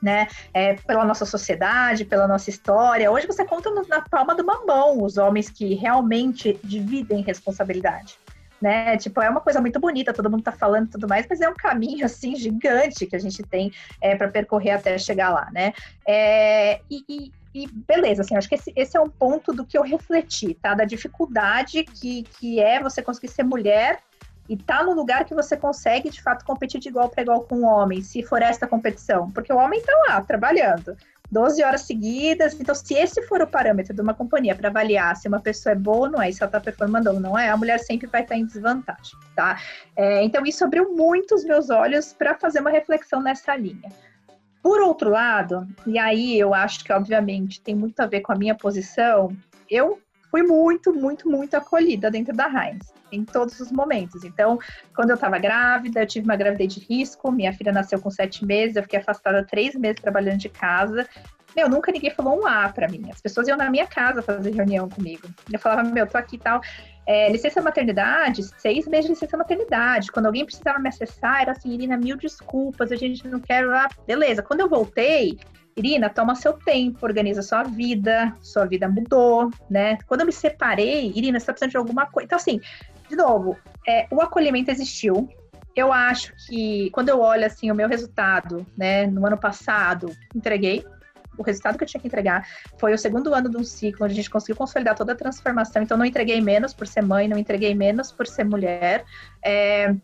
né? 0.00 0.28
É, 0.54 0.74
pela 0.74 1.04
nossa 1.04 1.24
sociedade, 1.24 2.04
pela 2.04 2.28
nossa 2.28 2.50
história. 2.50 3.10
Hoje 3.10 3.26
você 3.26 3.44
conta 3.44 3.68
na 3.88 4.00
palma 4.00 4.34
de 4.34 4.42
uma 4.42 4.64
mão 4.64 5.02
os 5.02 5.16
homens 5.16 5.50
que 5.50 5.74
realmente 5.74 6.58
dividem 6.62 7.22
responsabilidade. 7.22 8.18
Né? 8.60 8.96
Tipo, 8.96 9.22
é 9.22 9.30
uma 9.30 9.40
coisa 9.40 9.60
muito 9.60 9.78
bonita, 9.78 10.12
todo 10.12 10.30
mundo 10.30 10.42
tá 10.42 10.50
falando 10.50 10.86
e 10.86 10.90
tudo 10.90 11.06
mais, 11.06 11.26
mas 11.30 11.40
é 11.40 11.48
um 11.48 11.54
caminho 11.54 12.04
assim 12.06 12.34
gigante 12.34 13.06
que 13.06 13.14
a 13.14 13.18
gente 13.18 13.42
tem 13.42 13.72
é, 14.00 14.16
para 14.16 14.28
percorrer 14.28 14.72
até 14.72 14.98
chegar 14.98 15.30
lá, 15.30 15.48
né? 15.52 15.72
É, 16.06 16.80
e, 16.90 17.04
e, 17.08 17.32
e, 17.54 17.68
beleza, 17.68 18.22
assim, 18.22 18.36
acho 18.36 18.48
que 18.48 18.56
esse, 18.56 18.72
esse, 18.74 18.96
é 18.96 19.00
um 19.00 19.08
ponto 19.08 19.52
do 19.52 19.64
que 19.64 19.78
eu 19.78 19.82
refleti, 19.82 20.54
tá? 20.54 20.74
Da 20.74 20.84
dificuldade 20.84 21.84
que, 21.84 22.24
que 22.24 22.58
é 22.60 22.82
você 22.82 23.00
conseguir 23.00 23.28
ser 23.28 23.44
mulher 23.44 24.00
e 24.48 24.56
tá 24.56 24.82
no 24.82 24.94
lugar 24.94 25.24
que 25.24 25.34
você 25.34 25.56
consegue, 25.56 26.08
de 26.08 26.22
fato, 26.22 26.44
competir 26.44 26.80
de 26.80 26.88
igual 26.88 27.08
para 27.08 27.22
igual 27.22 27.42
com 27.42 27.56
o 27.56 27.64
homem, 27.64 28.00
se 28.00 28.22
for 28.22 28.40
esta 28.40 28.66
competição. 28.66 29.30
Porque 29.30 29.52
o 29.52 29.56
homem 29.56 29.82
tá 29.82 29.92
lá, 30.08 30.22
trabalhando. 30.22 30.96
12 31.30 31.62
horas 31.62 31.82
seguidas. 31.82 32.58
Então, 32.58 32.74
se 32.74 32.94
esse 32.94 33.22
for 33.22 33.40
o 33.42 33.46
parâmetro 33.46 33.94
de 33.94 34.00
uma 34.00 34.14
companhia 34.14 34.54
para 34.54 34.68
avaliar 34.68 35.16
se 35.16 35.28
uma 35.28 35.40
pessoa 35.40 35.72
é 35.72 35.76
boa 35.76 36.06
ou 36.06 36.10
não 36.10 36.22
é, 36.22 36.30
se 36.32 36.42
ela 36.42 36.48
está 36.48 36.60
performando 36.60 37.10
ou 37.10 37.20
não 37.20 37.38
é, 37.38 37.48
a 37.48 37.56
mulher 37.56 37.78
sempre 37.78 38.06
vai 38.06 38.22
estar 38.22 38.36
em 38.36 38.46
desvantagem, 38.46 39.18
tá? 39.36 39.60
É, 39.96 40.22
então, 40.24 40.44
isso 40.44 40.64
abriu 40.64 40.94
muito 40.94 41.34
os 41.34 41.44
meus 41.44 41.70
olhos 41.70 42.12
para 42.12 42.34
fazer 42.38 42.60
uma 42.60 42.70
reflexão 42.70 43.22
nessa 43.22 43.54
linha. 43.56 43.90
Por 44.62 44.80
outro 44.80 45.10
lado, 45.10 45.66
e 45.86 45.98
aí 45.98 46.38
eu 46.38 46.52
acho 46.52 46.84
que, 46.84 46.92
obviamente, 46.92 47.60
tem 47.60 47.74
muito 47.74 48.00
a 48.00 48.06
ver 48.06 48.20
com 48.20 48.32
a 48.32 48.36
minha 48.36 48.54
posição, 48.54 49.34
eu 49.70 50.00
fui 50.30 50.42
muito, 50.42 50.92
muito, 50.92 51.28
muito 51.28 51.56
acolhida 51.56 52.10
dentro 52.10 52.34
da 52.34 52.46
Heinz 52.46 52.92
em 53.10 53.24
todos 53.24 53.58
os 53.60 53.72
momentos. 53.72 54.24
Então, 54.24 54.58
quando 54.94 55.10
eu 55.10 55.14
estava 55.14 55.38
grávida, 55.38 56.02
eu 56.02 56.06
tive 56.06 56.24
uma 56.24 56.36
gravidez 56.36 56.74
de 56.74 56.80
risco, 56.80 57.32
minha 57.32 57.52
filha 57.52 57.72
nasceu 57.72 58.00
com 58.00 58.10
sete 58.10 58.44
meses, 58.44 58.76
eu 58.76 58.82
fiquei 58.82 58.98
afastada 58.98 59.44
três 59.44 59.74
meses 59.74 60.00
trabalhando 60.00 60.38
de 60.38 60.48
casa. 60.48 61.06
Meu, 61.56 61.68
nunca 61.68 61.90
ninguém 61.90 62.10
falou 62.10 62.40
um 62.40 62.46
A 62.46 62.68
para 62.68 62.88
mim. 62.88 63.08
As 63.10 63.20
pessoas 63.20 63.48
iam 63.48 63.56
na 63.56 63.70
minha 63.70 63.86
casa 63.86 64.22
fazer 64.22 64.54
reunião 64.54 64.88
comigo. 64.88 65.26
Eu 65.50 65.58
falava, 65.58 65.82
meu, 65.82 66.06
tô 66.06 66.18
aqui 66.18 66.36
e 66.36 66.38
tal. 66.38 66.60
É, 67.06 67.32
licença 67.32 67.62
maternidade, 67.62 68.42
seis 68.60 68.86
meses 68.86 69.06
de 69.06 69.12
licença 69.12 69.36
maternidade. 69.36 70.12
Quando 70.12 70.26
alguém 70.26 70.44
precisava 70.44 70.78
me 70.78 70.88
acessar, 70.90 71.40
era 71.40 71.52
assim, 71.52 71.72
Irina, 71.72 71.96
mil 71.96 72.16
desculpas, 72.16 72.92
a 72.92 72.96
gente 72.96 73.26
não 73.26 73.40
quer. 73.40 73.64
Ah, 73.70 73.88
beleza. 74.06 74.42
Quando 74.42 74.60
eu 74.60 74.68
voltei, 74.68 75.38
Irina, 75.78 76.10
toma 76.10 76.34
seu 76.34 76.54
tempo, 76.54 76.98
organiza 77.06 77.40
sua 77.40 77.62
vida, 77.62 78.34
sua 78.40 78.64
vida 78.64 78.88
mudou, 78.88 79.48
né? 79.70 79.96
Quando 80.06 80.22
eu 80.22 80.26
me 80.26 80.32
separei, 80.32 81.12
Irina, 81.14 81.38
você 81.38 81.46
tá 81.46 81.52
precisando 81.52 81.70
de 81.70 81.76
alguma 81.76 82.06
coisa. 82.06 82.26
Então, 82.26 82.36
assim, 82.36 82.60
de 83.08 83.14
novo, 83.14 83.56
é, 83.86 84.06
o 84.10 84.20
acolhimento 84.20 84.70
existiu. 84.70 85.28
Eu 85.76 85.92
acho 85.92 86.32
que 86.46 86.90
quando 86.90 87.10
eu 87.10 87.20
olho 87.20 87.46
assim 87.46 87.70
o 87.70 87.74
meu 87.74 87.88
resultado, 87.88 88.66
né, 88.76 89.06
no 89.06 89.24
ano 89.24 89.38
passado, 89.38 90.12
entreguei. 90.34 90.84
O 91.36 91.42
resultado 91.44 91.78
que 91.78 91.84
eu 91.84 91.88
tinha 91.88 92.00
que 92.00 92.08
entregar 92.08 92.44
foi 92.78 92.92
o 92.92 92.98
segundo 92.98 93.32
ano 93.32 93.48
de 93.48 93.56
um 93.56 93.62
ciclo 93.62 94.04
onde 94.04 94.14
a 94.14 94.16
gente 94.16 94.28
conseguiu 94.28 94.56
consolidar 94.56 94.96
toda 94.96 95.12
a 95.12 95.16
transformação. 95.16 95.80
Então, 95.80 95.96
não 95.96 96.04
entreguei 96.04 96.40
menos 96.40 96.74
por 96.74 96.88
ser 96.88 97.02
mãe, 97.02 97.28
não 97.28 97.38
entreguei 97.38 97.76
menos 97.76 98.10
por 98.10 98.26
ser 98.26 98.42
mulher. 98.42 99.04
É, 99.40 99.94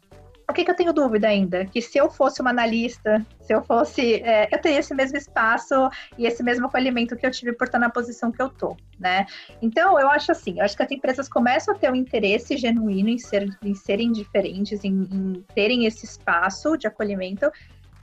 o 0.48 0.52
que, 0.52 0.64
que, 0.64 0.70
eu 0.70 0.76
tenho 0.76 0.92
dúvida 0.92 1.28
ainda? 1.28 1.64
Que 1.64 1.80
se 1.80 1.96
eu 1.96 2.10
fosse 2.10 2.40
uma 2.40 2.50
analista, 2.50 3.24
se 3.40 3.52
eu 3.52 3.62
fosse. 3.62 4.16
É, 4.16 4.48
eu 4.52 4.60
teria 4.60 4.78
esse 4.78 4.94
mesmo 4.94 5.16
espaço 5.16 5.74
e 6.18 6.26
esse 6.26 6.42
mesmo 6.42 6.66
acolhimento 6.66 7.16
que 7.16 7.26
eu 7.26 7.30
tive 7.30 7.52
por 7.52 7.66
estar 7.66 7.78
na 7.78 7.88
posição 7.88 8.30
que 8.30 8.42
eu 8.42 8.50
tô, 8.50 8.76
né? 8.98 9.26
Então, 9.62 9.98
eu 9.98 10.08
acho 10.10 10.32
assim, 10.32 10.58
eu 10.58 10.64
acho 10.64 10.76
que 10.76 10.82
as 10.82 10.90
empresas 10.90 11.28
começam 11.28 11.74
a 11.74 11.78
ter 11.78 11.90
um 11.90 11.94
interesse 11.94 12.56
genuíno 12.56 13.08
em, 13.08 13.18
ser, 13.18 13.48
em 13.62 13.74
serem 13.74 14.12
diferentes, 14.12 14.84
em, 14.84 15.08
em 15.10 15.44
terem 15.54 15.86
esse 15.86 16.04
espaço 16.04 16.76
de 16.76 16.86
acolhimento, 16.86 17.50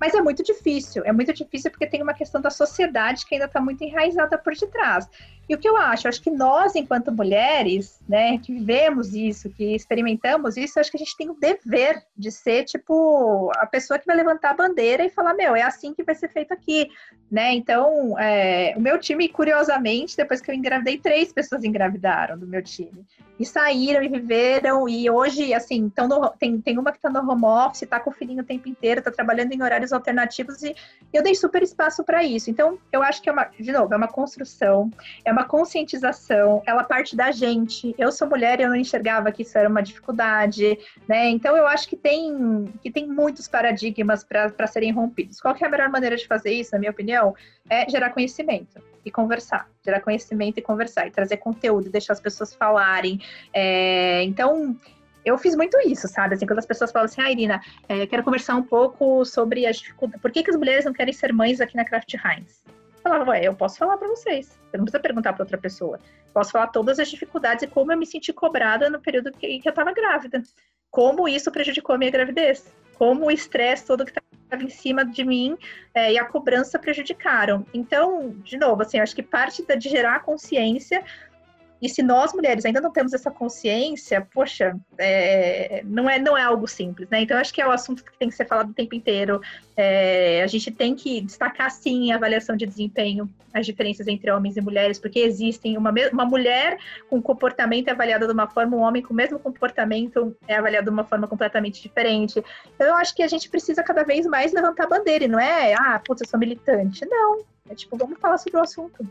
mas 0.01 0.15
é 0.15 0.19
muito 0.19 0.41
difícil, 0.41 1.03
é 1.05 1.11
muito 1.11 1.31
difícil 1.31 1.69
porque 1.69 1.85
tem 1.85 2.01
uma 2.01 2.15
questão 2.15 2.41
da 2.41 2.49
sociedade 2.49 3.23
que 3.23 3.35
ainda 3.35 3.45
está 3.45 3.61
muito 3.61 3.83
enraizada 3.83 4.35
por 4.35 4.51
detrás. 4.55 5.07
E 5.47 5.53
o 5.53 5.59
que 5.59 5.69
eu 5.69 5.77
acho? 5.77 6.07
Eu 6.07 6.09
acho 6.09 6.21
que 6.23 6.31
nós, 6.31 6.75
enquanto 6.75 7.11
mulheres, 7.11 7.99
né, 8.09 8.39
que 8.39 8.51
vivemos 8.51 9.13
isso, 9.13 9.47
que 9.51 9.75
experimentamos 9.75 10.57
isso, 10.57 10.79
acho 10.79 10.89
que 10.89 10.97
a 10.97 10.99
gente 10.99 11.15
tem 11.15 11.29
o 11.29 11.35
dever 11.35 12.01
de 12.17 12.31
ser, 12.31 12.63
tipo, 12.63 13.51
a 13.57 13.67
pessoa 13.67 13.99
que 13.99 14.07
vai 14.07 14.15
levantar 14.15 14.51
a 14.51 14.55
bandeira 14.55 15.05
e 15.05 15.09
falar, 15.09 15.35
meu, 15.35 15.55
é 15.55 15.61
assim 15.61 15.93
que 15.93 16.03
vai 16.03 16.15
ser 16.15 16.29
feito 16.29 16.51
aqui, 16.51 16.89
né? 17.29 17.53
Então, 17.53 18.17
é, 18.17 18.73
o 18.75 18.81
meu 18.81 18.97
time, 18.97 19.29
curiosamente, 19.29 20.17
depois 20.17 20.41
que 20.41 20.49
eu 20.49 20.55
engravidei, 20.55 20.97
três 20.97 21.31
pessoas 21.31 21.63
engravidaram 21.63 22.39
do 22.39 22.47
meu 22.47 22.63
time. 22.63 23.05
E 23.41 23.45
saíram 23.45 24.03
e 24.03 24.07
viveram, 24.07 24.87
e 24.87 25.09
hoje, 25.09 25.51
assim, 25.51 25.89
tão 25.89 26.07
no, 26.07 26.29
tem, 26.29 26.61
tem 26.61 26.77
uma 26.77 26.91
que 26.91 26.99
está 26.99 27.09
no 27.09 27.27
home 27.27 27.43
office, 27.43 27.81
está 27.81 27.99
com 27.99 28.11
o 28.11 28.13
filhinho 28.13 28.43
o 28.43 28.45
tempo 28.45 28.69
inteiro, 28.69 28.99
está 28.99 29.09
trabalhando 29.09 29.51
em 29.51 29.63
horários 29.63 29.91
alternativos, 29.91 30.61
e 30.61 30.75
eu 31.11 31.23
dei 31.23 31.33
super 31.33 31.63
espaço 31.63 32.03
para 32.03 32.23
isso. 32.23 32.51
Então, 32.51 32.77
eu 32.91 33.01
acho 33.01 33.19
que 33.19 33.27
é 33.27 33.31
uma, 33.31 33.45
de 33.59 33.71
novo, 33.71 33.91
é 33.91 33.97
uma 33.97 34.07
construção, 34.07 34.91
é 35.25 35.31
uma 35.31 35.43
conscientização, 35.43 36.61
ela 36.67 36.83
parte 36.83 37.15
da 37.15 37.31
gente. 37.31 37.95
Eu 37.97 38.11
sou 38.11 38.29
mulher 38.29 38.59
e 38.59 38.63
eu 38.63 38.69
não 38.69 38.75
enxergava 38.75 39.31
que 39.31 39.41
isso 39.41 39.57
era 39.57 39.67
uma 39.67 39.81
dificuldade, 39.81 40.77
né? 41.07 41.27
Então 41.29 41.57
eu 41.57 41.65
acho 41.65 41.89
que 41.89 41.95
tem, 41.95 42.71
que 42.83 42.91
tem 42.91 43.07
muitos 43.07 43.47
paradigmas 43.47 44.23
para 44.23 44.67
serem 44.67 44.91
rompidos. 44.91 45.41
Qual 45.41 45.55
é 45.59 45.65
a 45.65 45.69
melhor 45.69 45.89
maneira 45.89 46.15
de 46.15 46.27
fazer 46.27 46.51
isso, 46.51 46.73
na 46.73 46.79
minha 46.79 46.91
opinião? 46.91 47.33
É 47.67 47.89
gerar 47.89 48.11
conhecimento 48.11 48.90
e 49.05 49.11
conversar. 49.11 49.69
Gerar 49.83 50.01
conhecimento 50.01 50.57
e 50.57 50.61
conversar, 50.61 51.07
e 51.07 51.11
trazer 51.11 51.37
conteúdo, 51.37 51.89
deixar 51.89 52.13
as 52.13 52.19
pessoas 52.19 52.53
falarem. 52.53 53.21
É, 53.53 54.23
então, 54.23 54.75
eu 55.23 55.37
fiz 55.37 55.55
muito 55.55 55.77
isso, 55.87 56.07
sabe? 56.07 56.35
Assim, 56.35 56.45
quando 56.45 56.59
as 56.59 56.65
pessoas 56.65 56.91
falam 56.91 57.05
assim, 57.05 57.21
ah, 57.21 57.31
Irina, 57.31 57.61
é, 57.87 58.07
quero 58.07 58.23
conversar 58.23 58.55
um 58.55 58.63
pouco 58.63 59.23
sobre 59.25 59.65
as 59.65 59.77
dificuldades. 59.77 60.21
Por 60.21 60.31
que, 60.31 60.43
que 60.43 60.49
as 60.49 60.57
mulheres 60.57 60.85
não 60.85 60.93
querem 60.93 61.13
ser 61.13 61.31
mães 61.33 61.61
aqui 61.61 61.75
na 61.75 61.85
Craft 61.85 62.13
Heinz? 62.13 62.61
falava, 63.01 63.31
ué, 63.31 63.41
eu 63.43 63.53
posso 63.53 63.77
falar 63.77 63.97
para 63.97 64.07
vocês. 64.07 64.47
Você 64.47 64.77
não 64.77 64.85
precisa 64.85 65.01
perguntar 65.01 65.33
para 65.33 65.43
outra 65.43 65.57
pessoa. 65.57 65.99
Posso 66.33 66.51
falar 66.51 66.67
todas 66.67 66.99
as 66.99 67.09
dificuldades 67.09 67.63
e 67.63 67.67
como 67.67 67.91
eu 67.91 67.97
me 67.97 68.05
senti 68.05 68.31
cobrada 68.31 68.89
no 68.89 69.01
período 69.01 69.31
que, 69.31 69.59
que 69.59 69.67
eu 69.67 69.71
estava 69.71 69.91
grávida. 69.91 70.41
Como 70.89 71.27
isso 71.27 71.51
prejudicou 71.51 71.95
a 71.95 71.97
minha 71.97 72.11
gravidez. 72.11 72.71
Como 73.01 73.25
o 73.25 73.31
estresse 73.31 73.87
todo 73.87 74.05
que 74.05 74.11
estava 74.11 74.61
em 74.61 74.69
cima 74.69 75.03
de 75.03 75.23
mim 75.25 75.57
é, 75.91 76.13
e 76.13 76.19
a 76.19 76.25
cobrança 76.25 76.77
prejudicaram. 76.77 77.65
Então, 77.73 78.29
de 78.43 78.57
novo, 78.57 78.83
assim, 78.83 78.99
acho 78.99 79.15
que 79.15 79.23
parte 79.23 79.65
de 79.75 79.89
gerar 79.89 80.19
consciência 80.19 81.03
e 81.81 81.89
se 81.89 82.03
nós 82.03 82.31
mulheres 82.31 82.63
ainda 82.63 82.79
não 82.79 82.91
temos 82.91 83.11
essa 83.11 83.31
consciência, 83.31 84.25
poxa, 84.33 84.79
é, 84.99 85.81
não, 85.83 86.07
é, 86.07 86.19
não 86.19 86.37
é 86.37 86.43
algo 86.43 86.67
simples, 86.67 87.09
né? 87.09 87.21
Então, 87.21 87.37
acho 87.37 87.51
que 87.51 87.59
é 87.59 87.67
o 87.67 87.71
assunto 87.71 88.03
que 88.03 88.15
tem 88.19 88.29
que 88.29 88.35
ser 88.35 88.45
falado 88.45 88.69
o 88.69 88.73
tempo 88.73 88.93
inteiro. 88.93 89.41
É, 89.75 90.43
a 90.43 90.47
gente 90.47 90.69
tem 90.69 90.93
que 90.93 91.21
destacar, 91.21 91.71
sim, 91.71 92.11
a 92.11 92.17
avaliação 92.17 92.55
de 92.55 92.67
desempenho, 92.67 93.27
as 93.51 93.65
diferenças 93.65 94.07
entre 94.07 94.29
homens 94.29 94.57
e 94.57 94.61
mulheres, 94.61 94.99
porque 94.99 95.19
existem 95.19 95.75
uma, 95.75 95.91
uma 96.13 96.25
mulher 96.25 96.77
com 97.09 97.19
comportamento 97.19 97.87
é 97.87 97.91
avaliada 97.91 98.27
de 98.27 98.33
uma 98.33 98.47
forma, 98.47 98.77
um 98.77 98.81
homem 98.81 99.01
com 99.01 99.11
o 99.11 99.17
mesmo 99.17 99.39
comportamento 99.39 100.35
é 100.47 100.57
avaliado 100.57 100.85
de 100.85 100.91
uma 100.91 101.03
forma 101.03 101.27
completamente 101.27 101.81
diferente. 101.81 102.43
Então, 102.75 102.87
eu 102.87 102.95
acho 102.95 103.15
que 103.15 103.23
a 103.23 103.27
gente 103.27 103.49
precisa 103.49 103.81
cada 103.81 104.03
vez 104.03 104.27
mais 104.27 104.53
levantar 104.53 104.83
a 104.83 104.89
bandeira, 104.89 105.25
e 105.25 105.27
não 105.27 105.39
é, 105.39 105.73
ah, 105.73 105.99
putz, 106.05 106.21
eu 106.21 106.27
sou 106.27 106.39
militante. 106.39 107.03
Não, 107.09 107.39
é 107.67 107.73
tipo, 107.73 107.97
vamos 107.97 108.19
falar 108.19 108.37
sobre 108.37 108.59
o 108.59 108.61
assunto 108.61 109.03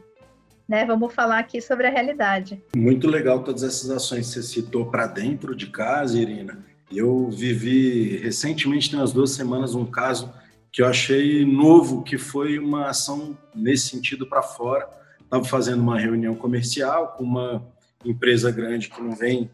né? 0.70 0.84
Vamos 0.84 1.12
falar 1.12 1.40
aqui 1.40 1.60
sobre 1.60 1.88
a 1.88 1.90
realidade. 1.90 2.62
Muito 2.76 3.08
legal 3.08 3.42
todas 3.42 3.64
essas 3.64 3.90
ações 3.90 4.28
que 4.28 4.34
você 4.34 4.42
citou 4.44 4.86
para 4.86 5.08
dentro 5.08 5.52
de 5.52 5.66
casa, 5.66 6.16
Irina. 6.16 6.64
Eu 6.88 7.28
vivi 7.28 8.18
recentemente, 8.18 8.88
tem 8.88 8.98
umas 8.98 9.12
duas 9.12 9.32
semanas, 9.32 9.74
um 9.74 9.84
caso 9.84 10.32
que 10.70 10.80
eu 10.80 10.86
achei 10.86 11.44
novo, 11.44 12.04
que 12.04 12.16
foi 12.16 12.56
uma 12.60 12.88
ação 12.88 13.36
nesse 13.52 13.88
sentido 13.88 14.28
para 14.28 14.42
fora. 14.42 14.88
Estava 15.20 15.42
fazendo 15.42 15.82
uma 15.82 15.98
reunião 15.98 16.36
comercial 16.36 17.16
com 17.16 17.24
uma 17.24 17.66
empresa 18.04 18.52
grande 18.52 18.88
que 18.88 19.02
não 19.02 19.10
vem 19.10 19.50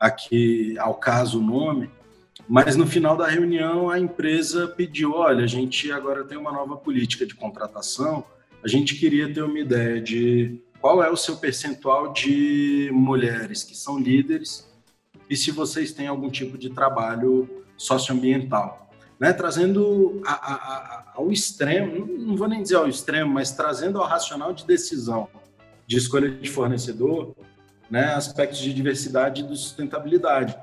aqui 0.00 0.76
ao 0.78 0.94
caso 0.94 1.38
o 1.38 1.42
nome, 1.42 1.88
mas 2.48 2.74
no 2.74 2.86
final 2.88 3.16
da 3.16 3.28
reunião 3.28 3.88
a 3.88 4.00
empresa 4.00 4.66
pediu: 4.66 5.12
olha, 5.12 5.44
a 5.44 5.46
gente 5.46 5.92
agora 5.92 6.24
tem 6.24 6.36
uma 6.36 6.50
nova 6.50 6.76
política 6.76 7.24
de 7.24 7.36
contratação 7.36 8.24
a 8.66 8.68
gente 8.68 8.96
queria 8.96 9.32
ter 9.32 9.42
uma 9.42 9.60
ideia 9.60 10.00
de 10.00 10.60
qual 10.80 11.00
é 11.00 11.08
o 11.08 11.16
seu 11.16 11.36
percentual 11.36 12.12
de 12.12 12.90
mulheres 12.92 13.62
que 13.62 13.76
são 13.76 13.96
líderes 13.96 14.68
e 15.30 15.36
se 15.36 15.52
vocês 15.52 15.92
têm 15.92 16.08
algum 16.08 16.28
tipo 16.28 16.58
de 16.58 16.70
trabalho 16.70 17.48
socioambiental. 17.76 18.90
Né? 19.20 19.32
Trazendo 19.32 20.20
a, 20.26 20.32
a, 20.32 20.54
a, 20.54 21.12
ao 21.14 21.30
extremo, 21.30 22.04
não 22.18 22.36
vou 22.36 22.48
nem 22.48 22.60
dizer 22.60 22.74
ao 22.74 22.88
extremo, 22.88 23.32
mas 23.32 23.52
trazendo 23.52 24.00
ao 24.00 24.08
racional 24.08 24.52
de 24.52 24.66
decisão 24.66 25.28
de 25.86 25.96
escolha 25.96 26.28
de 26.28 26.50
fornecedor, 26.50 27.36
né? 27.88 28.14
aspectos 28.14 28.58
de 28.58 28.74
diversidade 28.74 29.42
e 29.42 29.46
de 29.46 29.56
sustentabilidade. 29.56 30.58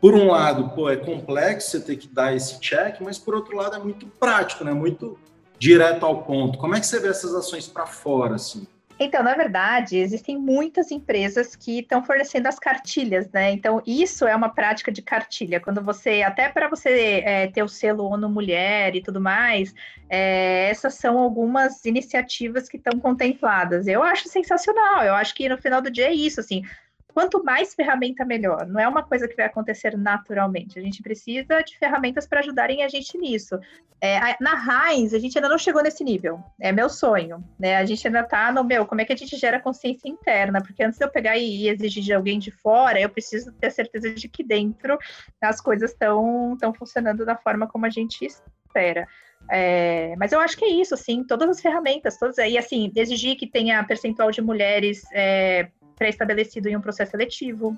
Por 0.00 0.12
um 0.12 0.26
lado, 0.26 0.70
pô, 0.70 0.90
é 0.90 0.96
complexo 0.96 1.70
você 1.70 1.80
ter 1.80 1.98
que 1.98 2.08
dar 2.08 2.34
esse 2.34 2.58
check, 2.58 3.00
mas 3.00 3.16
por 3.16 3.36
outro 3.36 3.56
lado 3.56 3.76
é 3.76 3.78
muito 3.78 4.08
prático, 4.08 4.64
né? 4.64 4.72
muito 4.72 5.16
direto 5.58 6.04
ao 6.04 6.22
ponto. 6.22 6.58
Como 6.58 6.74
é 6.74 6.80
que 6.80 6.86
você 6.86 7.00
vê 7.00 7.08
essas 7.08 7.34
ações 7.34 7.66
para 7.66 7.86
fora, 7.86 8.36
assim? 8.36 8.66
Então, 9.00 9.22
na 9.22 9.34
verdade, 9.34 9.96
existem 9.96 10.36
muitas 10.36 10.90
empresas 10.90 11.54
que 11.54 11.78
estão 11.78 12.04
fornecendo 12.04 12.48
as 12.48 12.58
cartilhas, 12.58 13.30
né? 13.30 13.52
Então, 13.52 13.80
isso 13.86 14.26
é 14.26 14.34
uma 14.34 14.48
prática 14.48 14.90
de 14.90 15.00
cartilha. 15.00 15.60
Quando 15.60 15.80
você, 15.80 16.22
até 16.22 16.48
para 16.48 16.68
você 16.68 17.22
é, 17.24 17.46
ter 17.46 17.62
o 17.62 17.68
selo 17.68 18.06
ONU 18.06 18.28
Mulher 18.28 18.96
e 18.96 19.00
tudo 19.00 19.20
mais, 19.20 19.72
é, 20.08 20.68
essas 20.68 20.94
são 20.94 21.16
algumas 21.16 21.84
iniciativas 21.84 22.68
que 22.68 22.76
estão 22.76 22.98
contempladas. 22.98 23.86
Eu 23.86 24.02
acho 24.02 24.28
sensacional. 24.28 25.04
Eu 25.04 25.14
acho 25.14 25.32
que 25.32 25.48
no 25.48 25.58
final 25.58 25.80
do 25.80 25.92
dia 25.92 26.08
é 26.08 26.14
isso, 26.14 26.40
assim 26.40 26.64
quanto 27.12 27.42
mais 27.42 27.74
ferramenta, 27.74 28.24
melhor. 28.24 28.66
Não 28.66 28.80
é 28.80 28.86
uma 28.86 29.02
coisa 29.02 29.26
que 29.26 29.36
vai 29.36 29.46
acontecer 29.46 29.96
naturalmente. 29.96 30.78
A 30.78 30.82
gente 30.82 31.02
precisa 31.02 31.62
de 31.62 31.78
ferramentas 31.78 32.26
para 32.26 32.40
ajudarem 32.40 32.82
a 32.82 32.88
gente 32.88 33.16
nisso. 33.18 33.58
É, 34.00 34.36
na 34.40 34.54
Heinz, 34.90 35.12
a 35.12 35.18
gente 35.18 35.36
ainda 35.36 35.48
não 35.48 35.58
chegou 35.58 35.82
nesse 35.82 36.04
nível. 36.04 36.40
É 36.60 36.70
meu 36.70 36.88
sonho. 36.88 37.42
Né? 37.58 37.76
A 37.76 37.84
gente 37.84 38.06
ainda 38.06 38.20
está 38.20 38.52
no 38.52 38.62
meu, 38.62 38.86
como 38.86 39.00
é 39.00 39.04
que 39.04 39.12
a 39.12 39.16
gente 39.16 39.36
gera 39.36 39.60
consciência 39.60 40.08
interna? 40.08 40.62
Porque 40.62 40.82
antes 40.82 40.98
de 40.98 41.04
eu 41.04 41.10
pegar 41.10 41.36
e 41.36 41.68
exigir 41.68 42.02
de 42.04 42.12
alguém 42.12 42.38
de 42.38 42.50
fora, 42.50 43.00
eu 43.00 43.08
preciso 43.08 43.52
ter 43.52 43.70
certeza 43.70 44.14
de 44.14 44.28
que 44.28 44.44
dentro 44.44 44.96
as 45.40 45.60
coisas 45.60 45.90
estão 45.90 46.56
funcionando 46.78 47.24
da 47.24 47.36
forma 47.36 47.66
como 47.66 47.86
a 47.86 47.90
gente 47.90 48.24
espera. 48.24 49.08
É, 49.50 50.14
mas 50.18 50.32
eu 50.32 50.40
acho 50.40 50.56
que 50.56 50.64
é 50.64 50.68
isso, 50.68 50.94
assim, 50.94 51.24
todas 51.24 51.48
as 51.48 51.60
ferramentas, 51.60 52.18
todas, 52.18 52.36
e 52.38 52.58
assim, 52.58 52.92
exigir 52.94 53.36
que 53.36 53.46
tenha 53.46 53.82
percentual 53.82 54.30
de 54.30 54.42
mulheres 54.42 55.02
é, 55.12 55.70
pré-estabelecido 55.98 56.68
em 56.68 56.76
um 56.76 56.80
processo 56.80 57.10
seletivo. 57.10 57.76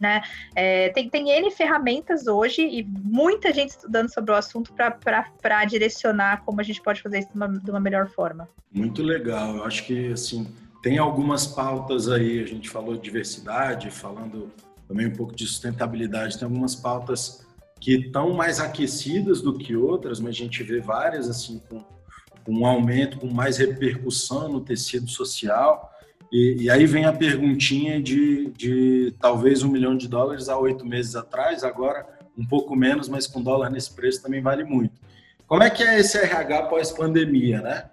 Né? 0.00 0.22
É, 0.54 0.88
tem, 0.90 1.08
tem 1.08 1.30
N 1.30 1.50
ferramentas 1.50 2.26
hoje 2.26 2.62
e 2.62 2.82
muita 2.82 3.52
gente 3.52 3.70
estudando 3.70 4.12
sobre 4.12 4.32
o 4.32 4.34
assunto 4.34 4.72
para 4.72 5.64
direcionar 5.64 6.42
como 6.44 6.60
a 6.60 6.64
gente 6.64 6.82
pode 6.82 7.00
fazer 7.00 7.20
isso 7.20 7.28
de 7.28 7.36
uma, 7.36 7.48
de 7.48 7.70
uma 7.70 7.80
melhor 7.80 8.08
forma. 8.08 8.48
Muito 8.72 9.02
legal. 9.02 9.56
Eu 9.56 9.64
acho 9.64 9.84
que 9.84 10.12
assim 10.12 10.46
tem 10.82 10.98
algumas 10.98 11.46
pautas 11.46 12.10
aí. 12.10 12.42
A 12.42 12.46
gente 12.46 12.68
falou 12.68 12.94
de 12.94 13.00
diversidade, 13.00 13.90
falando 13.90 14.52
também 14.86 15.06
um 15.06 15.12
pouco 15.12 15.34
de 15.34 15.46
sustentabilidade. 15.46 16.38
Tem 16.38 16.44
algumas 16.44 16.74
pautas 16.74 17.46
que 17.80 17.92
estão 17.94 18.34
mais 18.34 18.60
aquecidas 18.60 19.40
do 19.40 19.56
que 19.56 19.74
outras, 19.74 20.20
mas 20.20 20.30
a 20.30 20.38
gente 20.38 20.62
vê 20.62 20.80
várias 20.80 21.28
assim 21.28 21.58
com, 21.70 21.82
com 22.44 22.52
um 22.52 22.66
aumento, 22.66 23.18
com 23.18 23.28
mais 23.28 23.56
repercussão 23.56 24.48
no 24.48 24.60
tecido 24.60 25.08
social. 25.08 25.90
E, 26.32 26.64
e, 26.64 26.70
aí 26.70 26.86
vem 26.86 27.04
a 27.04 27.12
perguntinha 27.12 28.02
de, 28.02 28.50
de 28.50 29.14
talvez 29.20 29.62
um 29.62 29.68
milhão 29.68 29.96
de 29.96 30.08
dólares 30.08 30.48
há 30.48 30.58
oito 30.58 30.84
meses 30.84 31.14
atrás, 31.14 31.62
agora 31.62 32.06
um 32.36 32.44
pouco 32.44 32.74
menos, 32.74 33.08
mas 33.08 33.26
com 33.26 33.42
dólar 33.42 33.70
nesse 33.70 33.92
preço 33.92 34.22
também 34.22 34.42
vale 34.42 34.64
muito. 34.64 35.00
Como 35.46 35.62
é 35.62 35.70
que 35.70 35.82
é 35.82 36.00
esse 36.00 36.18
RH 36.18 36.62
pós-pandemia, 36.64 37.60
né? 37.60 37.90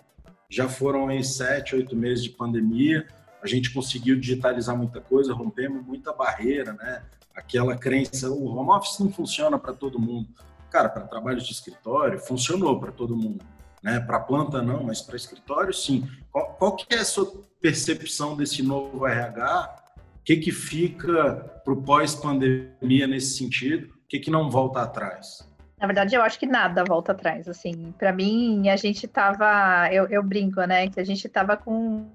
Já 0.50 0.68
foram 0.68 1.08
aí 1.08 1.24
sete, 1.24 1.76
oito 1.76 1.96
meses 1.96 2.24
de 2.24 2.32
pandemia, 2.32 3.06
a 3.42 3.48
gente 3.48 3.74
conseguiu 3.74 4.20
digitalizar 4.20 4.78
muita 4.78 5.02
coisa, 5.02 5.34
rompemos 5.34 5.86
muita 5.86 6.14
barreira, 6.14 6.74
né? 6.74 7.04
Aquela 7.36 7.76
crença, 7.78 8.30
o 8.30 8.46
home 8.46 8.72
office 8.72 9.00
não 9.00 9.12
funciona 9.12 9.58
para 9.58 9.74
todo 9.74 10.00
mundo. 10.00 10.28
Cara, 10.70 10.90
para 10.90 11.04
trabalho 11.04 11.40
de 11.40 11.52
escritório, 11.52 12.20
funcionou 12.20 12.80
para 12.80 12.92
todo 12.92 13.16
mundo. 13.16 13.44
Né? 13.84 14.00
Para 14.00 14.20
planta 14.20 14.62
não, 14.62 14.84
mas 14.84 15.02
para 15.02 15.16
escritório 15.16 15.74
sim. 15.74 16.08
Qual, 16.32 16.54
qual 16.54 16.76
que 16.76 16.94
é 16.94 17.00
a 17.00 17.06
sua 17.06 17.32
percepção 17.60 18.36
desse 18.36 18.62
novo 18.62 19.06
RH? 19.06 19.76
O 20.20 20.24
que, 20.24 20.38
que 20.38 20.52
fica 20.52 21.34
para 21.64 21.74
o 21.74 21.82
pós-pandemia 21.82 23.08
nesse 23.08 23.38
sentido? 23.38 23.88
O 23.88 24.08
que, 24.08 24.20
que 24.20 24.30
não 24.30 24.50
volta 24.50 24.82
atrás? 24.82 25.50
Na 25.80 25.88
verdade, 25.88 26.14
eu 26.14 26.22
acho 26.22 26.38
que 26.38 26.46
nada 26.46 26.84
volta 26.84 27.12
atrás. 27.12 27.50
Assim, 27.50 27.92
para 27.98 28.14
mim, 28.14 28.70
a 28.70 28.76
gente 28.76 29.08
tava, 29.08 29.90
eu, 29.92 30.06
eu, 30.10 30.22
brinco, 30.22 30.62
né, 30.62 30.88
que 30.88 31.00
a 31.00 31.04
gente 31.04 31.28
tava 31.28 31.58
com 31.58 32.06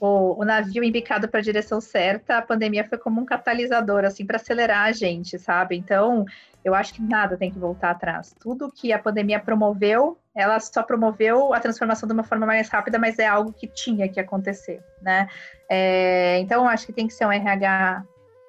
o, 0.00 0.40
o 0.40 0.44
navio 0.44 0.84
embicado 0.84 1.28
para 1.28 1.40
a 1.40 1.42
direção 1.42 1.80
certa. 1.80 2.38
A 2.38 2.42
pandemia 2.42 2.84
foi 2.84 2.98
como 2.98 3.20
um 3.20 3.24
catalisador, 3.24 4.04
assim, 4.04 4.24
para 4.24 4.36
acelerar 4.36 4.86
a 4.86 4.92
gente, 4.92 5.38
sabe? 5.38 5.76
Então, 5.76 6.24
eu 6.64 6.74
acho 6.74 6.94
que 6.94 7.02
nada 7.02 7.36
tem 7.36 7.50
que 7.50 7.58
voltar 7.58 7.90
atrás. 7.90 8.34
Tudo 8.40 8.72
que 8.72 8.92
a 8.92 8.98
pandemia 8.98 9.40
promoveu, 9.40 10.18
ela 10.34 10.58
só 10.60 10.82
promoveu 10.82 11.52
a 11.52 11.60
transformação 11.60 12.06
de 12.06 12.12
uma 12.12 12.24
forma 12.24 12.46
mais 12.46 12.68
rápida, 12.68 12.98
mas 12.98 13.18
é 13.18 13.26
algo 13.26 13.52
que 13.52 13.66
tinha 13.66 14.08
que 14.08 14.20
acontecer, 14.20 14.82
né? 15.00 15.28
É, 15.68 16.38
então, 16.40 16.64
eu 16.64 16.68
acho 16.68 16.86
que 16.86 16.92
tem 16.92 17.06
que 17.06 17.14
ser 17.14 17.26
um 17.26 17.32
RH, 17.32 18.04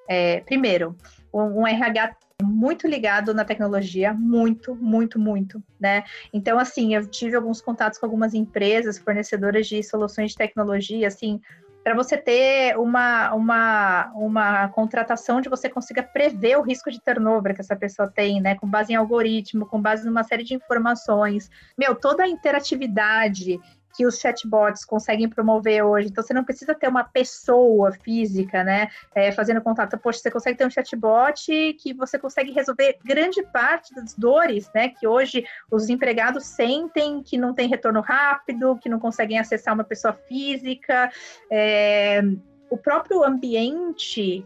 é, 0.08 0.40
primeiro, 0.40 0.96
um, 1.32 1.62
um 1.62 1.66
RH 1.66 2.16
muito 2.42 2.86
ligado 2.86 3.34
na 3.34 3.44
tecnologia, 3.44 4.12
muito, 4.12 4.74
muito, 4.74 5.18
muito, 5.18 5.62
né? 5.78 6.04
Então, 6.32 6.58
assim, 6.58 6.94
eu 6.94 7.06
tive 7.06 7.36
alguns 7.36 7.60
contatos 7.60 7.98
com 7.98 8.06
algumas 8.06 8.34
empresas 8.34 8.98
fornecedoras 8.98 9.66
de 9.66 9.82
soluções 9.82 10.32
de 10.32 10.36
tecnologia, 10.36 11.08
assim, 11.08 11.40
para 11.82 11.94
você 11.94 12.16
ter 12.16 12.76
uma, 12.78 13.32
uma, 13.34 14.12
uma 14.14 14.68
contratação 14.68 15.38
onde 15.38 15.48
você 15.48 15.68
consiga 15.68 16.02
prever 16.02 16.58
o 16.58 16.62
risco 16.62 16.90
de 16.90 17.00
turnover 17.00 17.54
que 17.54 17.60
essa 17.60 17.76
pessoa 17.76 18.08
tem, 18.08 18.40
né? 18.40 18.54
Com 18.54 18.68
base 18.68 18.92
em 18.92 18.96
algoritmo, 18.96 19.66
com 19.66 19.80
base 19.80 20.04
numa 20.04 20.22
série 20.22 20.44
de 20.44 20.54
informações. 20.54 21.50
Meu, 21.78 21.94
toda 21.94 22.24
a 22.24 22.28
interatividade 22.28 23.58
que 24.00 24.06
os 24.06 24.18
chatbots 24.18 24.82
conseguem 24.82 25.28
promover 25.28 25.84
hoje. 25.84 26.08
Então, 26.08 26.24
você 26.24 26.32
não 26.32 26.42
precisa 26.42 26.74
ter 26.74 26.88
uma 26.88 27.04
pessoa 27.04 27.92
física, 27.92 28.64
né, 28.64 28.88
é, 29.14 29.30
fazendo 29.30 29.60
contato. 29.60 29.98
Poxa, 29.98 30.20
você 30.20 30.30
consegue 30.30 30.56
ter 30.56 30.66
um 30.66 30.70
chatbot 30.70 31.74
que 31.74 31.92
você 31.92 32.18
consegue 32.18 32.50
resolver 32.50 32.96
grande 33.04 33.42
parte 33.42 33.94
das 33.94 34.14
dores, 34.14 34.70
né, 34.74 34.88
que 34.88 35.06
hoje 35.06 35.44
os 35.70 35.90
empregados 35.90 36.46
sentem 36.46 37.22
que 37.22 37.36
não 37.36 37.52
tem 37.52 37.68
retorno 37.68 38.00
rápido, 38.00 38.78
que 38.78 38.88
não 38.88 38.98
conseguem 38.98 39.38
acessar 39.38 39.74
uma 39.74 39.84
pessoa 39.84 40.14
física. 40.14 41.12
É, 41.52 42.22
o 42.70 42.78
próprio 42.78 43.22
ambiente 43.22 44.42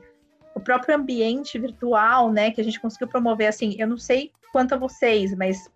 o 0.52 0.61
próprio 0.61 0.96
ambiente 0.96 1.59
virtual, 1.61 2.32
né, 2.32 2.50
que 2.50 2.61
a 2.61 2.64
gente 2.64 2.80
conseguiu 2.80 3.07
promover, 3.07 3.48
assim, 3.48 3.76
eu 3.78 3.86
não 3.86 3.98
sei 3.98 4.32
quanto 4.52 4.74
a 4.74 4.78
vocês, 4.78 5.32
mas 5.36 5.68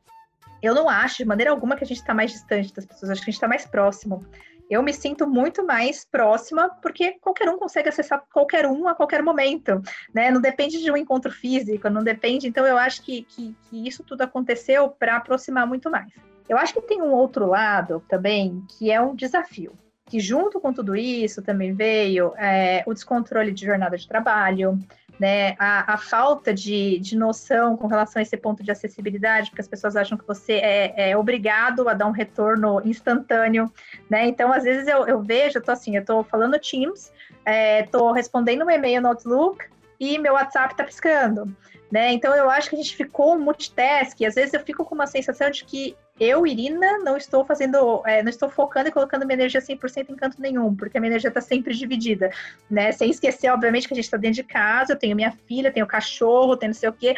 eu 0.62 0.74
não 0.74 0.88
acho 0.88 1.18
de 1.18 1.24
maneira 1.24 1.50
alguma 1.50 1.76
que 1.76 1.84
a 1.84 1.86
gente 1.86 1.98
está 1.98 2.14
mais 2.14 2.32
distante 2.32 2.72
das 2.72 2.86
pessoas, 2.86 3.10
acho 3.10 3.20
que 3.20 3.30
a 3.30 3.30
gente 3.30 3.34
está 3.34 3.48
mais 3.48 3.66
próximo. 3.66 4.24
Eu 4.70 4.82
me 4.82 4.92
sinto 4.92 5.26
muito 5.26 5.64
mais 5.64 6.04
próxima 6.04 6.68
porque 6.82 7.12
qualquer 7.20 7.48
um 7.48 7.58
consegue 7.58 7.88
acessar 7.88 8.22
qualquer 8.30 8.66
um 8.66 8.86
a 8.86 8.94
qualquer 8.94 9.22
momento, 9.22 9.80
né? 10.14 10.30
Não 10.30 10.42
depende 10.42 10.82
de 10.82 10.90
um 10.90 10.96
encontro 10.96 11.32
físico, 11.32 11.88
não 11.88 12.04
depende. 12.04 12.46
Então, 12.46 12.66
eu 12.66 12.76
acho 12.76 13.02
que, 13.02 13.22
que, 13.22 13.56
que 13.62 13.88
isso 13.88 14.04
tudo 14.04 14.22
aconteceu 14.22 14.90
para 14.90 15.16
aproximar 15.16 15.66
muito 15.66 15.90
mais. 15.90 16.12
Eu 16.46 16.58
acho 16.58 16.74
que 16.74 16.82
tem 16.82 17.00
um 17.00 17.12
outro 17.12 17.46
lado 17.46 18.02
também 18.08 18.62
que 18.76 18.90
é 18.90 19.00
um 19.00 19.14
desafio, 19.14 19.72
que 20.06 20.20
junto 20.20 20.60
com 20.60 20.72
tudo 20.72 20.96
isso 20.96 21.42
também 21.42 21.74
veio 21.74 22.34
é, 22.36 22.82
o 22.86 22.92
descontrole 22.92 23.52
de 23.52 23.64
jornada 23.64 23.96
de 23.96 24.06
trabalho, 24.06 24.78
né, 25.18 25.56
a, 25.58 25.94
a 25.94 25.98
falta 25.98 26.54
de, 26.54 26.98
de 26.98 27.16
noção 27.16 27.76
com 27.76 27.86
relação 27.86 28.20
a 28.20 28.22
esse 28.22 28.36
ponto 28.36 28.62
de 28.62 28.70
acessibilidade, 28.70 29.50
porque 29.50 29.60
as 29.60 29.68
pessoas 29.68 29.96
acham 29.96 30.16
que 30.16 30.26
você 30.26 30.54
é, 30.54 31.10
é 31.10 31.16
obrigado 31.16 31.88
a 31.88 31.94
dar 31.94 32.06
um 32.06 32.12
retorno 32.12 32.80
instantâneo, 32.84 33.72
né? 34.08 34.26
Então, 34.26 34.52
às 34.52 34.64
vezes 34.64 34.86
eu, 34.86 35.06
eu 35.06 35.20
vejo, 35.20 35.58
eu 35.58 35.62
tô 35.62 35.72
assim, 35.72 35.96
eu 35.96 36.04
tô 36.04 36.22
falando 36.22 36.58
Teams, 36.58 37.12
é, 37.44 37.82
tô 37.84 38.12
respondendo 38.12 38.64
um 38.64 38.70
e-mail 38.70 39.02
no 39.02 39.08
Outlook 39.08 39.64
e 39.98 40.18
meu 40.18 40.34
WhatsApp 40.34 40.76
tá 40.76 40.84
piscando. 40.84 41.54
Né? 41.90 42.12
Então 42.12 42.34
eu 42.34 42.50
acho 42.50 42.68
que 42.68 42.76
a 42.76 42.78
gente 42.78 42.94
ficou 42.94 43.38
multitask, 43.38 44.20
e 44.20 44.26
às 44.26 44.34
vezes 44.34 44.52
eu 44.52 44.60
fico 44.60 44.84
com 44.84 44.94
uma 44.94 45.06
sensação 45.06 45.50
de 45.50 45.64
que 45.64 45.96
eu, 46.20 46.46
Irina, 46.46 46.98
não 46.98 47.16
estou 47.16 47.44
fazendo, 47.44 48.02
é, 48.06 48.22
não 48.22 48.30
estou 48.30 48.48
focando 48.48 48.88
e 48.88 48.92
colocando 48.92 49.26
minha 49.26 49.36
energia 49.36 49.60
100% 49.60 50.10
em 50.10 50.16
canto 50.16 50.40
nenhum, 50.40 50.74
porque 50.74 50.98
a 50.98 51.00
minha 51.00 51.10
energia 51.10 51.28
está 51.28 51.40
sempre 51.40 51.74
dividida, 51.74 52.30
né? 52.70 52.92
Sem 52.92 53.10
esquecer, 53.10 53.50
obviamente, 53.50 53.86
que 53.86 53.94
a 53.94 53.96
gente 53.96 54.04
está 54.04 54.16
dentro 54.16 54.36
de 54.36 54.44
casa, 54.44 54.92
eu 54.92 54.98
tenho 54.98 55.16
minha 55.16 55.32
filha, 55.46 55.72
tenho 55.72 55.86
cachorro, 55.86 56.56
tenho 56.56 56.70
não 56.70 56.74
sei 56.74 56.88
o 56.88 56.92
quê. 56.92 57.14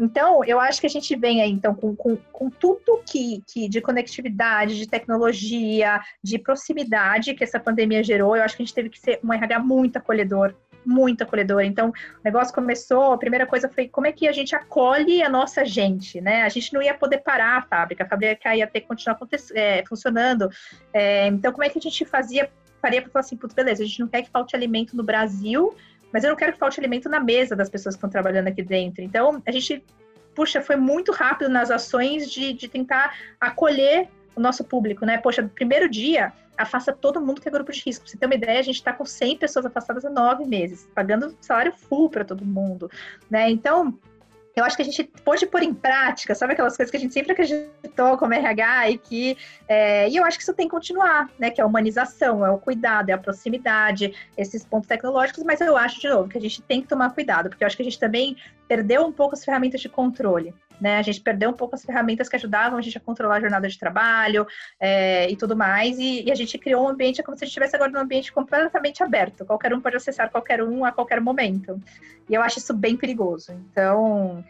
Então, 0.00 0.44
eu 0.44 0.60
acho 0.60 0.80
que 0.80 0.86
a 0.86 0.90
gente 0.90 1.14
vem 1.16 1.42
aí, 1.42 1.50
então, 1.50 1.74
com, 1.74 1.94
com, 1.96 2.16
com 2.32 2.48
tudo 2.48 3.02
que, 3.04 3.42
que 3.46 3.68
de 3.68 3.80
conectividade, 3.80 4.78
de 4.78 4.86
tecnologia, 4.86 6.00
de 6.22 6.38
proximidade 6.38 7.34
que 7.34 7.42
essa 7.42 7.58
pandemia 7.58 8.02
gerou, 8.04 8.36
eu 8.36 8.42
acho 8.42 8.56
que 8.56 8.62
a 8.62 8.66
gente 8.66 8.74
teve 8.74 8.90
que 8.90 9.00
ser 9.00 9.18
um 9.24 9.32
RH 9.32 9.58
muito 9.58 9.96
acolhedor, 9.96 10.54
muito 10.88 11.22
acolhedora. 11.22 11.66
Então, 11.66 11.90
o 11.90 12.24
negócio 12.24 12.54
começou, 12.54 13.12
a 13.12 13.18
primeira 13.18 13.46
coisa 13.46 13.68
foi 13.68 13.86
como 13.86 14.06
é 14.06 14.12
que 14.12 14.26
a 14.26 14.32
gente 14.32 14.56
acolhe 14.56 15.22
a 15.22 15.28
nossa 15.28 15.64
gente, 15.64 16.18
né? 16.18 16.42
A 16.42 16.48
gente 16.48 16.72
não 16.72 16.80
ia 16.80 16.94
poder 16.94 17.18
parar 17.18 17.58
a 17.58 17.62
fábrica, 17.62 18.04
a 18.04 18.08
fábrica 18.08 18.56
ia 18.56 18.66
ter 18.66 18.80
que 18.80 18.88
continuar 18.88 19.18
é, 19.54 19.84
funcionando. 19.86 20.48
É, 20.92 21.26
então, 21.26 21.52
como 21.52 21.62
é 21.62 21.68
que 21.68 21.78
a 21.78 21.82
gente 21.82 22.04
fazia, 22.06 22.50
faria 22.80 23.02
para 23.02 23.10
falar 23.10 23.20
assim, 23.20 23.36
putz, 23.36 23.54
beleza, 23.54 23.82
a 23.82 23.86
gente 23.86 24.00
não 24.00 24.08
quer 24.08 24.22
que 24.22 24.30
falte 24.30 24.56
alimento 24.56 24.96
no 24.96 25.02
Brasil, 25.02 25.74
mas 26.10 26.24
eu 26.24 26.30
não 26.30 26.36
quero 26.36 26.54
que 26.54 26.58
falte 26.58 26.80
alimento 26.80 27.06
na 27.08 27.20
mesa 27.20 27.54
das 27.54 27.68
pessoas 27.68 27.94
que 27.94 27.98
estão 27.98 28.08
trabalhando 28.08 28.48
aqui 28.48 28.62
dentro. 28.62 29.02
Então, 29.02 29.42
a 29.46 29.50
gente, 29.50 29.84
puxa, 30.34 30.62
foi 30.62 30.76
muito 30.76 31.12
rápido 31.12 31.50
nas 31.50 31.70
ações 31.70 32.30
de, 32.30 32.54
de 32.54 32.66
tentar 32.66 33.14
acolher 33.38 34.08
o 34.38 34.42
nosso 34.42 34.64
público, 34.64 35.04
né? 35.04 35.18
Poxa, 35.18 35.42
no 35.42 35.48
primeiro 35.48 35.88
dia, 35.88 36.32
afasta 36.56 36.92
todo 36.92 37.20
mundo 37.20 37.40
que 37.40 37.48
é 37.48 37.52
grupo 37.52 37.72
de 37.72 37.82
risco. 37.82 38.04
Pra 38.04 38.10
você 38.10 38.18
ter 38.18 38.26
uma 38.26 38.34
ideia, 38.34 38.58
a 38.58 38.62
gente 38.62 38.76
está 38.76 38.92
com 38.92 39.04
100 39.04 39.38
pessoas 39.38 39.66
afastadas 39.66 40.04
há 40.04 40.10
nove 40.10 40.44
meses, 40.44 40.88
pagando 40.94 41.36
salário 41.40 41.72
full 41.72 42.08
para 42.10 42.24
todo 42.24 42.44
mundo, 42.44 42.90
né? 43.30 43.50
Então, 43.50 43.98
eu 44.58 44.64
acho 44.64 44.74
que 44.74 44.82
a 44.82 44.84
gente 44.84 45.04
pode 45.24 45.46
pôr 45.46 45.62
em 45.62 45.72
prática, 45.72 46.34
sabe 46.34 46.52
aquelas 46.52 46.76
coisas 46.76 46.90
que 46.90 46.96
a 46.96 47.00
gente 47.00 47.14
sempre 47.14 47.32
acreditou 47.32 48.16
como 48.18 48.34
RH 48.34 48.90
e 48.90 48.98
que 48.98 49.36
é, 49.68 50.08
e 50.08 50.16
eu 50.16 50.24
acho 50.24 50.36
que 50.36 50.42
isso 50.42 50.54
tem 50.54 50.66
que 50.66 50.74
continuar, 50.74 51.30
né? 51.38 51.50
Que 51.50 51.60
é 51.60 51.64
a 51.64 51.66
humanização, 51.66 52.44
é 52.44 52.50
o 52.50 52.58
cuidado, 52.58 53.10
é 53.10 53.12
a 53.12 53.18
proximidade, 53.18 54.12
esses 54.36 54.64
pontos 54.64 54.88
tecnológicos, 54.88 55.44
mas 55.44 55.60
eu 55.60 55.76
acho, 55.76 56.00
de 56.00 56.08
novo, 56.08 56.28
que 56.28 56.38
a 56.38 56.40
gente 56.40 56.60
tem 56.62 56.82
que 56.82 56.88
tomar 56.88 57.10
cuidado, 57.10 57.48
porque 57.48 57.62
eu 57.62 57.66
acho 57.66 57.76
que 57.76 57.82
a 57.82 57.84
gente 57.84 58.00
também 58.00 58.36
perdeu 58.68 59.04
um 59.04 59.12
pouco 59.12 59.34
as 59.34 59.44
ferramentas 59.44 59.80
de 59.80 59.88
controle. 59.88 60.54
Né, 60.80 60.96
a 60.96 61.02
gente 61.02 61.20
perdeu 61.20 61.50
um 61.50 61.54
pouco 61.54 61.74
as 61.74 61.84
ferramentas 61.84 62.28
que 62.28 62.36
ajudavam 62.36 62.78
a 62.78 62.80
gente 62.80 62.96
a 62.96 63.00
controlar 63.00 63.38
a 63.38 63.40
jornada 63.40 63.66
de 63.66 63.76
trabalho 63.76 64.46
é, 64.78 65.28
e 65.28 65.34
tudo 65.34 65.56
mais, 65.56 65.98
e, 65.98 66.22
e, 66.22 66.30
a 66.30 66.36
gente 66.36 66.56
criou 66.56 66.84
um 66.84 66.88
ambiente 66.88 67.20
como 67.20 67.36
se 67.36 67.42
a 67.42 67.46
gente 67.46 67.50
estivesse 67.50 67.74
agora 67.74 67.90
num 67.90 67.98
ambiente 67.98 68.32
completamente 68.32 69.02
aberto, 69.02 69.44
qualquer 69.44 69.74
um 69.74 69.80
pode 69.80 69.96
acessar 69.96 70.30
qualquer 70.30 70.62
um 70.62 70.84
a 70.84 70.92
qualquer 70.92 71.20
momento. 71.20 71.82
E 72.30 72.34
eu 72.34 72.42
acho 72.42 72.60
isso 72.60 72.72
bem 72.72 72.96
perigoso. 72.96 73.50
Então, 73.72 74.44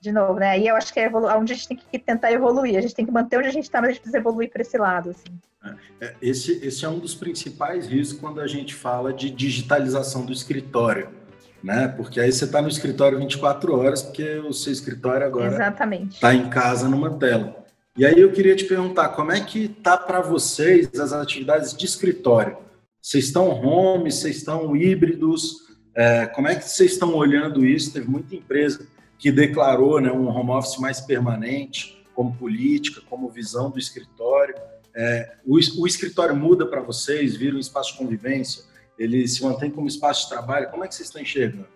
de 0.00 0.12
novo, 0.12 0.34
né? 0.40 0.50
Aí 0.50 0.66
eu 0.66 0.76
acho 0.76 0.92
que 0.92 0.98
é 0.98 1.10
onde 1.10 1.52
a 1.52 1.56
gente 1.56 1.68
tem 1.68 1.76
que 1.76 1.98
tentar 1.98 2.32
evoluir. 2.32 2.76
A 2.76 2.80
gente 2.80 2.94
tem 2.94 3.04
que 3.04 3.12
manter 3.12 3.36
onde 3.36 3.48
a 3.48 3.52
gente 3.52 3.64
está, 3.64 3.80
mas 3.80 3.90
a 3.90 3.92
gente 3.92 4.00
precisa 4.00 4.18
evoluir 4.18 4.50
para 4.50 4.62
esse 4.62 4.78
lado. 4.78 5.10
Assim. 5.10 5.30
É, 5.62 6.06
é, 6.06 6.16
esse, 6.22 6.52
esse 6.64 6.84
é 6.84 6.88
um 6.88 6.98
dos 6.98 7.14
principais 7.14 7.86
riscos 7.86 8.18
quando 8.18 8.40
a 8.40 8.46
gente 8.46 8.74
fala 8.74 9.12
de 9.12 9.30
digitalização 9.30 10.24
do 10.24 10.32
escritório. 10.32 11.10
Né? 11.62 11.88
Porque 11.88 12.20
aí 12.20 12.32
você 12.32 12.44
está 12.44 12.62
no 12.62 12.68
escritório 12.68 13.18
24 13.18 13.76
horas, 13.76 14.02
porque 14.02 14.38
o 14.38 14.52
seu 14.52 14.72
escritório 14.72 15.26
agora 15.26 15.76
está 16.10 16.34
em 16.34 16.48
casa 16.48 16.88
numa 16.88 17.18
tela. 17.18 17.60
E 17.96 18.06
aí 18.06 18.18
eu 18.18 18.32
queria 18.32 18.56
te 18.56 18.64
perguntar, 18.64 19.10
como 19.10 19.32
é 19.32 19.40
que 19.40 19.68
tá 19.68 19.96
para 19.96 20.20
vocês 20.20 20.88
as 20.98 21.12
atividades 21.12 21.76
de 21.76 21.84
escritório? 21.84 22.56
Vocês 23.02 23.26
estão 23.26 23.48
home, 23.48 24.10
vocês 24.10 24.36
estão 24.36 24.74
híbridos? 24.76 25.68
É, 25.94 26.26
como 26.26 26.48
é 26.48 26.54
que 26.54 26.68
vocês 26.68 26.92
estão 26.92 27.14
olhando 27.14 27.64
isso? 27.64 27.92
Teve 27.92 28.08
muita 28.08 28.34
empresa 28.34 28.86
que 29.18 29.30
declarou 29.30 30.00
né, 30.00 30.10
um 30.10 30.28
home 30.28 30.50
office 30.50 30.78
mais 30.78 31.00
permanente, 31.00 32.02
como 32.14 32.34
política, 32.36 33.02
como 33.08 33.28
visão 33.28 33.70
do 33.70 33.78
escritório. 33.78 34.54
É, 34.94 35.34
o, 35.44 35.56
o 35.56 35.86
escritório 35.86 36.34
muda 36.34 36.66
para 36.66 36.80
vocês, 36.80 37.36
vira 37.36 37.56
um 37.56 37.60
espaço 37.60 37.92
de 37.92 37.98
convivência, 37.98 38.64
ele 39.00 39.26
se 39.26 39.42
mantém 39.42 39.70
como 39.70 39.88
espaço 39.88 40.24
de 40.24 40.28
trabalho. 40.28 40.70
Como 40.70 40.84
é 40.84 40.88
que 40.88 40.94
vocês 40.94 41.08
estão 41.08 41.22
enxergando? 41.22 41.66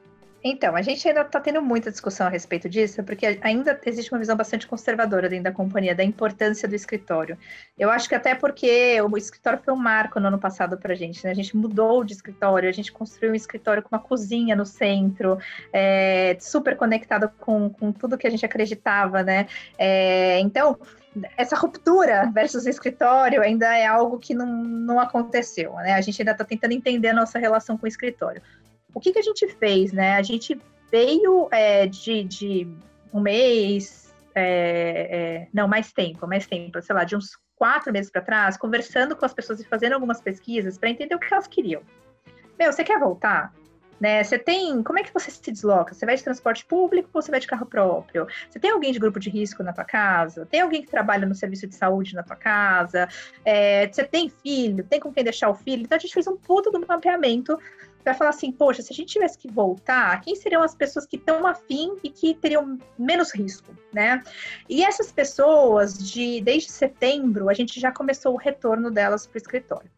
Então, 0.46 0.76
a 0.76 0.82
gente 0.82 1.08
ainda 1.08 1.22
está 1.22 1.40
tendo 1.40 1.62
muita 1.62 1.90
discussão 1.90 2.26
a 2.26 2.28
respeito 2.28 2.68
disso, 2.68 3.02
porque 3.02 3.38
ainda 3.40 3.80
existe 3.86 4.12
uma 4.12 4.18
visão 4.18 4.36
bastante 4.36 4.66
conservadora 4.66 5.26
dentro 5.26 5.44
da 5.44 5.52
companhia, 5.52 5.94
da 5.94 6.04
importância 6.04 6.68
do 6.68 6.74
escritório. 6.74 7.38
Eu 7.78 7.88
acho 7.88 8.06
que 8.06 8.14
até 8.14 8.34
porque 8.34 9.00
o 9.00 9.16
escritório 9.16 9.58
foi 9.64 9.72
um 9.72 9.78
marco 9.78 10.20
no 10.20 10.28
ano 10.28 10.38
passado 10.38 10.76
para 10.76 10.92
a 10.92 10.94
gente, 10.94 11.24
né? 11.24 11.30
A 11.30 11.34
gente 11.34 11.56
mudou 11.56 12.04
de 12.04 12.12
escritório, 12.12 12.68
a 12.68 12.72
gente 12.72 12.92
construiu 12.92 13.32
um 13.32 13.34
escritório 13.34 13.82
com 13.82 13.96
uma 13.96 14.02
cozinha 14.02 14.54
no 14.54 14.66
centro, 14.66 15.38
é, 15.72 16.36
super 16.38 16.76
conectado 16.76 17.30
com, 17.38 17.70
com 17.70 17.90
tudo 17.90 18.18
que 18.18 18.26
a 18.26 18.30
gente 18.30 18.44
acreditava, 18.44 19.22
né? 19.22 19.46
É, 19.78 20.38
então, 20.40 20.78
essa 21.36 21.56
ruptura 21.56 22.30
versus 22.32 22.66
escritório 22.66 23.40
ainda 23.42 23.76
é 23.76 23.86
algo 23.86 24.18
que 24.18 24.34
não, 24.34 24.46
não 24.64 25.00
aconteceu, 25.00 25.74
né? 25.74 25.92
A 25.94 26.00
gente 26.00 26.20
ainda 26.20 26.32
está 26.32 26.44
tentando 26.44 26.72
entender 26.72 27.08
a 27.08 27.14
nossa 27.14 27.38
relação 27.38 27.76
com 27.76 27.84
o 27.84 27.88
escritório. 27.88 28.42
O 28.92 29.00
que, 29.00 29.12
que 29.12 29.18
a 29.18 29.22
gente 29.22 29.46
fez, 29.48 29.92
né? 29.92 30.16
A 30.16 30.22
gente 30.22 30.60
veio 30.90 31.48
é, 31.50 31.86
de, 31.86 32.24
de, 32.24 32.68
um 33.12 33.20
mês, 33.20 34.14
é, 34.34 35.08
é, 35.44 35.48
não, 35.52 35.68
mais 35.68 35.92
tempo, 35.92 36.26
mais 36.26 36.46
tempo, 36.46 36.80
sei 36.82 36.94
lá, 36.94 37.04
de 37.04 37.16
uns 37.16 37.36
quatro 37.56 37.92
meses 37.92 38.10
para 38.10 38.22
trás, 38.22 38.56
conversando 38.56 39.16
com 39.16 39.24
as 39.24 39.32
pessoas 39.32 39.60
e 39.60 39.64
fazendo 39.64 39.92
algumas 39.92 40.20
pesquisas 40.20 40.76
para 40.76 40.90
entender 40.90 41.14
o 41.14 41.18
que 41.18 41.32
elas 41.32 41.46
queriam. 41.46 41.82
Meu, 42.58 42.72
você 42.72 42.84
quer 42.84 42.98
voltar? 42.98 43.52
Né? 44.04 44.22
Você 44.22 44.38
tem. 44.38 44.82
Como 44.82 44.98
é 44.98 45.02
que 45.02 45.14
você 45.14 45.30
se 45.30 45.50
desloca? 45.50 45.94
Você 45.94 46.04
vai 46.04 46.14
de 46.14 46.22
transporte 46.22 46.62
público 46.66 47.08
ou 47.10 47.22
você 47.22 47.30
vai 47.30 47.40
de 47.40 47.46
carro 47.46 47.64
próprio? 47.64 48.26
Você 48.50 48.60
tem 48.60 48.70
alguém 48.70 48.92
de 48.92 48.98
grupo 48.98 49.18
de 49.18 49.30
risco 49.30 49.62
na 49.62 49.72
tua 49.72 49.82
casa? 49.82 50.44
Tem 50.44 50.60
alguém 50.60 50.82
que 50.82 50.90
trabalha 50.90 51.26
no 51.26 51.34
serviço 51.34 51.66
de 51.66 51.74
saúde 51.74 52.14
na 52.14 52.22
tua 52.22 52.36
casa? 52.36 53.08
É, 53.46 53.90
você 53.90 54.04
tem 54.04 54.28
filho? 54.28 54.84
Tem 54.84 55.00
com 55.00 55.10
quem 55.10 55.24
deixar 55.24 55.48
o 55.48 55.54
filho? 55.54 55.84
Então 55.84 55.96
a 55.96 55.98
gente 55.98 56.12
fez 56.12 56.26
um 56.26 56.36
puto 56.36 56.70
do 56.70 56.86
mapeamento 56.86 57.58
para 58.02 58.12
falar 58.12 58.28
assim, 58.28 58.52
poxa, 58.52 58.82
se 58.82 58.92
a 58.92 58.94
gente 58.94 59.14
tivesse 59.14 59.38
que 59.38 59.50
voltar, 59.50 60.20
quem 60.20 60.36
seriam 60.36 60.62
as 60.62 60.74
pessoas 60.74 61.06
que 61.06 61.16
estão 61.16 61.46
afim 61.46 61.96
e 62.04 62.10
que 62.10 62.34
teriam 62.34 62.78
menos 62.98 63.34
risco, 63.34 63.74
né? 63.90 64.22
E 64.68 64.84
essas 64.84 65.10
pessoas, 65.10 65.96
de 65.96 66.42
desde 66.42 66.70
setembro, 66.70 67.48
a 67.48 67.54
gente 67.54 67.80
já 67.80 67.90
começou 67.90 68.34
o 68.34 68.36
retorno 68.36 68.90
delas 68.90 69.26
para 69.26 69.36
o 69.36 69.38
escritório. 69.38 69.90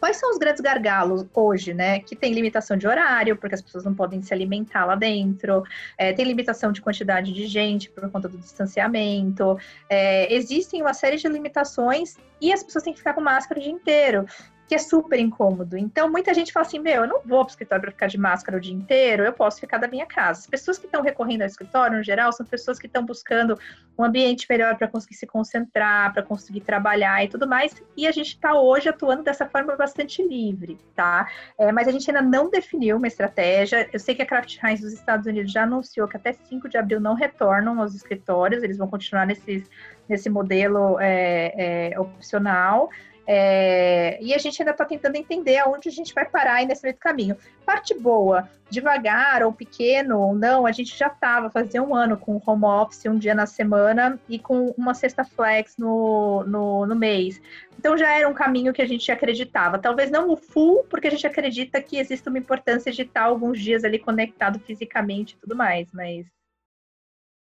Quais 0.00 0.16
são 0.16 0.30
os 0.30 0.38
grandes 0.38 0.62
gargalos 0.62 1.26
hoje, 1.34 1.74
né? 1.74 2.00
Que 2.00 2.16
tem 2.16 2.32
limitação 2.32 2.76
de 2.76 2.86
horário, 2.86 3.36
porque 3.36 3.54
as 3.54 3.60
pessoas 3.60 3.84
não 3.84 3.94
podem 3.94 4.22
se 4.22 4.32
alimentar 4.32 4.86
lá 4.86 4.94
dentro, 4.94 5.62
é, 5.98 6.12
tem 6.14 6.24
limitação 6.24 6.72
de 6.72 6.80
quantidade 6.80 7.32
de 7.32 7.46
gente 7.46 7.90
por 7.90 8.10
conta 8.10 8.26
do 8.26 8.38
distanciamento, 8.38 9.58
é, 9.88 10.32
existem 10.34 10.80
uma 10.80 10.94
série 10.94 11.18
de 11.18 11.28
limitações 11.28 12.16
e 12.40 12.50
as 12.50 12.62
pessoas 12.62 12.82
têm 12.82 12.94
que 12.94 12.98
ficar 12.98 13.12
com 13.12 13.20
máscara 13.20 13.60
o 13.60 13.62
dia 13.62 13.72
inteiro 13.72 14.24
que 14.70 14.74
é 14.76 14.78
super 14.78 15.18
incômodo. 15.18 15.76
Então, 15.76 16.08
muita 16.08 16.32
gente 16.32 16.52
fala 16.52 16.64
assim: 16.64 16.78
meu, 16.78 17.02
eu 17.02 17.08
não 17.08 17.20
vou 17.24 17.40
para 17.44 17.48
o 17.48 17.50
escritório 17.50 17.82
para 17.82 17.90
ficar 17.90 18.06
de 18.06 18.16
máscara 18.16 18.56
o 18.56 18.60
dia 18.60 18.72
inteiro, 18.72 19.24
eu 19.24 19.32
posso 19.32 19.58
ficar 19.58 19.78
da 19.78 19.88
minha 19.88 20.06
casa. 20.06 20.42
As 20.42 20.46
pessoas 20.46 20.78
que 20.78 20.86
estão 20.86 21.02
recorrendo 21.02 21.42
ao 21.42 21.48
escritório, 21.48 21.96
no 21.96 22.04
geral, 22.04 22.32
são 22.32 22.46
pessoas 22.46 22.78
que 22.78 22.86
estão 22.86 23.04
buscando 23.04 23.58
um 23.98 24.04
ambiente 24.04 24.46
melhor 24.48 24.76
para 24.76 24.86
conseguir 24.86 25.16
se 25.16 25.26
concentrar, 25.26 26.12
para 26.12 26.22
conseguir 26.22 26.60
trabalhar 26.60 27.24
e 27.24 27.26
tudo 27.26 27.48
mais. 27.48 27.82
E 27.96 28.06
a 28.06 28.12
gente 28.12 28.28
está 28.28 28.54
hoje 28.54 28.88
atuando 28.88 29.24
dessa 29.24 29.44
forma 29.44 29.74
bastante 29.74 30.22
livre, 30.22 30.78
tá? 30.94 31.28
É, 31.58 31.72
mas 31.72 31.88
a 31.88 31.90
gente 31.90 32.08
ainda 32.08 32.22
não 32.22 32.48
definiu 32.48 32.96
uma 32.96 33.08
estratégia. 33.08 33.90
Eu 33.92 33.98
sei 33.98 34.14
que 34.14 34.22
a 34.22 34.26
Kraft 34.26 34.56
Heinz 34.62 34.82
dos 34.82 34.92
Estados 34.92 35.26
Unidos 35.26 35.50
já 35.50 35.64
anunciou 35.64 36.06
que 36.06 36.16
até 36.16 36.32
5 36.32 36.68
de 36.68 36.78
abril 36.78 37.00
não 37.00 37.14
retornam 37.14 37.80
aos 37.80 37.92
escritórios, 37.96 38.62
eles 38.62 38.78
vão 38.78 38.86
continuar 38.86 39.26
nesses, 39.26 39.68
nesse 40.08 40.30
modelo 40.30 40.96
é, 41.00 41.90
é, 41.90 41.98
opcional. 41.98 42.88
É, 43.26 44.18
e 44.20 44.34
a 44.34 44.38
gente 44.38 44.60
ainda 44.60 44.72
está 44.72 44.84
tentando 44.84 45.16
entender 45.16 45.58
aonde 45.58 45.88
a 45.88 45.92
gente 45.92 46.12
vai 46.12 46.24
parar 46.24 46.54
aí 46.54 46.66
nesse 46.66 46.82
meio 46.82 46.94
do 46.94 46.98
caminho. 46.98 47.36
Parte 47.64 47.94
boa, 47.94 48.48
devagar 48.68 49.42
ou 49.42 49.52
pequeno 49.52 50.18
ou 50.18 50.34
não, 50.34 50.66
a 50.66 50.72
gente 50.72 50.96
já 50.96 51.06
estava 51.06 51.50
fazia 51.50 51.82
um 51.82 51.94
ano 51.94 52.16
com 52.16 52.40
home 52.44 52.64
office 52.64 53.06
um 53.06 53.18
dia 53.18 53.34
na 53.34 53.46
semana 53.46 54.18
e 54.28 54.38
com 54.38 54.74
uma 54.76 54.94
sexta 54.94 55.24
flex 55.24 55.76
no, 55.76 56.44
no, 56.44 56.86
no 56.86 56.96
mês. 56.96 57.40
Então 57.78 57.96
já 57.96 58.12
era 58.16 58.28
um 58.28 58.34
caminho 58.34 58.72
que 58.72 58.82
a 58.82 58.86
gente 58.86 59.10
acreditava. 59.12 59.78
Talvez 59.78 60.10
não 60.10 60.30
o 60.30 60.36
full, 60.36 60.84
porque 60.84 61.08
a 61.08 61.10
gente 61.10 61.26
acredita 61.26 61.80
que 61.80 61.98
existe 61.98 62.28
uma 62.28 62.38
importância 62.38 62.90
de 62.90 63.02
estar 63.02 63.22
alguns 63.22 63.60
dias 63.60 63.84
ali 63.84 63.98
conectado 63.98 64.58
fisicamente 64.58 65.34
e 65.34 65.38
tudo 65.38 65.56
mais, 65.56 65.88
mas 65.92 66.26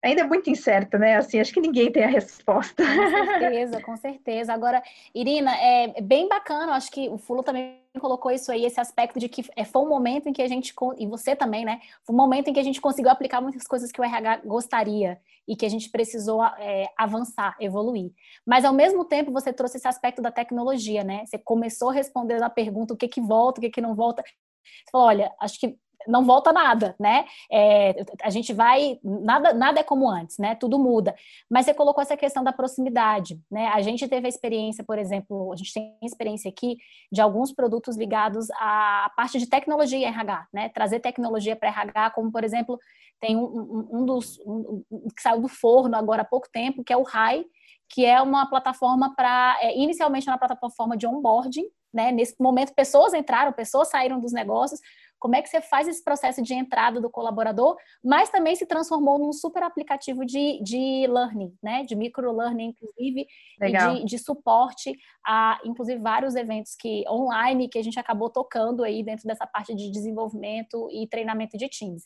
ainda 0.05 0.21
é 0.21 0.23
muito 0.23 0.49
incerto, 0.49 0.97
né? 0.97 1.15
Assim, 1.17 1.39
acho 1.39 1.53
que 1.53 1.59
ninguém 1.59 1.91
tem 1.91 2.03
a 2.03 2.07
resposta. 2.07 2.83
Com 2.85 3.25
certeza, 3.25 3.81
com 3.81 3.97
certeza. 3.97 4.53
Agora, 4.53 4.81
Irina, 5.13 5.51
é 5.55 5.99
bem 6.01 6.29
bacana, 6.29 6.73
acho 6.73 6.91
que 6.91 7.09
o 7.09 7.17
Fulo 7.17 7.41
também 7.41 7.79
colocou 7.99 8.31
isso 8.31 8.51
aí, 8.51 8.65
esse 8.65 8.79
aspecto 8.79 9.19
de 9.19 9.27
que 9.27 9.43
é, 9.55 9.63
foi 9.63 9.81
um 9.81 9.89
momento 9.89 10.27
em 10.27 10.33
que 10.33 10.41
a 10.41 10.47
gente, 10.47 10.73
e 10.97 11.07
você 11.07 11.35
também, 11.35 11.65
né? 11.65 11.79
Foi 12.03 12.13
um 12.13 12.17
momento 12.17 12.49
em 12.49 12.53
que 12.53 12.59
a 12.59 12.63
gente 12.63 12.79
conseguiu 12.79 13.09
aplicar 13.09 13.41
muitas 13.41 13.65
coisas 13.65 13.91
que 13.91 13.99
o 13.99 14.03
RH 14.03 14.41
gostaria 14.45 15.19
e 15.47 15.55
que 15.55 15.65
a 15.65 15.69
gente 15.69 15.89
precisou 15.89 16.43
é, 16.43 16.87
avançar, 16.97 17.55
evoluir. 17.59 18.11
Mas, 18.45 18.63
ao 18.63 18.73
mesmo 18.73 19.05
tempo, 19.05 19.31
você 19.31 19.51
trouxe 19.51 19.77
esse 19.77 19.87
aspecto 19.87 20.21
da 20.21 20.31
tecnologia, 20.31 21.03
né? 21.03 21.25
Você 21.25 21.37
começou 21.37 21.89
respondendo 21.89 22.43
a 22.43 22.49
pergunta 22.49 22.93
o 22.93 22.97
que 22.97 23.07
que 23.07 23.21
volta, 23.21 23.59
o 23.59 23.61
que 23.61 23.69
que 23.69 23.81
não 23.81 23.95
volta. 23.95 24.21
Você 24.21 24.91
falou, 24.91 25.07
olha, 25.07 25.33
acho 25.39 25.59
que 25.59 25.77
não 26.07 26.25
volta 26.25 26.51
nada, 26.51 26.95
né? 26.99 27.25
É, 27.51 27.95
a 28.21 28.29
gente 28.29 28.53
vai, 28.53 28.99
nada, 29.03 29.53
nada 29.53 29.79
é 29.79 29.83
como 29.83 30.09
antes, 30.09 30.37
né? 30.37 30.55
Tudo 30.55 30.79
muda. 30.79 31.15
Mas 31.49 31.65
você 31.65 31.73
colocou 31.73 32.01
essa 32.01 32.17
questão 32.17 32.43
da 32.43 32.53
proximidade, 32.53 33.39
né? 33.49 33.67
A 33.67 33.81
gente 33.81 34.07
teve 34.07 34.25
a 34.25 34.29
experiência, 34.29 34.83
por 34.83 34.97
exemplo, 34.97 35.51
a 35.51 35.55
gente 35.55 35.73
tem 35.73 35.97
experiência 36.03 36.49
aqui 36.49 36.77
de 37.11 37.21
alguns 37.21 37.51
produtos 37.51 37.97
ligados 37.97 38.47
à 38.51 39.11
parte 39.15 39.39
de 39.39 39.47
tecnologia 39.47 40.07
RH, 40.07 40.47
né? 40.53 40.69
Trazer 40.69 40.99
tecnologia 40.99 41.55
para 41.55 41.69
RH, 41.69 42.11
como 42.11 42.31
por 42.31 42.43
exemplo, 42.43 42.79
tem 43.19 43.35
um, 43.35 43.43
um, 43.43 43.99
um 44.01 44.05
dos 44.05 44.39
um, 44.45 44.83
que 45.15 45.21
saiu 45.21 45.41
do 45.41 45.47
forno 45.47 45.95
agora 45.95 46.21
há 46.21 46.25
pouco 46.25 46.47
tempo, 46.51 46.83
que 46.83 46.93
é 46.93 46.97
o 46.97 47.03
RAI, 47.03 47.45
que 47.89 48.05
é 48.05 48.21
uma 48.21 48.49
plataforma 48.49 49.13
para, 49.15 49.57
é, 49.61 49.77
inicialmente 49.77 50.29
uma 50.29 50.37
plataforma 50.37 50.97
de 50.97 51.07
onboarding, 51.07 51.65
né? 51.93 52.11
Nesse 52.11 52.35
momento, 52.39 52.73
pessoas 52.73 53.13
entraram, 53.13 53.53
pessoas 53.53 53.89
saíram 53.89 54.19
dos 54.19 54.33
negócios, 54.33 54.81
como 55.19 55.35
é 55.35 55.41
que 55.41 55.49
você 55.49 55.61
faz 55.61 55.87
esse 55.87 56.03
processo 56.03 56.41
de 56.41 56.53
entrada 56.53 56.99
do 57.01 57.09
colaborador, 57.09 57.75
mas 58.03 58.29
também 58.29 58.55
se 58.55 58.65
transformou 58.65 59.17
num 59.17 59.33
super 59.33 59.63
aplicativo 59.63 60.25
de, 60.25 60.61
de 60.61 61.07
learning, 61.07 61.53
né? 61.63 61.83
De 61.83 61.95
micro-learning, 61.95 62.75
inclusive, 62.75 63.27
Legal. 63.59 63.95
e 63.95 63.99
de, 63.99 64.05
de, 64.05 64.17
suporte 64.19 64.95
a, 65.25 65.59
inclusive, 65.63 65.99
vários 66.01 66.35
eventos 66.35 66.75
que 66.75 67.03
online 67.09 67.69
que 67.69 67.79
a 67.79 67.83
gente 67.83 67.99
acabou 67.99 68.29
tocando 68.29 68.83
aí 68.83 69.03
dentro 69.03 69.27
dessa 69.27 69.47
parte 69.47 69.73
de 69.73 69.91
desenvolvimento 69.91 70.87
e 70.91 71.07
treinamento 71.07 71.57
de 71.57 71.67
times. 71.69 72.05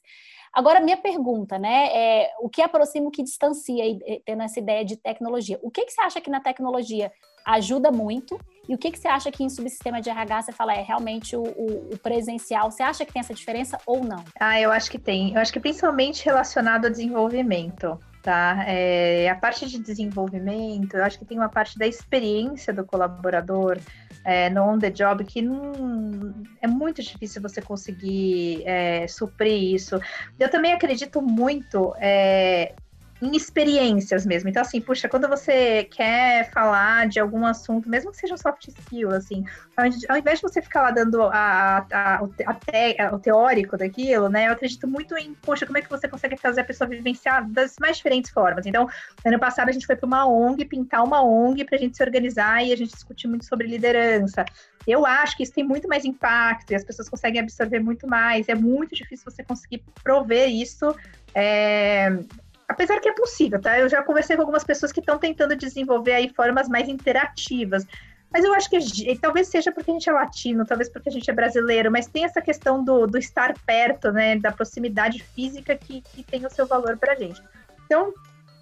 Agora, 0.53 0.80
minha 0.80 0.97
pergunta, 0.97 1.60
né? 1.60 1.89
É, 1.93 2.32
o 2.39 2.49
que 2.49 2.62
aproxima, 2.62 3.07
o 3.07 3.12
que 3.12 3.24
distancia, 3.24 3.84
aí, 3.84 3.99
tendo 4.26 4.43
essa 4.43 4.60
ideia 4.60 4.84
de 4.84 4.97
tecnologia? 4.97 5.60
O 5.62 5.70
que, 5.70 5.86
que 5.86 5.91
você 5.91 6.01
acha 6.01 6.22
que 6.22 6.30
na 6.30 6.41
tecnologia 6.41 7.12
ajuda 7.54 7.91
muito? 7.91 8.39
E 8.68 8.76
o 8.76 8.78
que, 8.78 8.91
que 8.91 9.00
você 9.00 9.08
acha 9.08 9.32
que 9.32 9.43
em 9.43 9.50
subsistema 9.50 10.00
de 10.00 10.10
RH 10.10 10.43
você 10.43 10.52
fala 10.52 10.74
é 10.74 10.82
realmente 10.84 11.36
o, 11.36 11.41
o, 11.41 11.93
o, 11.93 11.97
presencial? 11.97 12.70
Você 12.70 12.84
acha 12.84 13.04
que 13.04 13.12
tem 13.12 13.20
essa 13.20 13.34
diferença 13.34 13.80
ou 13.86 14.04
não? 14.04 14.24
Ah, 14.39 14.62
eu 14.62 14.72
acho 14.72 14.91
que 14.91 15.00
tem. 15.00 15.34
Eu 15.34 15.41
acho 15.41 15.52
que 15.52 15.60
principalmente 15.60 16.24
relacionado 16.24 16.86
ao 16.86 16.91
desenvolvimento. 16.91 18.00
Tá? 18.22 18.66
É, 18.68 19.30
a 19.30 19.36
parte 19.36 19.66
de 19.66 19.80
desenvolvimento, 19.80 20.95
eu 20.95 21.04
acho 21.06 21.18
que 21.18 21.26
tem 21.26 21.38
uma 21.38 21.47
parte 21.47 21.80
da 21.80 21.88
experiência 21.88 22.74
do 22.74 22.86
colaborador 22.86 23.80
é, 24.26 24.50
no 24.50 24.62
on 24.64 24.78
the 24.78 24.89
job 24.89 25.24
que 25.24 25.41
não, 25.41 26.36
é 26.62 26.68
muito 26.68 27.02
difícil 27.02 27.41
você 27.41 27.62
conseguir 27.62 28.62
é, 28.66 29.08
suprir 29.08 29.74
isso. 29.74 30.00
Eu 30.38 30.50
também 30.50 30.74
acredito 30.74 31.22
muito 31.22 31.95
é, 31.97 32.76
em 33.22 33.36
experiências 33.36 34.26
mesmo. 34.26 34.49
Então, 34.49 34.61
assim, 34.61 34.80
puxa, 34.80 35.09
quando 35.09 35.28
você 35.28 35.84
quer 35.84 36.49
falar 36.51 37.07
de 37.07 37.20
algum 37.20 37.45
assunto, 37.45 37.89
mesmo 37.89 38.11
que 38.11 38.17
seja 38.17 38.34
um 38.34 38.38
soft 38.38 38.67
skill, 38.67 39.11
assim, 39.11 39.43
ao 40.07 40.17
invés 40.17 40.39
de 40.39 40.43
você 40.43 40.61
ficar 40.61 40.84
lá 40.84 40.91
dando 40.91 41.22
a, 41.24 41.86
a, 41.91 42.15
a, 42.15 42.53
te, 42.53 42.97
o 43.13 43.20
teórico 43.20 43.78
daquilo, 43.78 44.30
né, 44.30 44.47
eu 44.47 44.53
acredito 44.53 44.88
muito 44.88 45.17
em, 45.17 45.34
poxa, 45.34 45.65
como 45.65 45.78
é 45.78 45.82
que 45.82 45.89
você 45.89 46.07
consegue 46.07 46.38
fazer 46.38 46.61
a 46.61 46.63
pessoa 46.63 46.88
vivenciar 46.88 47.47
das 47.49 47.76
mais 47.80 47.97
diferentes 47.97 48.32
formas. 48.32 48.65
Então, 48.65 48.88
ano 49.26 49.39
passado 49.39 49.70
a 49.70 49.72
gente 49.72 49.86
foi 49.86 49.95
para 49.95 50.07
uma 50.07 50.26
ONG, 50.26 50.65
pintar 50.65 51.03
uma 51.03 51.22
ONG 51.22 51.65
para 51.65 51.76
a 51.76 51.80
gente 51.80 51.97
se 51.97 52.03
organizar 52.03 52.63
e 52.65 52.72
a 52.72 52.78
gente 52.78 52.93
discutir 52.93 53.28
muito 53.28 53.45
sobre 53.45 53.67
liderança. 53.67 54.45
Eu 54.88 55.05
acho 55.05 55.36
que 55.36 55.43
isso 55.43 55.53
tem 55.53 55.63
muito 55.63 55.88
mais 55.88 56.05
impacto 56.05 56.72
e 56.72 56.76
as 56.76 56.84
pessoas 56.84 57.09
conseguem 57.09 57.41
absorver 57.41 57.80
muito 57.80 58.07
mais. 58.07 58.47
É 58.47 58.55
muito 58.55 58.95
difícil 58.95 59.30
você 59.30 59.43
conseguir 59.43 59.84
prover 60.03 60.49
isso 60.49 60.95
é, 61.36 62.17
apesar 62.70 63.01
que 63.01 63.09
é 63.09 63.13
possível, 63.13 63.59
tá? 63.59 63.80
Eu 63.80 63.89
já 63.89 64.03
conversei 64.03 64.36
com 64.36 64.43
algumas 64.43 64.63
pessoas 64.63 64.91
que 64.91 64.99
estão 64.99 65.17
tentando 65.17 65.55
desenvolver 65.55 66.13
aí 66.13 66.30
formas 66.30 66.70
mais 66.70 66.88
interativas. 66.88 67.86
Mas 68.32 68.45
eu 68.45 68.53
acho 68.53 68.70
que 68.70 68.80
talvez 69.20 69.47
seja 69.47 69.72
porque 69.72 69.89
a 69.89 69.93
gente 69.95 70.07
é 70.07 70.13
latino, 70.13 70.63
talvez 70.63 70.88
porque 70.88 71.09
a 71.09 71.11
gente 71.11 71.28
é 71.30 71.34
brasileiro, 71.34 71.91
mas 71.91 72.05
tem 72.05 72.26
essa 72.26 72.39
questão 72.39 72.84
do, 72.84 73.07
do 73.07 73.17
estar 73.17 73.55
perto, 73.65 74.11
né? 74.11 74.38
Da 74.38 74.51
proximidade 74.51 75.24
física 75.24 75.76
que, 75.76 76.01
que 76.01 76.24
tem 76.24 76.45
o 76.45 76.49
seu 76.51 76.67
valor 76.67 76.95
para 76.95 77.13
a 77.13 77.15
gente. 77.15 77.41
Então, 77.86 78.13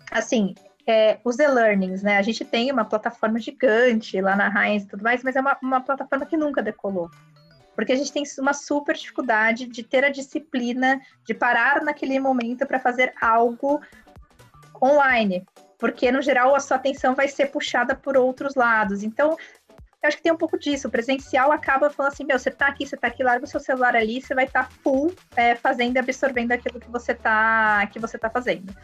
assim, 0.09 0.55
é, 0.87 1.19
os 1.25 1.37
e-learnings, 1.37 2.01
né? 2.01 2.17
A 2.17 2.21
gente 2.21 2.45
tem 2.45 2.71
uma 2.71 2.85
plataforma 2.85 3.39
gigante 3.39 4.21
lá 4.21 4.37
na 4.37 4.47
Heinz 4.47 4.83
e 4.83 4.87
tudo 4.87 5.03
mais, 5.03 5.21
mas 5.21 5.35
é 5.35 5.41
uma, 5.41 5.57
uma 5.61 5.81
plataforma 5.81 6.25
que 6.25 6.37
nunca 6.37 6.63
decolou 6.63 7.11
porque 7.77 7.91
a 7.91 7.95
gente 7.95 8.11
tem 8.11 8.23
uma 8.39 8.53
super 8.53 8.95
dificuldade 8.95 9.67
de 9.67 9.83
ter 9.83 10.03
a 10.03 10.09
disciplina 10.09 10.99
de 11.23 11.35
parar 11.35 11.83
naquele 11.83 12.19
momento 12.19 12.65
para 12.65 12.79
fazer 12.79 13.13
algo 13.21 13.79
online, 14.81 15.45
porque 15.77 16.11
no 16.11 16.19
geral 16.19 16.55
a 16.55 16.59
sua 16.59 16.77
atenção 16.77 17.13
vai 17.13 17.27
ser 17.27 17.51
puxada 17.51 17.93
por 17.93 18.17
outros 18.17 18.55
lados. 18.55 19.03
Então, 19.03 19.37
eu 20.01 20.07
acho 20.07 20.17
que 20.17 20.23
tem 20.23 20.31
um 20.31 20.37
pouco 20.37 20.57
disso. 20.57 20.87
O 20.87 20.91
presencial 20.91 21.51
acaba 21.51 21.91
falando 21.91 22.13
assim: 22.13 22.23
meu, 22.23 22.39
você 22.39 22.49
tá 22.49 22.65
aqui, 22.65 22.83
você 22.83 22.97
tá 22.97 23.09
aqui, 23.09 23.21
larga 23.21 23.45
o 23.45 23.47
seu 23.47 23.59
celular 23.59 23.95
ali, 23.95 24.23
você 24.23 24.33
vai 24.33 24.45
estar 24.45 24.63
tá 24.63 24.71
full 24.81 25.13
é, 25.35 25.53
fazendo 25.53 25.97
e 25.97 25.99
absorvendo 25.99 26.53
aquilo 26.53 26.79
que 26.79 26.89
você 26.89 27.13
tá, 27.13 27.85
que 27.93 27.99
você 27.99 28.17
tá 28.17 28.27
fazendo. 28.27 28.75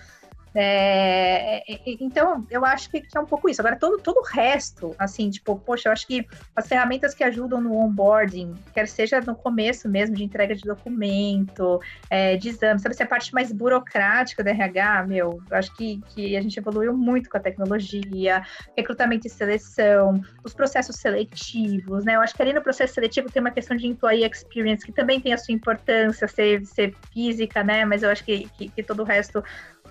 É, 0.55 1.63
então, 1.99 2.45
eu 2.49 2.63
acho 2.63 2.89
que, 2.89 3.03
é 3.15 3.19
um 3.19 3.25
pouco 3.25 3.49
isso. 3.49 3.61
Agora, 3.61 3.75
todo, 3.75 3.97
todo 3.99 4.17
o 4.17 4.23
resto, 4.23 4.95
assim, 4.99 5.29
tipo, 5.29 5.57
poxa, 5.59 5.89
eu 5.89 5.93
acho 5.93 6.05
que 6.05 6.25
as 6.55 6.67
ferramentas 6.67 7.13
que 7.13 7.23
ajudam 7.23 7.59
no 7.59 7.73
onboarding, 7.75 8.53
quer 8.73 8.87
seja 8.87 9.19
no 9.21 9.35
começo 9.35 9.89
mesmo, 9.89 10.15
de 10.15 10.23
entrega 10.23 10.55
de 10.55 10.63
documento, 10.63 11.79
é, 12.09 12.37
de 12.37 12.49
exame, 12.49 12.79
sabe, 12.79 12.95
se 12.95 13.01
a 13.01 13.07
parte 13.07 13.33
mais 13.33 13.51
burocrática 13.51 14.43
do 14.43 14.49
RH, 14.49 15.07
meu, 15.07 15.41
eu 15.49 15.57
acho 15.57 15.75
que, 15.75 15.99
que 16.13 16.37
a 16.37 16.41
gente 16.41 16.57
evoluiu 16.57 16.95
muito 16.95 17.29
com 17.29 17.37
a 17.37 17.41
tecnologia, 17.41 18.43
recrutamento 18.77 19.25
e 19.27 19.29
seleção, 19.29 20.21
os 20.43 20.53
processos 20.53 20.97
seletivos, 20.97 22.05
né? 22.05 22.15
Eu 22.15 22.21
acho 22.21 22.35
que 22.35 22.41
ali 22.41 22.53
no 22.53 22.61
processo 22.61 22.93
seletivo 22.93 23.29
tem 23.29 23.41
uma 23.41 23.51
questão 23.51 23.75
de 23.75 23.87
employee 23.87 24.29
experience, 24.29 24.85
que 24.85 24.91
também 24.91 25.19
tem 25.19 25.33
a 25.33 25.37
sua 25.37 25.53
importância, 25.53 26.27
ser, 26.27 26.63
ser 26.65 26.95
física, 27.11 27.63
né? 27.63 27.85
Mas 27.85 28.03
eu 28.03 28.09
acho 28.09 28.23
que, 28.23 28.47
que, 28.49 28.69
que 28.69 28.83
todo 28.83 29.01
o 29.01 29.05
resto 29.05 29.43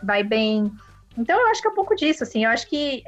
vai 0.03 0.23
bem. 0.23 0.71
Então, 1.17 1.39
eu 1.39 1.49
acho 1.49 1.61
que 1.61 1.69
é 1.69 1.71
um 1.71 1.75
pouco 1.75 1.95
disso, 1.95 2.23
assim, 2.23 2.45
eu 2.45 2.51
acho 2.51 2.67
que 2.69 3.03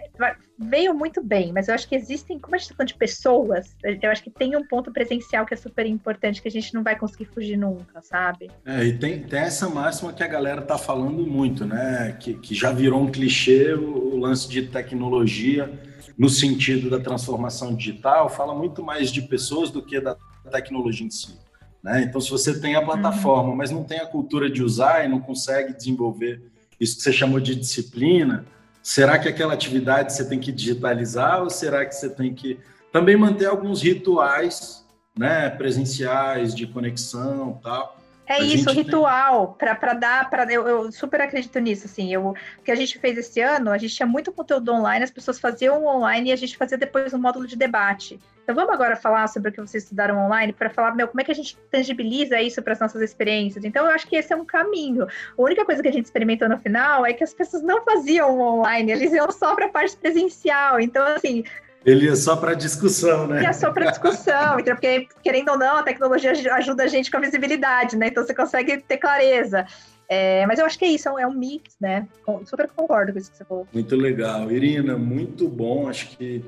veio 0.58 0.94
muito 0.94 1.22
bem, 1.22 1.52
mas 1.52 1.68
eu 1.68 1.74
acho 1.74 1.88
que 1.88 1.94
existem, 1.94 2.38
como 2.38 2.54
a 2.54 2.58
gente 2.58 2.66
está 2.66 2.76
falando 2.76 2.88
de 2.88 2.98
pessoas, 2.98 3.74
eu 3.82 4.10
acho 4.10 4.22
que 4.22 4.30
tem 4.30 4.54
um 4.56 4.66
ponto 4.66 4.92
presencial 4.92 5.46
que 5.46 5.54
é 5.54 5.56
super 5.56 5.86
importante, 5.86 6.42
que 6.42 6.48
a 6.48 6.50
gente 6.50 6.74
não 6.74 6.82
vai 6.82 6.98
conseguir 6.98 7.24
fugir 7.24 7.56
nunca, 7.56 8.02
sabe? 8.02 8.50
É, 8.66 8.84
e 8.84 8.98
tem, 8.98 9.22
tem 9.22 9.40
essa 9.40 9.68
máxima 9.68 10.12
que 10.12 10.22
a 10.22 10.28
galera 10.28 10.60
tá 10.60 10.76
falando 10.76 11.26
muito, 11.26 11.64
né, 11.64 12.16
que, 12.20 12.34
que 12.34 12.54
já 12.54 12.72
virou 12.72 13.00
um 13.00 13.10
clichê 13.10 13.72
o, 13.72 14.14
o 14.14 14.18
lance 14.18 14.48
de 14.48 14.66
tecnologia, 14.66 15.72
no 16.16 16.28
sentido 16.28 16.90
da 16.90 17.00
transformação 17.00 17.74
digital, 17.74 18.28
fala 18.28 18.54
muito 18.54 18.82
mais 18.82 19.10
de 19.10 19.22
pessoas 19.22 19.70
do 19.70 19.82
que 19.82 19.98
da 19.98 20.16
tecnologia 20.50 21.06
em 21.06 21.10
si. 21.10 21.38
Né? 21.82 22.02
Então, 22.02 22.20
se 22.20 22.30
você 22.30 22.58
tem 22.60 22.76
a 22.76 22.82
plataforma, 22.82 23.50
uhum. 23.50 23.56
mas 23.56 23.70
não 23.70 23.82
tem 23.82 23.98
a 23.98 24.06
cultura 24.06 24.48
de 24.48 24.62
usar 24.62 25.04
e 25.04 25.08
não 25.08 25.20
consegue 25.20 25.74
desenvolver 25.74 26.53
isso 26.80 26.96
que 26.96 27.02
você 27.02 27.12
chamou 27.12 27.40
de 27.40 27.54
disciplina, 27.54 28.44
será 28.82 29.18
que 29.18 29.28
aquela 29.28 29.54
atividade 29.54 30.12
você 30.12 30.28
tem 30.28 30.38
que 30.38 30.52
digitalizar 30.52 31.42
ou 31.42 31.50
será 31.50 31.84
que 31.84 31.94
você 31.94 32.08
tem 32.08 32.34
que 32.34 32.58
também 32.92 33.16
manter 33.16 33.46
alguns 33.46 33.82
rituais, 33.82 34.86
né, 35.18 35.50
presenciais 35.50 36.54
de 36.54 36.66
conexão, 36.66 37.58
tal? 37.62 37.98
É 38.26 38.42
isso, 38.42 38.70
ritual, 38.70 39.56
tem... 39.58 39.74
para 39.76 39.94
dar, 39.94 40.30
para 40.30 40.50
eu, 40.50 40.66
eu, 40.66 40.92
super 40.92 41.20
acredito 41.20 41.58
nisso, 41.58 41.86
assim, 41.86 42.12
eu, 42.12 42.28
o 42.28 42.62
que 42.64 42.70
a 42.70 42.74
gente 42.74 42.98
fez 42.98 43.18
esse 43.18 43.40
ano, 43.40 43.70
a 43.70 43.76
gente 43.76 43.94
tinha 43.94 44.06
muito 44.06 44.32
conteúdo 44.32 44.72
online, 44.72 45.04
as 45.04 45.10
pessoas 45.10 45.38
faziam 45.38 45.84
online 45.84 46.30
e 46.30 46.32
a 46.32 46.36
gente 46.36 46.56
fazia 46.56 46.78
depois 46.78 47.12
um 47.12 47.18
módulo 47.18 47.46
de 47.46 47.56
debate. 47.56 48.18
Então 48.44 48.54
vamos 48.54 48.74
agora 48.74 48.94
falar 48.94 49.26
sobre 49.26 49.48
o 49.48 49.52
que 49.52 49.60
vocês 49.60 49.84
estudaram 49.84 50.18
online 50.18 50.52
para 50.52 50.68
falar, 50.68 50.94
meu, 50.94 51.08
como 51.08 51.18
é 51.18 51.24
que 51.24 51.32
a 51.32 51.34
gente 51.34 51.56
tangibiliza 51.70 52.40
isso 52.42 52.62
para 52.62 52.74
as 52.74 52.78
nossas 52.80 53.00
experiências. 53.00 53.64
Então 53.64 53.86
eu 53.86 53.90
acho 53.90 54.06
que 54.06 54.16
esse 54.16 54.34
é 54.34 54.36
um 54.36 54.44
caminho. 54.44 55.06
A 55.06 55.42
única 55.42 55.64
coisa 55.64 55.82
que 55.82 55.88
a 55.88 55.92
gente 55.92 56.04
experimentou 56.04 56.46
no 56.46 56.58
final 56.58 57.06
é 57.06 57.14
que 57.14 57.24
as 57.24 57.32
pessoas 57.32 57.62
não 57.62 57.82
faziam 57.82 58.38
online, 58.38 58.92
eles 58.92 59.12
iam 59.14 59.30
só 59.32 59.54
para 59.54 59.66
a 59.66 59.70
parte 59.70 59.96
presencial. 59.96 60.78
Então 60.78 61.02
assim, 61.06 61.42
ele 61.86 62.06
é 62.06 62.14
só 62.14 62.36
para 62.36 62.52
discussão, 62.52 63.26
né? 63.26 63.44
É 63.44 63.52
só 63.52 63.70
para 63.70 63.90
discussão, 63.90 64.58
então, 64.60 64.74
porque, 64.74 65.08
querendo 65.22 65.50
ou 65.50 65.58
não, 65.58 65.78
a 65.78 65.82
tecnologia 65.82 66.32
ajuda 66.32 66.84
a 66.84 66.86
gente 66.86 67.10
com 67.10 67.16
a 67.16 67.20
visibilidade, 67.20 67.96
né? 67.96 68.08
Então 68.08 68.24
você 68.24 68.34
consegue 68.34 68.78
ter 68.78 68.98
clareza. 68.98 69.66
É, 70.08 70.46
mas 70.46 70.58
eu 70.58 70.66
acho 70.66 70.78
que 70.78 70.84
é 70.84 70.88
isso, 70.88 71.08
é 71.18 71.26
um 71.26 71.32
mix, 71.32 71.76
né? 71.80 72.06
Super 72.44 72.68
concordo 72.68 73.12
com 73.12 73.18
isso 73.18 73.30
que 73.30 73.38
você 73.38 73.44
falou. 73.44 73.66
Muito 73.72 73.96
legal. 73.96 74.50
Irina, 74.50 74.98
muito 74.98 75.48
bom. 75.48 75.88
Acho 75.88 76.16
que 76.16 76.44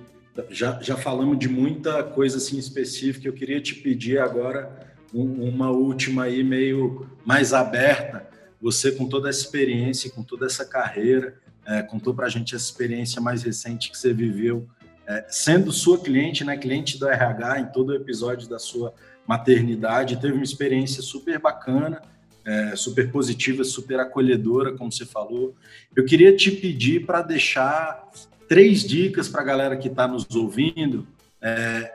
já, 0.50 0.80
já 0.82 0.96
falamos 0.96 1.38
de 1.38 1.48
muita 1.48 2.02
coisa 2.02 2.38
assim 2.38 2.58
específica. 2.58 3.28
Eu 3.28 3.32
queria 3.32 3.60
te 3.60 3.74
pedir 3.74 4.18
agora 4.18 4.70
um, 5.14 5.48
uma 5.48 5.70
última 5.70 6.24
aí, 6.24 6.42
meio 6.42 7.08
mais 7.24 7.52
aberta. 7.52 8.28
Você, 8.60 8.92
com 8.92 9.08
toda 9.08 9.28
essa 9.28 9.40
experiência, 9.40 10.10
com 10.10 10.22
toda 10.22 10.46
essa 10.46 10.64
carreira, 10.64 11.38
é, 11.64 11.82
contou 11.82 12.14
para 12.14 12.26
a 12.26 12.28
gente 12.30 12.54
essa 12.54 12.64
experiência 12.64 13.20
mais 13.20 13.42
recente 13.42 13.90
que 13.90 13.98
você 13.98 14.12
viveu 14.12 14.66
é, 15.06 15.24
sendo 15.28 15.70
sua 15.70 15.98
cliente, 15.98 16.44
né, 16.44 16.56
cliente 16.56 16.98
do 16.98 17.08
RH 17.08 17.60
em 17.60 17.66
todo 17.66 17.90
o 17.90 17.94
episódio 17.94 18.48
da 18.48 18.58
sua 18.58 18.92
maternidade, 19.26 20.20
teve 20.20 20.34
uma 20.34 20.42
experiência 20.42 21.00
super 21.00 21.38
bacana, 21.38 22.02
é, 22.44 22.76
super 22.76 23.10
positiva, 23.10 23.64
super 23.64 24.00
acolhedora, 24.00 24.72
como 24.72 24.90
você 24.90 25.06
falou. 25.06 25.54
Eu 25.94 26.04
queria 26.04 26.34
te 26.36 26.50
pedir 26.50 27.06
para 27.06 27.22
deixar 27.22 28.08
três 28.48 28.82
dicas 28.82 29.28
para 29.28 29.42
a 29.42 29.44
galera 29.44 29.76
que 29.76 29.88
está 29.88 30.06
nos 30.06 30.34
ouvindo, 30.34 31.06
é, 31.40 31.92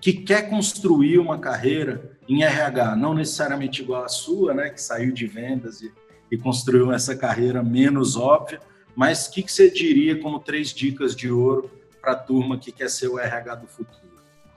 que 0.00 0.12
quer 0.12 0.48
construir 0.48 1.18
uma 1.18 1.38
carreira 1.38 2.18
em 2.28 2.42
RH, 2.42 2.96
não 2.96 3.14
necessariamente 3.14 3.82
igual 3.82 4.04
à 4.04 4.08
sua, 4.08 4.54
né, 4.54 4.70
que 4.70 4.80
saiu 4.80 5.12
de 5.12 5.26
vendas 5.26 5.80
e, 5.80 5.92
e 6.30 6.36
construiu 6.36 6.92
essa 6.92 7.16
carreira 7.16 7.62
menos 7.62 8.16
óbvia, 8.16 8.60
mas 8.94 9.26
o 9.26 9.32
que, 9.32 9.42
que 9.42 9.52
você 9.52 9.70
diria 9.70 10.20
como 10.20 10.38
três 10.38 10.68
dicas 10.70 11.14
de 11.14 11.30
ouro 11.30 11.70
para 12.00 12.12
a 12.12 12.16
turma 12.16 12.58
que 12.58 12.70
quer 12.72 12.90
ser 12.90 13.08
o 13.08 13.18
RH 13.18 13.54
do 13.56 13.66
futuro? 13.66 14.08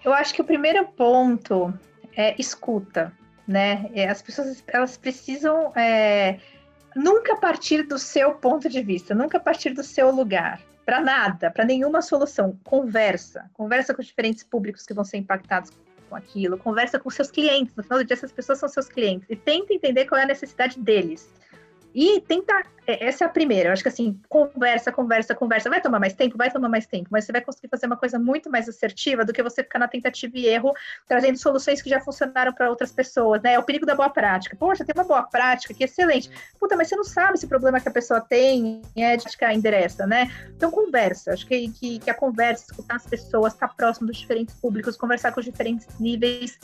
Eu 0.03 0.13
acho 0.13 0.33
que 0.33 0.41
o 0.41 0.45
primeiro 0.45 0.85
ponto 0.87 1.73
é 2.15 2.35
escuta, 2.39 3.13
né? 3.47 3.89
É, 3.93 4.09
as 4.09 4.21
pessoas 4.21 4.63
elas 4.67 4.97
precisam 4.97 5.71
é, 5.75 6.39
nunca 6.95 7.35
partir 7.35 7.83
do 7.83 7.99
seu 7.99 8.33
ponto 8.33 8.67
de 8.67 8.81
vista, 8.81 9.13
nunca 9.13 9.39
partir 9.39 9.73
do 9.73 9.83
seu 9.83 10.11
lugar, 10.11 10.59
para 10.85 10.99
nada, 10.99 11.51
para 11.51 11.65
nenhuma 11.65 12.01
solução. 12.01 12.57
Conversa, 12.63 13.49
conversa 13.53 13.93
com 13.93 14.01
os 14.01 14.07
diferentes 14.07 14.43
públicos 14.43 14.85
que 14.85 14.93
vão 14.93 15.03
ser 15.03 15.17
impactados 15.17 15.71
com 16.09 16.15
aquilo, 16.15 16.57
conversa 16.57 16.99
com 16.99 17.09
seus 17.09 17.31
clientes. 17.31 17.75
No 17.75 17.83
final 17.83 17.99
do 17.99 18.05
dia, 18.05 18.15
essas 18.15 18.31
pessoas 18.31 18.59
são 18.59 18.67
seus 18.67 18.87
clientes 18.87 19.27
e 19.29 19.35
tenta 19.35 19.73
entender 19.73 20.05
qual 20.05 20.19
é 20.19 20.23
a 20.23 20.27
necessidade 20.27 20.79
deles. 20.79 21.29
E 21.93 22.21
tentar 22.21 22.63
é, 22.87 23.07
essa 23.07 23.23
é 23.23 23.27
a 23.27 23.29
primeira. 23.29 23.69
Eu 23.69 23.73
acho 23.73 23.83
que 23.83 23.89
assim, 23.89 24.19
conversa, 24.27 24.91
conversa, 24.91 25.35
conversa. 25.35 25.69
Vai 25.69 25.81
tomar 25.81 25.99
mais 25.99 26.13
tempo? 26.13 26.37
Vai 26.37 26.51
tomar 26.51 26.69
mais 26.69 26.85
tempo. 26.85 27.07
Mas 27.11 27.25
você 27.25 27.31
vai 27.31 27.41
conseguir 27.41 27.69
fazer 27.69 27.85
uma 27.85 27.97
coisa 27.97 28.17
muito 28.17 28.49
mais 28.49 28.67
assertiva 28.67 29.23
do 29.23 29.31
que 29.31 29.43
você 29.43 29.63
ficar 29.63 29.79
na 29.79 29.87
tentativa 29.87 30.37
e 30.37 30.47
erro, 30.47 30.73
trazendo 31.07 31.37
soluções 31.37 31.81
que 31.81 31.89
já 31.89 31.99
funcionaram 31.99 32.53
para 32.53 32.69
outras 32.69 32.91
pessoas, 32.91 33.41
né? 33.41 33.53
É 33.53 33.59
o 33.59 33.63
perigo 33.63 33.85
da 33.85 33.95
boa 33.95 34.09
prática. 34.09 34.55
Poxa, 34.57 34.83
tem 34.83 34.93
uma 34.95 35.07
boa 35.07 35.23
prática, 35.23 35.73
que 35.73 35.83
excelente. 35.83 36.29
Puta, 36.59 36.75
mas 36.75 36.89
você 36.89 36.95
não 36.95 37.03
sabe 37.03 37.37
se 37.37 37.45
o 37.45 37.49
problema 37.49 37.79
que 37.79 37.87
a 37.87 37.91
pessoa 37.91 38.19
tem 38.19 38.81
é 38.95 39.15
de 39.15 39.25
que 39.37 39.51
endereça, 39.51 40.07
né? 40.07 40.31
Então, 40.55 40.71
conversa. 40.71 41.33
Acho 41.33 41.45
que, 41.45 41.69
que, 41.69 41.99
que 41.99 42.09
a 42.09 42.13
conversa, 42.13 42.65
escutar 42.69 42.95
as 42.95 43.05
pessoas, 43.05 43.53
estar 43.53 43.69
próximo 43.69 44.07
dos 44.07 44.17
diferentes 44.17 44.55
públicos, 44.55 44.97
conversar 44.97 45.31
com 45.31 45.39
os 45.39 45.45
diferentes 45.45 45.87
níveis, 45.99 46.59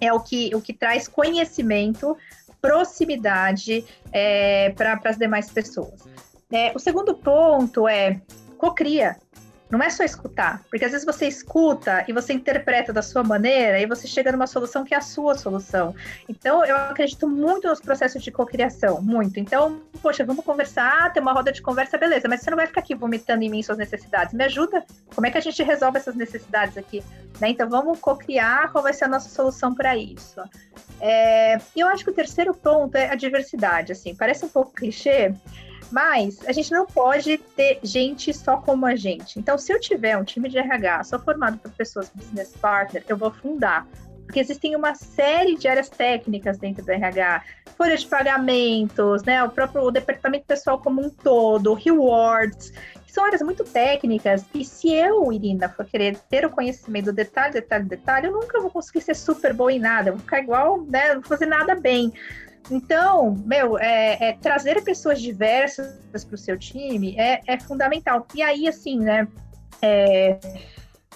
é 0.00 0.12
o 0.12 0.20
que, 0.20 0.54
o 0.54 0.60
que 0.60 0.72
traz 0.72 1.06
conhecimento 1.06 2.16
proximidade 2.60 3.84
é, 4.12 4.70
para 4.70 5.00
as 5.04 5.16
demais 5.16 5.50
pessoas. 5.50 6.08
É, 6.50 6.72
o 6.74 6.78
segundo 6.78 7.14
ponto 7.14 7.86
é 7.88 8.20
cocria. 8.56 9.16
Não 9.70 9.82
é 9.82 9.90
só 9.90 10.02
escutar, 10.02 10.62
porque 10.70 10.86
às 10.86 10.92
vezes 10.92 11.04
você 11.04 11.28
escuta 11.28 12.02
e 12.08 12.12
você 12.12 12.32
interpreta 12.32 12.90
da 12.90 13.02
sua 13.02 13.22
maneira 13.22 13.78
e 13.78 13.84
você 13.84 14.08
chega 14.08 14.32
numa 14.32 14.46
solução 14.46 14.82
que 14.82 14.94
é 14.94 14.96
a 14.96 15.02
sua 15.02 15.36
solução. 15.36 15.94
Então, 16.26 16.64
eu 16.64 16.74
acredito 16.74 17.28
muito 17.28 17.68
nos 17.68 17.78
processos 17.78 18.22
de 18.22 18.30
cocriação, 18.30 19.02
muito. 19.02 19.38
Então, 19.38 19.82
poxa, 20.00 20.24
vamos 20.24 20.42
conversar, 20.42 21.12
ter 21.12 21.20
uma 21.20 21.34
roda 21.34 21.52
de 21.52 21.60
conversa, 21.60 21.98
beleza, 21.98 22.26
mas 22.28 22.40
você 22.40 22.48
não 22.48 22.56
vai 22.56 22.66
ficar 22.66 22.80
aqui 22.80 22.94
vomitando 22.94 23.44
em 23.44 23.50
mim 23.50 23.62
suas 23.62 23.76
necessidades. 23.76 24.32
Me 24.32 24.44
ajuda? 24.44 24.86
Como 25.14 25.26
é 25.26 25.30
que 25.30 25.36
a 25.36 25.42
gente 25.42 25.62
resolve 25.62 25.98
essas 25.98 26.14
necessidades 26.14 26.78
aqui? 26.78 27.04
Né? 27.38 27.50
Então, 27.50 27.68
vamos 27.68 28.00
cocriar 28.00 28.72
qual 28.72 28.82
vai 28.82 28.94
ser 28.94 29.04
a 29.04 29.08
nossa 29.08 29.28
solução 29.28 29.74
para 29.74 29.94
isso. 29.94 30.40
É, 31.00 31.58
eu 31.76 31.86
acho 31.88 32.04
que 32.04 32.10
o 32.10 32.14
terceiro 32.14 32.54
ponto 32.54 32.96
é 32.96 33.10
a 33.10 33.14
diversidade. 33.14 33.92
Assim, 33.92 34.14
parece 34.14 34.44
um 34.44 34.48
pouco 34.48 34.72
clichê, 34.72 35.32
mas 35.90 36.46
a 36.46 36.52
gente 36.52 36.70
não 36.70 36.86
pode 36.86 37.38
ter 37.38 37.78
gente 37.82 38.32
só 38.32 38.58
como 38.58 38.86
a 38.86 38.96
gente. 38.96 39.38
Então, 39.38 39.56
se 39.56 39.72
eu 39.72 39.80
tiver 39.80 40.16
um 40.16 40.24
time 40.24 40.48
de 40.48 40.58
RH 40.58 41.04
só 41.04 41.18
formado 41.18 41.58
por 41.58 41.70
pessoas 41.72 42.10
business 42.14 42.54
partner, 42.60 43.04
eu 43.08 43.16
vou 43.16 43.30
fundar. 43.30 43.86
Porque 44.24 44.40
existem 44.40 44.76
uma 44.76 44.94
série 44.94 45.56
de 45.56 45.66
áreas 45.66 45.88
técnicas 45.88 46.58
dentro 46.58 46.84
do 46.84 46.92
RH, 46.92 47.42
folha 47.78 47.96
de 47.96 48.06
pagamentos, 48.06 49.22
né, 49.22 49.42
o 49.42 49.48
próprio 49.48 49.90
departamento 49.90 50.44
pessoal 50.44 50.78
como 50.78 51.00
um 51.00 51.08
todo, 51.08 51.72
rewards, 51.72 52.70
que 53.08 53.14
são 53.14 53.24
áreas 53.24 53.40
muito 53.40 53.64
técnicas. 53.64 54.44
E 54.54 54.62
se 54.62 54.92
eu, 54.92 55.32
Irina, 55.32 55.66
for 55.66 55.86
querer 55.86 56.18
ter 56.28 56.44
o 56.44 56.50
conhecimento 56.50 57.06
do 57.06 57.12
detalhe, 57.14 57.54
detalhe, 57.54 57.84
detalhe, 57.86 58.26
eu 58.26 58.32
nunca 58.32 58.60
vou 58.60 58.70
conseguir 58.70 59.00
ser 59.00 59.16
super 59.16 59.54
boa 59.54 59.72
em 59.72 59.78
nada, 59.78 60.10
eu 60.10 60.12
vou 60.12 60.20
ficar 60.20 60.40
igual, 60.40 60.82
né, 60.82 61.14
não 61.14 61.22
vou 61.22 61.28
fazer 61.30 61.46
nada 61.46 61.74
bem. 61.74 62.12
Então, 62.70 63.34
meu, 63.46 63.78
é, 63.78 64.28
é 64.28 64.32
trazer 64.34 64.84
pessoas 64.84 65.22
diversas 65.22 66.22
para 66.22 66.34
o 66.34 66.36
seu 66.36 66.58
time 66.58 67.18
é, 67.18 67.40
é, 67.46 67.58
fundamental. 67.58 68.26
E 68.34 68.42
aí, 68.42 68.68
assim, 68.68 68.98
né? 68.98 69.26
É, 69.80 70.38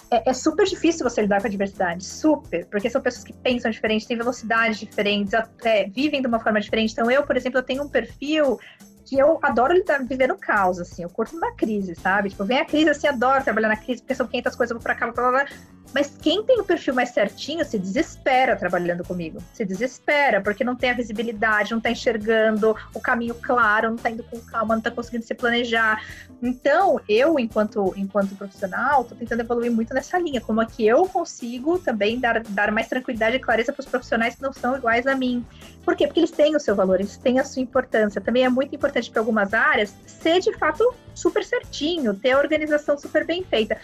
é, 0.09 0.29
é, 0.29 0.33
super 0.33 0.65
difícil 0.65 1.07
você 1.07 1.21
lidar 1.21 1.41
com 1.41 1.47
a 1.47 1.49
diversidade, 1.49 2.03
super, 2.03 2.65
porque 2.67 2.89
são 2.89 3.01
pessoas 3.01 3.23
que 3.23 3.33
pensam 3.33 3.69
diferente, 3.69 4.07
têm 4.07 4.17
velocidades 4.17 4.79
diferentes, 4.79 5.33
é, 5.63 5.87
vivem 5.87 6.21
de 6.21 6.27
uma 6.27 6.39
forma 6.39 6.59
diferente. 6.59 6.91
Então, 6.93 7.11
eu, 7.11 7.23
por 7.23 7.37
exemplo, 7.37 7.59
eu 7.59 7.63
tenho 7.63 7.83
um 7.83 7.89
perfil 7.89 8.57
que 9.05 9.17
eu 9.17 9.39
adoro 9.41 9.73
viver 10.07 10.27
no 10.27 10.37
caos, 10.37 10.79
assim, 10.79 11.03
eu 11.03 11.09
curto 11.09 11.37
na 11.39 11.51
crise, 11.51 11.95
sabe? 11.95 12.29
Tipo, 12.29 12.45
vem 12.45 12.59
a 12.59 12.65
crise, 12.65 12.89
assim, 12.89 13.07
adoro 13.07 13.43
trabalhar 13.43 13.69
na 13.69 13.77
crise, 13.77 14.01
porque 14.01 14.15
são 14.15 14.27
500 14.27 14.55
coisas, 14.55 14.71
eu 14.71 14.77
vou 14.77 14.83
pra 14.83 14.95
cá, 14.95 15.11
blá, 15.11 15.31
blá, 15.31 15.43
blá. 15.43 15.45
Mas 15.93 16.15
quem 16.21 16.43
tem 16.43 16.59
o 16.59 16.63
perfil 16.63 16.93
mais 16.93 17.09
certinho 17.09 17.63
se 17.63 17.77
desespera 17.77 18.55
trabalhando 18.55 19.03
comigo. 19.03 19.39
Se 19.53 19.63
desespera, 19.63 20.41
porque 20.41 20.63
não 20.63 20.75
tem 20.75 20.89
a 20.89 20.93
visibilidade, 20.93 21.71
não 21.71 21.79
tá 21.79 21.91
enxergando 21.91 22.75
o 22.93 22.99
caminho 22.99 23.35
claro, 23.35 23.89
não 23.89 23.97
tá 23.97 24.09
indo 24.09 24.23
com 24.23 24.39
calma, 24.39 24.75
não 24.75 24.81
tá 24.81 24.89
conseguindo 24.89 25.23
se 25.23 25.35
planejar. 25.35 26.03
Então, 26.41 26.99
eu, 27.07 27.37
enquanto, 27.39 27.93
enquanto 27.95 28.35
profissional, 28.35 29.03
tô 29.03 29.15
tentando 29.15 29.41
evoluir 29.41 29.71
muito 29.71 29.93
nessa 29.93 30.17
linha. 30.17 30.41
Como 30.41 30.61
é 30.61 30.65
que 30.65 30.85
eu 30.85 31.07
consigo 31.07 31.77
também 31.77 32.19
dar, 32.19 32.41
dar 32.41 32.71
mais 32.71 32.87
tranquilidade 32.87 33.35
e 33.35 33.39
clareza 33.39 33.71
para 33.71 33.81
os 33.81 33.87
profissionais 33.87 34.35
que 34.35 34.41
não 34.41 34.51
são 34.51 34.75
iguais 34.75 35.05
a 35.05 35.15
mim. 35.15 35.45
Por 35.85 35.95
quê? 35.95 36.07
Porque 36.07 36.19
eles 36.19 36.31
têm 36.31 36.55
o 36.55 36.59
seu 36.59 36.75
valor, 36.75 36.99
eles 36.99 37.17
têm 37.17 37.39
a 37.39 37.43
sua 37.43 37.61
importância. 37.61 38.19
Também 38.19 38.43
é 38.43 38.49
muito 38.49 38.75
importante 38.75 39.11
para 39.11 39.21
algumas 39.21 39.53
áreas 39.53 39.93
ser 40.05 40.39
de 40.39 40.57
fato 40.57 40.93
super 41.13 41.43
certinho, 41.43 42.13
ter 42.13 42.31
a 42.31 42.39
organização 42.39 42.97
super 42.97 43.25
bem 43.25 43.43
feita. 43.43 43.77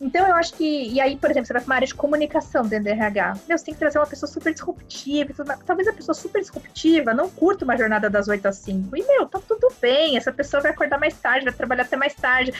Então, 0.00 0.26
eu 0.26 0.34
acho 0.34 0.52
que. 0.54 0.88
E 0.88 1.00
aí, 1.00 1.16
por 1.16 1.30
exemplo, 1.30 1.46
você 1.46 1.54
vai 1.54 1.62
para 1.62 1.68
uma 1.70 1.76
área 1.76 1.86
de 1.86 1.94
comunicação 1.94 2.62
dentro 2.66 2.84
do 2.84 2.90
RH. 2.90 3.38
Meu, 3.48 3.56
você 3.56 3.64
tem 3.64 3.74
que 3.74 3.80
trazer 3.80 3.98
uma 3.98 4.06
pessoa 4.06 4.30
super 4.30 4.52
disruptiva. 4.52 5.32
Talvez 5.64 5.88
a 5.88 5.92
pessoa 5.92 6.14
super 6.14 6.40
disruptiva 6.40 7.14
não 7.14 7.30
curta 7.30 7.64
uma 7.64 7.76
jornada 7.76 8.10
das 8.10 8.28
8 8.28 8.46
às 8.46 8.56
5. 8.56 8.94
E, 8.94 9.02
meu, 9.06 9.26
tá 9.26 9.40
tudo 9.46 9.72
bem. 9.80 10.16
Essa 10.16 10.30
pessoa 10.30 10.62
vai 10.62 10.72
acordar 10.72 11.00
mais 11.00 11.14
tarde, 11.14 11.46
vai 11.46 11.54
trabalhar 11.54 11.84
até 11.84 11.96
mais 11.96 12.14
tarde. 12.14 12.52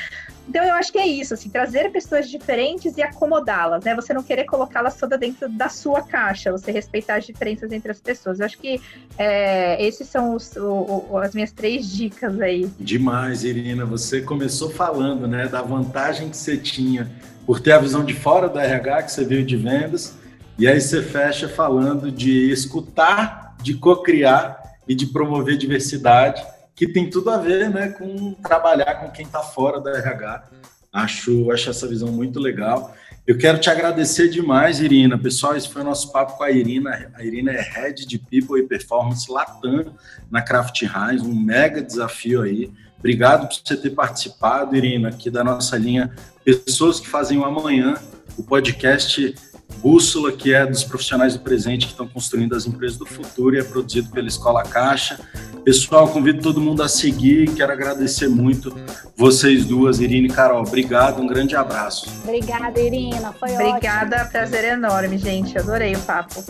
Então, 0.49 0.65
eu 0.65 0.75
acho 0.75 0.91
que 0.93 0.99
é 0.99 1.07
isso, 1.07 1.35
assim, 1.35 1.51
trazer 1.51 1.91
pessoas 1.91 2.31
diferentes 2.31 2.97
e 2.97 3.03
acomodá-las, 3.03 3.85
né? 3.85 3.95
Você 3.95 4.15
não 4.15 4.23
querer 4.23 4.45
colocá-las 4.45 4.97
toda 4.97 5.19
dentro 5.19 5.49
da 5.49 5.69
sua 5.69 6.03
caixa, 6.03 6.53
você 6.53 6.71
respeitar 6.71 7.17
as 7.17 7.27
diferenças 7.27 7.71
entre 7.73 7.91
as 7.91 8.01
pessoas. 8.01 8.41
Eu 8.41 8.47
acho 8.47 8.59
que 8.59 8.81
é, 9.19 9.85
esses 9.85 10.09
são 10.09 10.35
os, 10.35 10.57
o, 10.57 11.07
o, 11.11 11.19
as 11.19 11.35
minhas 11.35 11.53
três 11.53 11.91
dicas 11.93 12.41
aí. 12.41 12.71
Demais, 12.79 13.45
Irina. 13.45 13.85
Você 13.85 14.23
começou 14.23 14.71
falando, 14.71 15.27
né, 15.27 15.49
da 15.49 15.61
vantagem 15.61 16.31
que 16.31 16.37
você 16.37 16.57
tinha 16.57 17.11
por 17.47 17.61
ter 17.61 17.73
a 17.73 17.79
visão 17.79 18.05
de 18.05 18.13
fora 18.13 18.49
da 18.49 18.63
RH, 18.63 19.05
que 19.05 19.13
você 19.13 19.25
veio 19.25 19.47
de 19.47 19.57
vendas, 19.57 20.19
e 20.59 20.67
aí 20.67 20.81
você 20.81 21.01
fecha 21.01 21.49
falando 21.49 22.11
de 22.11 22.51
escutar, 22.51 23.57
de 23.63 23.75
co-criar 23.75 24.61
e 24.89 24.95
de 24.95 25.07
promover 25.07 25.57
diversidade, 25.57 26.45
que 26.75 26.89
tem 26.89 27.09
tudo 27.09 27.31
a 27.31 27.39
ver 27.39 27.71
né, 27.71 27.89
com 27.89 28.35
trabalhar 28.35 28.97
com 28.97 29.11
quem 29.11 29.25
está 29.25 29.41
fora 29.41 29.81
da 29.81 29.93
RH. 29.93 30.45
Acho, 30.93 31.51
acho 31.53 31.71
essa 31.71 31.87
visão 31.87 32.09
muito 32.09 32.41
legal. 32.41 32.95
Eu 33.27 33.37
quero 33.37 33.59
te 33.59 33.69
agradecer 33.69 34.29
demais, 34.29 34.81
Irina. 34.81 35.19
Pessoal, 35.19 35.57
esse 35.57 35.69
foi 35.69 35.83
o 35.83 35.85
nosso 35.85 36.13
papo 36.13 36.37
com 36.37 36.45
a 36.45 36.51
Irina. 36.51 37.11
A 37.15 37.25
Irina 37.25 37.53
é 37.53 37.61
Head 37.61 38.07
de 38.07 38.19
People 38.19 38.59
e 38.61 38.67
Performance 38.67 39.31
Latam 39.31 39.95
na 40.31 40.43
Craft 40.43 40.83
Heinz, 40.83 41.23
um 41.23 41.35
mega 41.35 41.83
desafio 41.83 42.43
aí. 42.43 42.71
Obrigado 42.99 43.49
por 43.49 43.57
você 43.57 43.77
ter 43.77 43.91
participado, 43.91 44.75
Irina, 44.75 45.09
aqui 45.09 45.31
da 45.31 45.45
nossa 45.45 45.77
linha 45.77 46.15
Pessoas 46.47 47.01
que 47.01 47.09
Fazem 47.09 47.39
o 47.39 47.45
Amanhã, 47.45 47.95
o 48.39 48.43
podcast 48.45 49.35
Bússola, 49.79 50.31
que 50.31 50.55
é 50.55 50.65
dos 50.65 50.85
profissionais 50.85 51.35
do 51.35 51.41
presente 51.41 51.87
que 51.87 51.93
estão 51.93 52.07
construindo 52.07 52.55
as 52.55 52.69
empresas 52.69 52.97
do 52.97 53.05
futuro 53.05 53.57
e 53.57 53.59
é 53.59 53.65
produzido 53.65 54.11
pela 54.11 54.29
Escola 54.29 54.63
Caixa. 54.63 55.19
Pessoal, 55.65 56.07
convido 56.07 56.41
todo 56.41 56.61
mundo 56.61 56.85
a 56.85 56.89
seguir. 56.89 57.53
Quero 57.57 57.73
agradecer 57.73 58.29
muito 58.29 58.73
vocês 59.17 59.65
duas, 59.65 59.99
Irina 59.99 60.29
e 60.29 60.31
Carol. 60.31 60.63
Obrigado, 60.63 61.21
um 61.21 61.27
grande 61.27 61.57
abraço. 61.57 62.09
Obrigada, 62.23 62.81
Irina. 62.81 63.33
Foi 63.33 63.53
Obrigada, 63.53 64.17
ótimo. 64.19 64.31
prazer 64.31 64.65
enorme, 64.67 65.19
gente. 65.19 65.59
Adorei 65.59 65.97
o 65.97 66.01
papo. 66.01 66.45